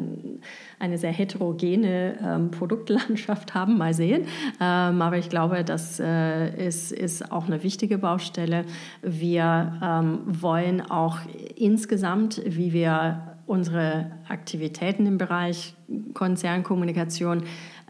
eine 0.79 0.99
sehr 0.99 1.13
heterogene 1.13 2.19
ähm, 2.25 2.51
Produktlandschaft 2.51 3.55
haben. 3.55 3.77
Mal 3.77 3.93
sehen. 3.93 4.27
Ähm, 4.61 5.03
aber 5.03 5.19
ich 5.19 5.29
glaube, 5.29 5.65
das 5.65 6.01
äh, 6.01 6.67
ist, 6.67 6.93
ist 6.93 7.31
auch 7.31 7.47
eine 7.47 7.63
wichtige 7.63 7.99
Baustelle. 7.99 8.65
Wir 9.03 10.23
wollen 10.27 10.81
auch 10.81 11.19
insgesamt, 11.57 12.41
wie 12.45 12.73
wir 12.73 13.33
unsere 13.47 14.11
Aktivitäten 14.29 15.07
im 15.07 15.19
Bereich 15.19 15.75
Konzernkommunikation 16.15 17.43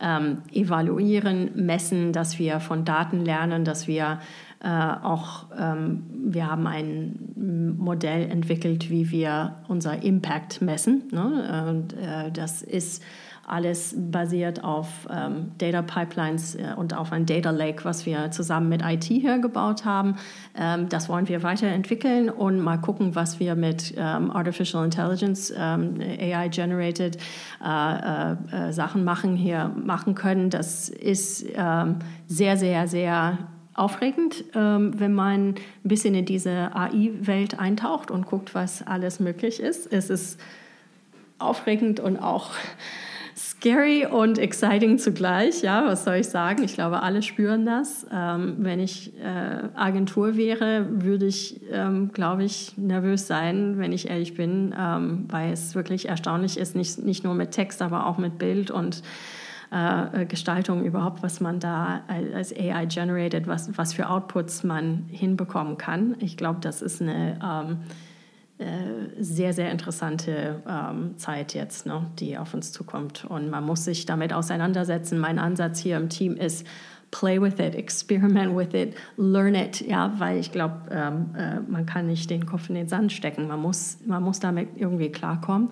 ähm, 0.03 0.43
evaluieren, 0.53 1.51
messen, 1.55 2.13
dass 2.13 2.39
wir 2.39 2.61
von 2.61 2.85
Daten 2.85 3.25
lernen, 3.25 3.65
dass 3.65 3.87
wir 3.87 4.19
äh, 4.63 4.69
auch, 4.69 5.47
ähm, 5.59 6.05
wir 6.13 6.51
haben 6.51 6.67
ein 6.67 7.77
Modell 7.79 8.31
entwickelt, 8.31 8.91
wie 8.91 9.11
wir 9.11 9.57
unser 9.69 10.03
Impact 10.03 10.61
messen. 10.61 11.05
Ne? 11.11 11.67
Und, 11.69 11.95
äh, 11.95 12.31
das 12.31 12.63
ist 12.63 13.03
alles 13.47 13.95
basiert 13.97 14.63
auf 14.63 14.89
ähm, 15.11 15.53
Data 15.59 15.83
Pipelines 15.83 16.55
äh, 16.55 16.75
und 16.77 16.97
auf 16.97 17.13
ein 17.13 17.27
Data 17.27 17.51
Lake, 17.51 17.85
was 17.85 18.07
wir 18.07 18.31
zusammen 18.31 18.69
mit 18.69 18.83
IT 18.83 19.05
hier 19.05 19.39
gebaut 19.39 19.85
haben. 19.85 20.17
Ähm, 20.57 20.89
das 20.89 21.09
wollen 21.09 21.29
wir 21.29 21.43
weiterentwickeln 21.43 22.31
und 22.31 22.61
mal 22.61 22.79
gucken, 22.79 23.15
was 23.15 23.41
wir 23.41 23.55
mit 23.55 23.95
ähm, 23.97 24.31
Artificial 24.31 24.85
Intelligence, 24.85 25.53
ähm, 25.57 26.01
AI-generated 26.01 27.19
äh, 27.65 28.33
äh, 28.33 28.37
äh, 28.69 28.73
Sachen 28.73 29.05
machen 29.05 29.37
hier 29.37 29.73
machen 29.77 30.15
können. 30.15 30.49
Das 30.49 30.89
ist 30.89 31.45
ähm, 31.55 31.97
sehr, 32.29 32.57
sehr, 32.57 32.87
sehr 32.87 33.39
aufregend, 33.75 34.45
ähm, 34.55 34.99
wenn 34.99 35.15
man 35.15 35.49
ein 35.49 35.55
bisschen 35.83 36.15
in 36.15 36.27
diese 36.27 36.75
AI-Welt 36.75 37.59
eintaucht 37.59 38.11
und 38.11 38.27
guckt, 38.27 38.55
was 38.55 38.87
alles 38.87 39.19
möglich 39.19 39.61
ist. 39.61 39.91
Es 39.93 40.11
ist 40.11 40.39
aufregend 41.39 41.99
und 41.99 42.19
auch 42.19 42.51
scary 43.63 44.07
und 44.07 44.39
exciting 44.39 44.99
zugleich. 44.99 45.63
Ja, 45.63 45.87
was 45.87 46.03
soll 46.03 46.17
ich 46.17 46.29
sagen? 46.29 46.65
Ich 46.65 46.75
glaube, 46.75 47.01
alle 47.01 47.23
spüren 47.23 47.65
das. 47.65 48.05
Ähm, 48.13 48.57
wenn 48.59 48.81
ich 48.81 49.13
äh, 49.21 49.69
Agentur 49.77 50.37
wäre, 50.37 50.87
würde 50.91 51.27
ich, 51.27 51.61
ähm, 51.71 52.11
glaube 52.13 52.43
ich, 52.43 52.77
nervös 52.77 53.29
sein, 53.29 53.79
wenn 53.79 53.93
ich 53.93 54.11
ehrlich 54.11 54.35
bin, 54.35 54.75
ähm, 54.77 55.27
weil 55.29 55.53
es 55.53 55.77
wirklich 55.77 56.09
erstaunlich 56.09 56.59
ist, 56.59 56.75
nicht, 56.75 56.99
nicht 56.99 57.23
nur 57.23 57.35
mit 57.35 57.53
Text, 57.53 57.83
aber 57.83 58.07
auch 58.07 58.19
mit 58.19 58.37
Bild 58.37 58.73
und 58.73 59.05
äh, 59.71 60.27
Gestaltung 60.27 60.85
überhaupt, 60.85 61.23
was 61.23 61.41
man 61.41 61.61
da 61.61 62.03
als 62.35 62.53
AI 62.53 62.87
generated, 62.87 63.47
was, 63.47 63.79
was 63.79 63.95
für 63.95 64.11
Outputs 64.11 64.65
man 64.65 65.05
hinbekommen 65.09 65.79
kann. 65.79 66.17
Ich 66.19 66.37
glaube, 66.37 66.59
das 66.61 66.83
ist 66.83 67.01
eine 67.01 67.39
ähm, 67.41 67.71
äh, 67.71 68.12
sehr, 69.19 69.53
sehr 69.53 69.71
interessante 69.71 70.63
ähm, 70.69 71.17
Zeit 71.17 71.55
jetzt, 71.55 71.87
ne, 71.87 72.07
die 72.19 72.39
auf 72.39 72.55
uns 72.55 72.73
zukommt. 72.73 73.25
Und 73.25 73.51
man 73.51 73.65
muss 73.65 73.85
sich 73.85 74.07
damit 74.07 74.33
auseinandersetzen. 74.33 75.19
Mein 75.19 75.39
Ansatz 75.39 75.81
hier 75.81 75.97
im 75.97 76.09
Team 76.09 76.37
ist, 76.37 76.67
play 77.11 77.41
with 77.41 77.55
it, 77.59 77.75
experiment 77.75 78.57
with 78.57 78.75
it, 78.75 78.95
learn 79.17 79.55
it, 79.55 79.81
ja, 79.81 80.13
weil 80.19 80.39
ich 80.39 80.51
glaube, 80.51 80.77
ähm, 80.91 81.35
äh, 81.37 81.61
man 81.61 81.87
kann 81.87 82.07
nicht 82.07 82.31
den 82.31 82.47
Kopf 82.47 82.69
in 82.69 82.75
den 82.75 82.89
Sand 82.89 83.13
stecken. 83.13 83.47
Man 83.47 83.61
muss, 83.61 83.99
man 84.07 84.23
muss 84.23 84.41
damit 84.41 84.71
irgendwie 84.77 85.11
klarkommen. 85.11 85.71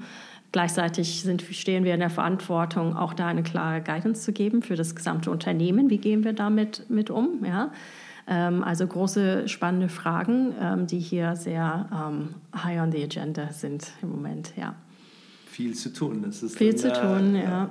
Gleichzeitig 0.53 1.23
sind, 1.23 1.43
stehen 1.43 1.85
wir 1.85 1.95
in 1.95 2.01
der 2.01 2.11
Verantwortung, 2.11 2.97
auch 2.97 3.15
da 3.15 3.29
eine 3.29 3.43
klare 3.43 3.81
Guidance 3.81 4.23
zu 4.23 4.33
geben 4.33 4.63
für 4.63 4.75
das 4.75 4.95
gesamte 4.97 5.31
Unternehmen. 5.31 5.91
Wie 5.91 5.99
gehen 5.99 6.25
wir 6.25 6.33
damit 6.33 6.91
mit 6.91 7.09
um? 7.09 7.45
Ja? 7.45 7.71
Ähm, 8.33 8.63
also 8.63 8.87
große, 8.87 9.49
spannende 9.49 9.89
Fragen, 9.89 10.55
ähm, 10.61 10.87
die 10.87 11.01
hier 11.01 11.35
sehr 11.35 11.89
ähm, 11.93 12.29
high 12.55 12.81
on 12.81 12.93
the 12.93 13.03
agenda 13.03 13.53
sind 13.53 13.91
im 14.03 14.11
Moment, 14.11 14.53
ja. 14.57 14.77
Viel 15.47 15.75
zu 15.75 15.93
tun. 15.93 16.23
Das 16.23 16.41
ist 16.45 16.57
Viel 16.57 16.77
zu 16.77 16.93
tun, 16.93 17.35
ja. 17.35 17.69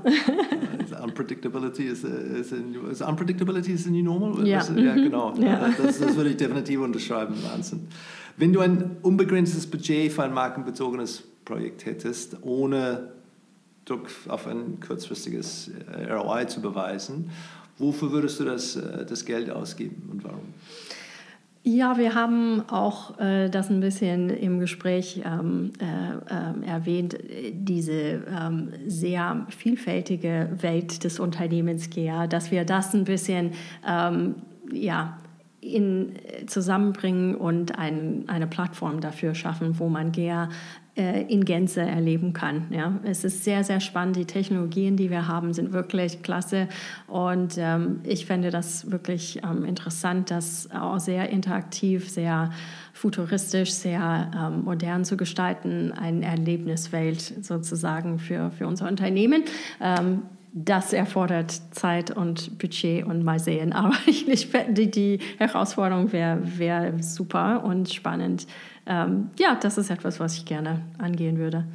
ja. 0.92 1.04
unpredictability 1.04 1.86
is, 1.86 2.04
is, 2.04 2.52
is, 2.52 3.02
unpredictability 3.02 3.72
is 3.72 3.86
the 3.86 3.90
new 3.90 4.04
normal? 4.04 4.46
Ja, 4.46 4.58
das, 4.58 4.70
ja 4.76 4.96
genau. 4.96 5.34
Ja. 5.40 5.70
Das, 5.82 6.00
das 6.00 6.16
würde 6.18 6.32
ich 6.32 6.38
definitiv 6.38 6.82
unterschreiben. 6.82 7.36
Wahnsinn. 7.50 7.88
Wenn 8.36 8.52
du 8.52 8.60
ein 8.60 8.98
unbegrenztes 9.02 9.66
Budget 9.66 10.12
für 10.12 10.24
ein 10.24 10.34
markenbezogenes 10.34 11.24
Projekt 11.46 11.86
hättest, 11.86 12.38
ohne 12.42 13.14
Druck 13.86 14.10
auf 14.28 14.46
ein 14.46 14.82
kurzfristiges 14.86 15.72
äh, 15.92 16.12
ROI 16.12 16.46
zu 16.48 16.62
beweisen 16.62 17.32
Wofür 17.80 18.12
würdest 18.12 18.40
du 18.40 18.46
das, 18.46 18.76
äh, 18.76 19.06
das 19.06 19.26
Geld 19.26 19.50
ausgeben 19.50 20.10
und 20.12 20.24
warum? 20.24 20.54
Ja, 21.64 21.98
wir 21.98 22.16
haben 22.16 22.64
auch 22.70 23.20
äh, 23.20 23.50
das 23.50 23.70
ein 23.70 23.82
bisschen 23.82 24.30
im 24.30 24.60
Gespräch 24.60 25.22
ähm, 25.26 25.72
äh, 25.80 26.66
äh, 26.66 26.68
erwähnt, 26.68 27.18
diese 27.52 27.92
ähm, 27.94 28.70
sehr 28.88 29.46
vielfältige 29.50 30.50
Welt 30.62 31.04
des 31.04 31.20
Unternehmens 31.20 31.90
GEA, 31.90 32.28
dass 32.28 32.52
wir 32.52 32.64
das 32.64 32.94
ein 32.94 33.04
bisschen 33.04 33.52
ähm, 33.88 34.36
ja, 34.72 35.18
in, 35.62 36.14
zusammenbringen 36.48 37.36
und 37.36 37.78
ein, 37.78 38.24
eine 38.28 38.48
Plattform 38.48 39.02
dafür 39.02 39.36
schaffen, 39.36 39.80
wo 39.80 39.90
man 39.90 40.14
GEA 40.14 40.46
äh, 40.46 40.50
in 41.02 41.46
Gänze 41.46 41.82
erleben 41.82 42.34
kann. 42.34 42.68
Ja. 42.72 43.00
Es 43.04 43.24
ist 43.24 43.44
sehr, 43.44 43.64
sehr 43.64 43.80
spannend. 43.80 44.16
Die 44.16 44.26
Technologien, 44.26 44.98
die 44.98 45.10
wir 45.10 45.28
haben, 45.28 45.54
sind 45.54 45.74
wirklich 45.74 46.22
klasse. 46.22 46.68
Und 47.08 47.56
ähm, 47.58 48.02
ich 48.04 48.26
fände 48.26 48.50
das 48.50 48.92
wirklich 48.92 49.42
ähm, 49.44 49.66
interessant, 49.66 50.32
das 50.32 50.70
auch 50.72 51.00
sehr 51.00 51.30
interaktiv, 51.30 52.10
sehr 52.10 52.52
futuristisch, 52.94 53.72
sehr 53.72 54.32
ähm, 54.36 54.64
modern 54.64 55.06
zu 55.06 55.18
gestalten. 55.18 55.92
Eine 55.92 56.26
Erlebniswelt 56.26 57.22
sozusagen 57.22 58.20
für, 58.20 58.52
für 58.52 58.68
unser 58.68 58.88
Unternehmen. 58.88 59.44
Ähm, 59.82 60.24
das 60.52 60.94
erfordert 60.94 61.52
Zeit 61.72 62.12
und 62.12 62.58
Budget 62.58 63.06
und 63.06 63.24
mal 63.24 63.40
sehen. 63.40 63.74
Aber 63.74 63.96
ich, 64.06 64.26
die, 64.70 64.92
die 64.92 65.20
Herausforderung 65.38 66.12
wäre 66.12 66.40
wär 66.58 67.02
super 67.02 67.64
und 67.64 67.94
spannend. 67.94 68.48
Ähm, 68.90 69.30
ja, 69.38 69.56
das 69.56 69.78
ist 69.78 69.92
etwas, 69.92 70.20
was 70.20 70.36
ich 70.36 70.46
gerne 70.46 70.82
angehen 70.98 71.38
würde. 71.38 71.66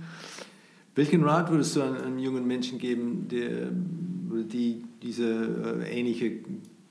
Welchen 0.96 1.22
Rat 1.24 1.50
würdest 1.50 1.76
du 1.76 1.82
einem 1.82 2.18
jungen 2.18 2.46
Menschen 2.46 2.78
geben, 2.78 3.28
der, 3.28 3.70
die 3.72 4.84
diese 5.00 5.80
äh, 5.80 5.98
ähnliche 5.98 6.32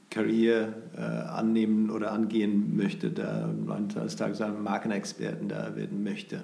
Karriere 0.09 0.73
äh, 0.95 1.01
annehmen 1.01 1.89
oder 1.89 2.11
angehen 2.11 2.75
möchte, 2.75 3.09
da 3.11 3.49
eines 3.67 4.15
Tages 4.15 4.41
ein 4.41 4.63
Markenexperten 4.63 5.49
da 5.49 5.75
werden 5.75 6.03
möchte? 6.03 6.43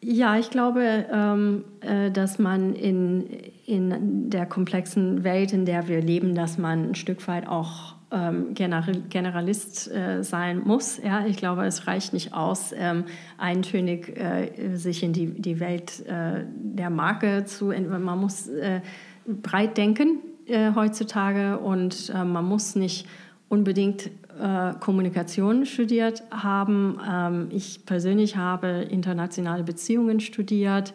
Ja, 0.00 0.38
ich 0.38 0.50
glaube, 0.50 1.06
ähm, 1.10 1.64
äh, 1.80 2.10
dass 2.10 2.38
man 2.38 2.74
in, 2.74 3.26
in 3.66 4.30
der 4.30 4.46
komplexen 4.46 5.24
Welt, 5.24 5.52
in 5.52 5.64
der 5.64 5.88
wir 5.88 6.00
leben, 6.02 6.34
dass 6.34 6.58
man 6.58 6.90
ein 6.90 6.94
Stück 6.94 7.26
weit 7.26 7.48
auch 7.48 7.93
ähm, 8.14 8.54
Generalist 8.54 9.90
äh, 9.90 10.22
sein 10.22 10.62
muss. 10.64 11.00
Ja, 11.02 11.26
ich 11.26 11.36
glaube, 11.36 11.64
es 11.64 11.86
reicht 11.86 12.12
nicht 12.12 12.32
aus, 12.32 12.72
ähm, 12.76 13.04
eintönig 13.38 14.16
äh, 14.16 14.76
sich 14.76 15.02
in 15.02 15.12
die, 15.12 15.26
die 15.26 15.60
Welt 15.60 16.06
äh, 16.06 16.44
der 16.46 16.90
Marke 16.90 17.44
zu. 17.44 17.66
Man 17.66 18.18
muss 18.18 18.48
äh, 18.48 18.80
breit 19.26 19.76
denken 19.76 20.20
äh, 20.46 20.72
heutzutage 20.74 21.58
und 21.58 22.12
man 22.14 22.44
muss 22.44 22.76
nicht 22.76 23.06
unbedingt 23.48 24.10
äh, 24.40 24.74
Kommunikation 24.80 25.64
studiert 25.64 26.24
haben. 26.30 26.98
Ähm, 27.08 27.48
ich 27.50 27.86
persönlich 27.86 28.36
habe 28.36 28.86
internationale 28.90 29.62
Beziehungen 29.62 30.18
studiert, 30.18 30.92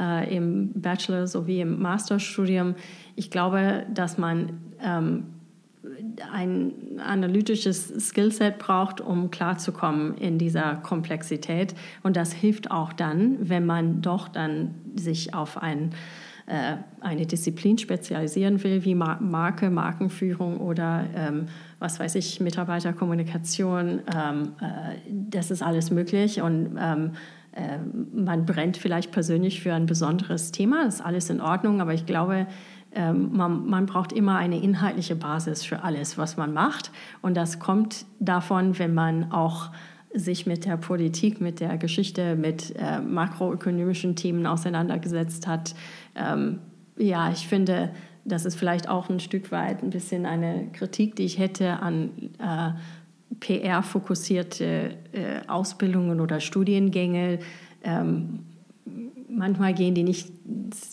äh, 0.00 0.34
im 0.34 0.72
Bachelor 0.72 1.26
sowie 1.26 1.60
im 1.60 1.82
Masterstudium. 1.82 2.76
Ich 3.14 3.30
glaube, 3.30 3.84
dass 3.92 4.16
man 4.16 4.60
ähm, 4.82 5.24
ein 6.32 6.72
analytisches 6.98 7.92
Skillset 8.08 8.58
braucht, 8.58 9.00
um 9.00 9.30
klarzukommen 9.30 10.16
in 10.16 10.38
dieser 10.38 10.76
Komplexität. 10.76 11.74
Und 12.02 12.16
das 12.16 12.32
hilft 12.32 12.70
auch 12.70 12.92
dann, 12.92 13.48
wenn 13.48 13.64
man 13.64 14.02
doch 14.02 14.28
dann 14.28 14.74
sich 14.96 15.34
auf 15.34 15.56
ein, 15.56 15.90
äh, 16.46 16.76
eine 17.00 17.26
Disziplin 17.26 17.78
spezialisieren 17.78 18.62
will, 18.64 18.84
wie 18.84 18.94
Marke, 18.94 19.70
Markenführung 19.70 20.58
oder 20.58 21.04
ähm, 21.14 21.46
was 21.78 22.00
weiß 22.00 22.16
ich, 22.16 22.40
Mitarbeiterkommunikation. 22.40 24.00
Ähm, 24.14 24.52
äh, 24.60 24.96
das 25.08 25.50
ist 25.50 25.62
alles 25.62 25.90
möglich 25.90 26.42
und 26.42 26.76
ähm, 26.78 27.12
äh, 27.52 27.78
man 28.12 28.46
brennt 28.46 28.76
vielleicht 28.76 29.10
persönlich 29.10 29.62
für 29.62 29.74
ein 29.74 29.86
besonderes 29.86 30.52
Thema. 30.52 30.84
Das 30.84 30.96
ist 30.96 31.00
alles 31.00 31.30
in 31.30 31.40
Ordnung, 31.40 31.80
aber 31.80 31.94
ich 31.94 32.06
glaube, 32.06 32.46
ähm, 32.92 33.36
man, 33.36 33.66
man, 33.66 33.86
braucht 33.86 34.12
immer 34.12 34.36
eine 34.36 34.60
inhaltliche 34.60 35.14
Basis 35.14 35.64
für 35.64 35.82
alles, 35.82 36.16
was 36.18 36.36
man 36.36 36.52
macht. 36.52 36.90
Und 37.22 37.36
das 37.36 37.58
kommt 37.58 38.06
davon, 38.18 38.78
wenn 38.78 38.94
man 38.94 39.30
auch 39.30 39.70
sich 40.14 40.46
mit 40.46 40.64
der 40.64 40.76
Politik, 40.76 41.40
mit 41.40 41.60
der 41.60 41.76
Geschichte, 41.76 42.34
mit 42.34 42.74
äh, 42.76 43.00
makroökonomischen 43.00 44.16
Themen 44.16 44.46
auseinandergesetzt 44.46 45.46
hat. 45.46 45.74
Ähm, 46.14 46.60
ja, 46.96 47.30
ich 47.30 47.46
finde, 47.46 47.90
das 48.24 48.44
ist 48.44 48.56
vielleicht 48.56 48.88
auch 48.88 49.08
ein 49.08 49.20
Stück 49.20 49.52
weit 49.52 49.82
ein 49.82 49.90
bisschen 49.90 50.26
eine 50.26 50.68
Kritik, 50.72 51.16
die 51.16 51.24
ich 51.24 51.38
hätte 51.38 51.80
an 51.80 52.10
äh, 52.38 52.72
PR-fokussierte 53.40 54.96
äh, 55.12 55.46
Ausbildungen 55.46 56.20
oder 56.20 56.40
Studiengänge. 56.40 57.38
Ähm, 57.84 58.40
manchmal 59.30 59.74
gehen 59.74 59.94
die 59.94 60.02
nicht 60.02 60.30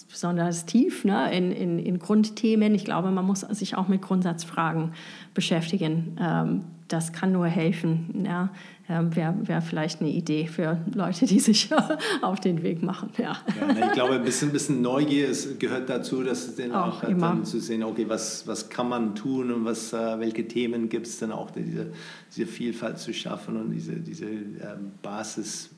besonders 0.09 0.65
tief 0.65 1.05
ne, 1.05 1.35
in, 1.35 1.51
in, 1.51 1.79
in, 1.79 1.99
Grundthemen. 1.99 2.75
Ich 2.75 2.85
glaube, 2.85 3.11
man 3.11 3.25
muss 3.25 3.41
sich 3.41 3.75
auch 3.75 3.87
mit 3.87 4.01
Grundsatzfragen 4.01 4.93
beschäftigen. 5.33 6.17
Ähm, 6.19 6.65
das 6.87 7.13
kann 7.13 7.31
nur 7.31 7.47
helfen. 7.47 8.23
Ja. 8.25 8.51
Ähm, 8.87 9.15
Wäre 9.15 9.35
wär 9.41 9.61
vielleicht 9.63 10.01
eine 10.01 10.11
Idee 10.11 10.45
für 10.45 10.77
Leute, 10.93 11.25
die 11.25 11.39
sich 11.39 11.69
auf 12.21 12.39
den 12.39 12.61
Weg 12.61 12.83
machen. 12.83 13.09
Ja. 13.17 13.37
ja 13.59 13.87
ich 13.87 13.93
glaube, 13.93 14.15
ein 14.15 14.23
bisschen, 14.23 14.51
bisschen 14.51 14.81
Neugier 14.83 15.27
ist, 15.27 15.59
gehört 15.59 15.89
dazu, 15.89 16.21
dass 16.21 16.47
es 16.47 16.55
dann 16.55 16.71
auch, 16.71 17.03
auch 17.03 17.07
dann 17.07 17.43
zu 17.45 17.59
sehen, 17.59 17.83
okay, 17.83 18.05
was, 18.07 18.45
was 18.45 18.69
kann 18.69 18.87
man 18.87 19.15
tun 19.15 19.51
und 19.51 19.65
was, 19.65 19.91
äh, 19.93 20.19
welche 20.19 20.47
Themen 20.47 20.87
gibt 20.87 21.07
es 21.07 21.17
dann 21.17 21.31
auch, 21.31 21.49
diese, 21.49 21.87
diese 22.35 22.45
Vielfalt 22.45 22.99
zu 22.99 23.11
schaffen 23.11 23.57
und 23.57 23.71
diese, 23.71 23.93
diese 23.93 24.25
ähm, 24.25 24.91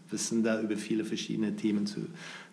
Basiswissen 0.08 0.44
da 0.44 0.62
über 0.62 0.76
viele 0.76 1.06
verschiedene 1.06 1.56
Themen 1.56 1.86
zu, 1.86 2.02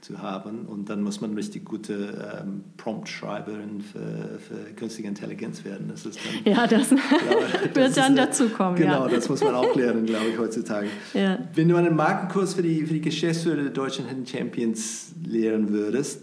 zu 0.01 0.21
haben. 0.21 0.67
Und 0.67 0.91
dann 0.91 1.03
muss 1.03 1.21
man 1.21 1.35
richtig 1.35 1.65
gute 1.65 2.43
ähm, 2.43 2.65
Prompt-Schreiberin 2.77 3.81
für, 3.81 4.39
für 4.39 4.73
künstliche 4.75 5.09
Intelligenz 5.09 5.65
werden. 5.65 5.89
Das 5.89 6.05
ist 6.05 6.19
dann, 6.19 6.53
ja, 6.53 6.67
das, 6.67 6.89
glaube, 6.89 7.01
das 7.75 7.75
wird 7.75 7.97
dann 7.97 8.17
dazu 8.17 8.49
kommen. 8.49 8.77
Genau, 8.77 9.07
ja. 9.07 9.15
das 9.15 9.29
muss 9.29 9.43
man 9.43 9.55
auch 9.55 9.75
lernen, 9.75 10.07
glaube 10.07 10.27
ich, 10.31 10.39
heutzutage. 10.39 10.89
Ja. 11.13 11.39
Wenn 11.55 11.69
du 11.69 11.77
einen 11.77 11.97
Markenkurs 11.97 12.55
für 12.55 12.63
die, 12.63 12.85
für 12.87 12.95
die 12.95 13.01
Geschäftsführer 13.01 13.63
der 13.63 13.71
deutschen 13.71 14.09
Hidden 14.09 14.27
Champions 14.27 15.13
lehren 15.25 15.71
würdest, 15.71 16.23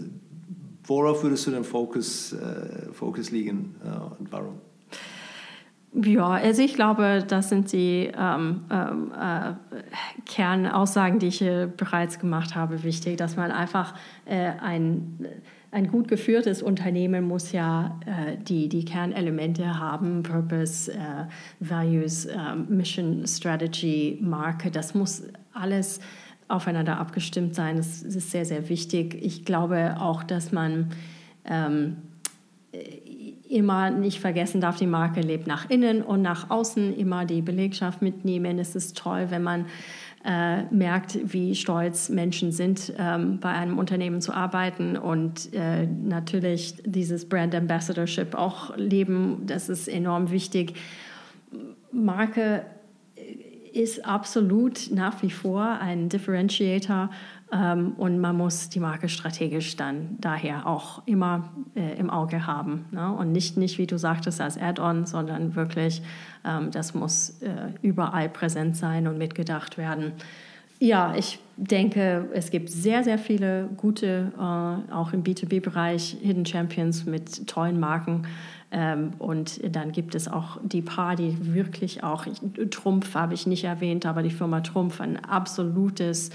worauf 0.83 1.23
würdest 1.23 1.47
du 1.47 1.51
den 1.51 1.63
Fokus, 1.63 2.33
äh, 2.33 2.91
Fokus 2.91 3.31
liegen 3.31 3.75
äh, 3.83 4.19
und 4.19 4.31
warum? 4.31 4.55
Ja, 5.93 6.29
also 6.29 6.61
ich 6.61 6.75
glaube, 6.75 7.23
das 7.27 7.49
sind 7.49 7.73
die 7.73 8.09
ähm, 8.17 8.61
ähm, 8.71 9.11
äh, 9.11 9.53
Kernaussagen, 10.25 11.19
die 11.19 11.27
ich 11.27 11.41
äh, 11.41 11.67
bereits 11.75 12.17
gemacht 12.17 12.55
habe, 12.55 12.83
wichtig, 12.83 13.17
dass 13.17 13.35
man 13.35 13.51
einfach 13.51 13.93
äh, 14.23 14.51
ein, 14.61 15.27
ein 15.69 15.89
gut 15.89 16.07
geführtes 16.07 16.63
Unternehmen 16.63 17.27
muss 17.27 17.51
ja 17.51 17.99
äh, 18.05 18.37
die, 18.37 18.69
die 18.69 18.85
Kernelemente 18.85 19.79
haben, 19.79 20.23
Purpose, 20.23 20.93
äh, 20.93 21.25
Values, 21.59 22.25
ähm, 22.25 22.67
Mission, 22.69 23.27
Strategy, 23.27 24.17
Marke, 24.21 24.71
das 24.71 24.95
muss 24.95 25.23
alles 25.51 25.99
aufeinander 26.47 26.99
abgestimmt 26.99 27.53
sein. 27.53 27.75
Das 27.75 28.01
ist 28.01 28.31
sehr, 28.31 28.45
sehr 28.45 28.69
wichtig. 28.69 29.17
Ich 29.21 29.43
glaube 29.43 29.97
auch, 29.99 30.23
dass 30.23 30.53
man 30.53 30.91
ähm, 31.43 31.97
immer 33.51 33.91
nicht 33.91 34.19
vergessen 34.19 34.61
darf, 34.61 34.77
die 34.77 34.87
Marke 34.87 35.21
lebt 35.21 35.47
nach 35.47 35.69
innen 35.69 36.01
und 36.01 36.21
nach 36.21 36.49
außen, 36.49 36.95
immer 36.95 37.25
die 37.25 37.41
Belegschaft 37.41 38.01
mitnehmen. 38.01 38.59
Es 38.59 38.75
ist 38.75 38.97
toll, 38.97 39.27
wenn 39.29 39.43
man 39.43 39.65
äh, 40.23 40.63
merkt, 40.65 41.33
wie 41.33 41.55
stolz 41.55 42.09
Menschen 42.09 42.51
sind, 42.51 42.93
ähm, 42.97 43.39
bei 43.39 43.49
einem 43.49 43.79
Unternehmen 43.79 44.21
zu 44.21 44.33
arbeiten 44.33 44.95
und 44.95 45.53
äh, 45.53 45.85
natürlich 45.85 46.75
dieses 46.85 47.27
Brand 47.27 47.55
Ambassadorship 47.55 48.35
auch 48.35 48.75
leben. 48.77 49.43
Das 49.45 49.67
ist 49.67 49.87
enorm 49.87 50.31
wichtig. 50.31 50.75
Marke 51.91 52.65
ist 53.73 54.05
absolut 54.05 54.91
nach 54.91 55.21
wie 55.21 55.31
vor 55.31 55.63
ein 55.63 56.09
Differentiator 56.09 57.09
ähm, 57.51 57.93
und 57.97 58.19
man 58.19 58.37
muss 58.37 58.69
die 58.69 58.79
Marke 58.79 59.09
strategisch 59.09 59.75
dann 59.75 60.17
daher 60.19 60.67
auch 60.67 61.01
immer 61.05 61.49
äh, 61.75 61.97
im 61.97 62.09
Auge 62.09 62.47
haben. 62.47 62.85
Ne? 62.91 63.11
Und 63.11 63.31
nicht, 63.31 63.57
nicht, 63.57 63.77
wie 63.77 63.87
du 63.87 63.97
sagtest, 63.97 64.39
als 64.39 64.57
Add-on, 64.57 65.05
sondern 65.05 65.55
wirklich, 65.55 66.01
ähm, 66.45 66.71
das 66.71 66.93
muss 66.93 67.41
äh, 67.41 67.73
überall 67.81 68.29
präsent 68.29 68.77
sein 68.77 69.07
und 69.07 69.17
mitgedacht 69.17 69.77
werden. 69.77 70.13
Ja, 70.79 71.13
ich 71.15 71.37
denke, 71.57 72.27
es 72.33 72.49
gibt 72.49 72.69
sehr, 72.69 73.03
sehr 73.03 73.19
viele 73.19 73.69
gute, 73.77 74.31
äh, 74.35 74.91
auch 74.91 75.13
im 75.13 75.23
B2B-Bereich, 75.23 76.17
Hidden 76.21 76.45
Champions 76.45 77.05
mit 77.05 77.47
tollen 77.47 77.79
Marken. 77.79 78.25
Ähm, 78.71 79.11
und 79.19 79.59
dann 79.75 79.91
gibt 79.91 80.15
es 80.15 80.27
auch 80.27 80.59
die 80.63 80.81
paar, 80.81 81.15
die 81.15 81.53
wirklich 81.53 82.03
auch, 82.03 82.25
Trumpf 82.69 83.13
habe 83.15 83.33
ich 83.33 83.45
nicht 83.45 83.65
erwähnt, 83.65 84.05
aber 84.05 84.23
die 84.23 84.31
Firma 84.31 84.61
Trumpf, 84.61 85.01
ein 85.01 85.23
absolutes 85.23 86.29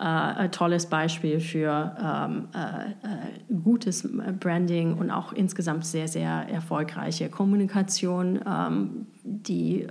äh, 0.00 0.48
tolles 0.48 0.86
Beispiel 0.86 1.40
für 1.40 1.94
ähm, 2.02 2.48
äh, 2.54 2.90
äh, 2.90 3.54
gutes 3.62 4.08
Branding 4.40 4.94
und 4.94 5.10
auch 5.10 5.32
insgesamt 5.32 5.84
sehr, 5.84 6.08
sehr 6.08 6.48
erfolgreiche 6.48 7.28
Kommunikation, 7.28 8.40
ähm, 8.46 9.06
die 9.22 9.86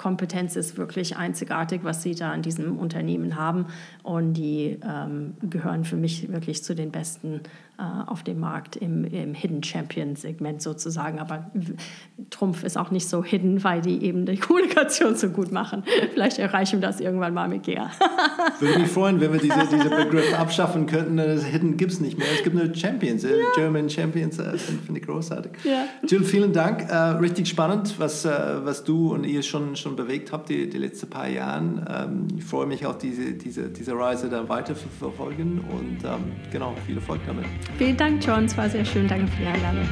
Kompetenz 0.00 0.56
ist 0.56 0.78
wirklich 0.78 1.18
einzigartig, 1.18 1.84
was 1.84 2.02
sie 2.02 2.14
da 2.14 2.32
in 2.32 2.40
diesem 2.40 2.78
Unternehmen 2.78 3.36
haben. 3.36 3.66
Und 4.10 4.34
die 4.34 4.76
ähm, 4.84 5.34
gehören 5.40 5.84
für 5.84 5.94
mich 5.94 6.32
wirklich 6.32 6.64
zu 6.64 6.74
den 6.74 6.90
besten 6.90 7.42
äh, 7.80 7.82
auf 8.10 8.22
dem 8.22 8.40
Markt 8.40 8.74
im, 8.76 9.04
im 9.04 9.34
Hidden 9.34 9.62
Champion 9.62 10.16
Segment 10.16 10.60
sozusagen. 10.60 11.20
Aber 11.20 11.50
Trumpf 12.28 12.64
ist 12.64 12.76
auch 12.76 12.90
nicht 12.90 13.08
so 13.08 13.22
hidden, 13.24 13.62
weil 13.62 13.80
die 13.80 14.04
eben 14.04 14.26
die 14.26 14.36
Kommunikation 14.40 15.14
so 15.14 15.28
gut 15.28 15.52
machen. 15.52 15.84
Vielleicht 16.12 16.40
erreichen 16.40 16.80
wir 16.80 16.88
das 16.88 17.00
irgendwann 17.00 17.32
mal 17.32 17.48
mit 17.48 17.62
GEA. 17.62 17.90
Würde 18.58 18.80
mich 18.80 18.88
freuen, 18.88 19.20
wenn 19.20 19.32
wir 19.32 19.40
diese, 19.40 19.60
diese 19.72 19.88
Begriffe 19.88 20.36
abschaffen 20.36 20.86
könnten. 20.86 21.16
Das 21.16 21.44
Hidden 21.44 21.76
gibt 21.76 21.92
es 21.92 22.00
nicht 22.00 22.18
mehr. 22.18 22.26
Es 22.34 22.42
gibt 22.42 22.56
nur 22.56 22.74
Champions, 22.74 23.22
äh, 23.22 23.38
ja. 23.38 23.44
German 23.54 23.88
Champions. 23.88 24.40
Äh, 24.40 24.58
Finde 24.58 25.00
ich 25.00 25.06
großartig. 25.06 25.52
Ja. 25.62 25.84
Jill, 26.06 26.24
vielen 26.24 26.52
Dank. 26.52 26.82
Äh, 26.90 26.94
richtig 26.94 27.46
spannend, 27.46 27.94
was, 27.98 28.24
äh, 28.24 28.30
was 28.64 28.82
du 28.82 29.14
und 29.14 29.24
ihr 29.24 29.42
schon, 29.42 29.76
schon 29.76 29.94
bewegt 29.94 30.32
habt 30.32 30.48
die, 30.48 30.68
die 30.68 30.78
letzten 30.78 31.08
paar 31.08 31.28
Jahre. 31.28 32.10
Ähm, 32.10 32.26
ich 32.36 32.44
freue 32.44 32.66
mich 32.66 32.84
auch, 32.84 32.96
diese, 32.96 33.32
diese, 33.32 33.70
diese 33.70 33.92
Reise 34.00 34.28
dann 34.28 34.48
weiter 34.48 34.74
zu 34.74 34.88
verfolgen 34.88 35.60
und 35.70 36.04
ähm, 36.04 36.32
genau, 36.50 36.74
viel 36.86 36.96
Erfolg 36.96 37.20
damit. 37.26 37.44
Vielen 37.78 37.96
Dank, 37.96 38.24
John. 38.24 38.46
Es 38.46 38.56
war 38.56 38.68
sehr 38.68 38.84
schön. 38.84 39.06
Danke 39.06 39.26
für 39.28 39.42
die 39.42 39.46
Einladung. 39.46 39.88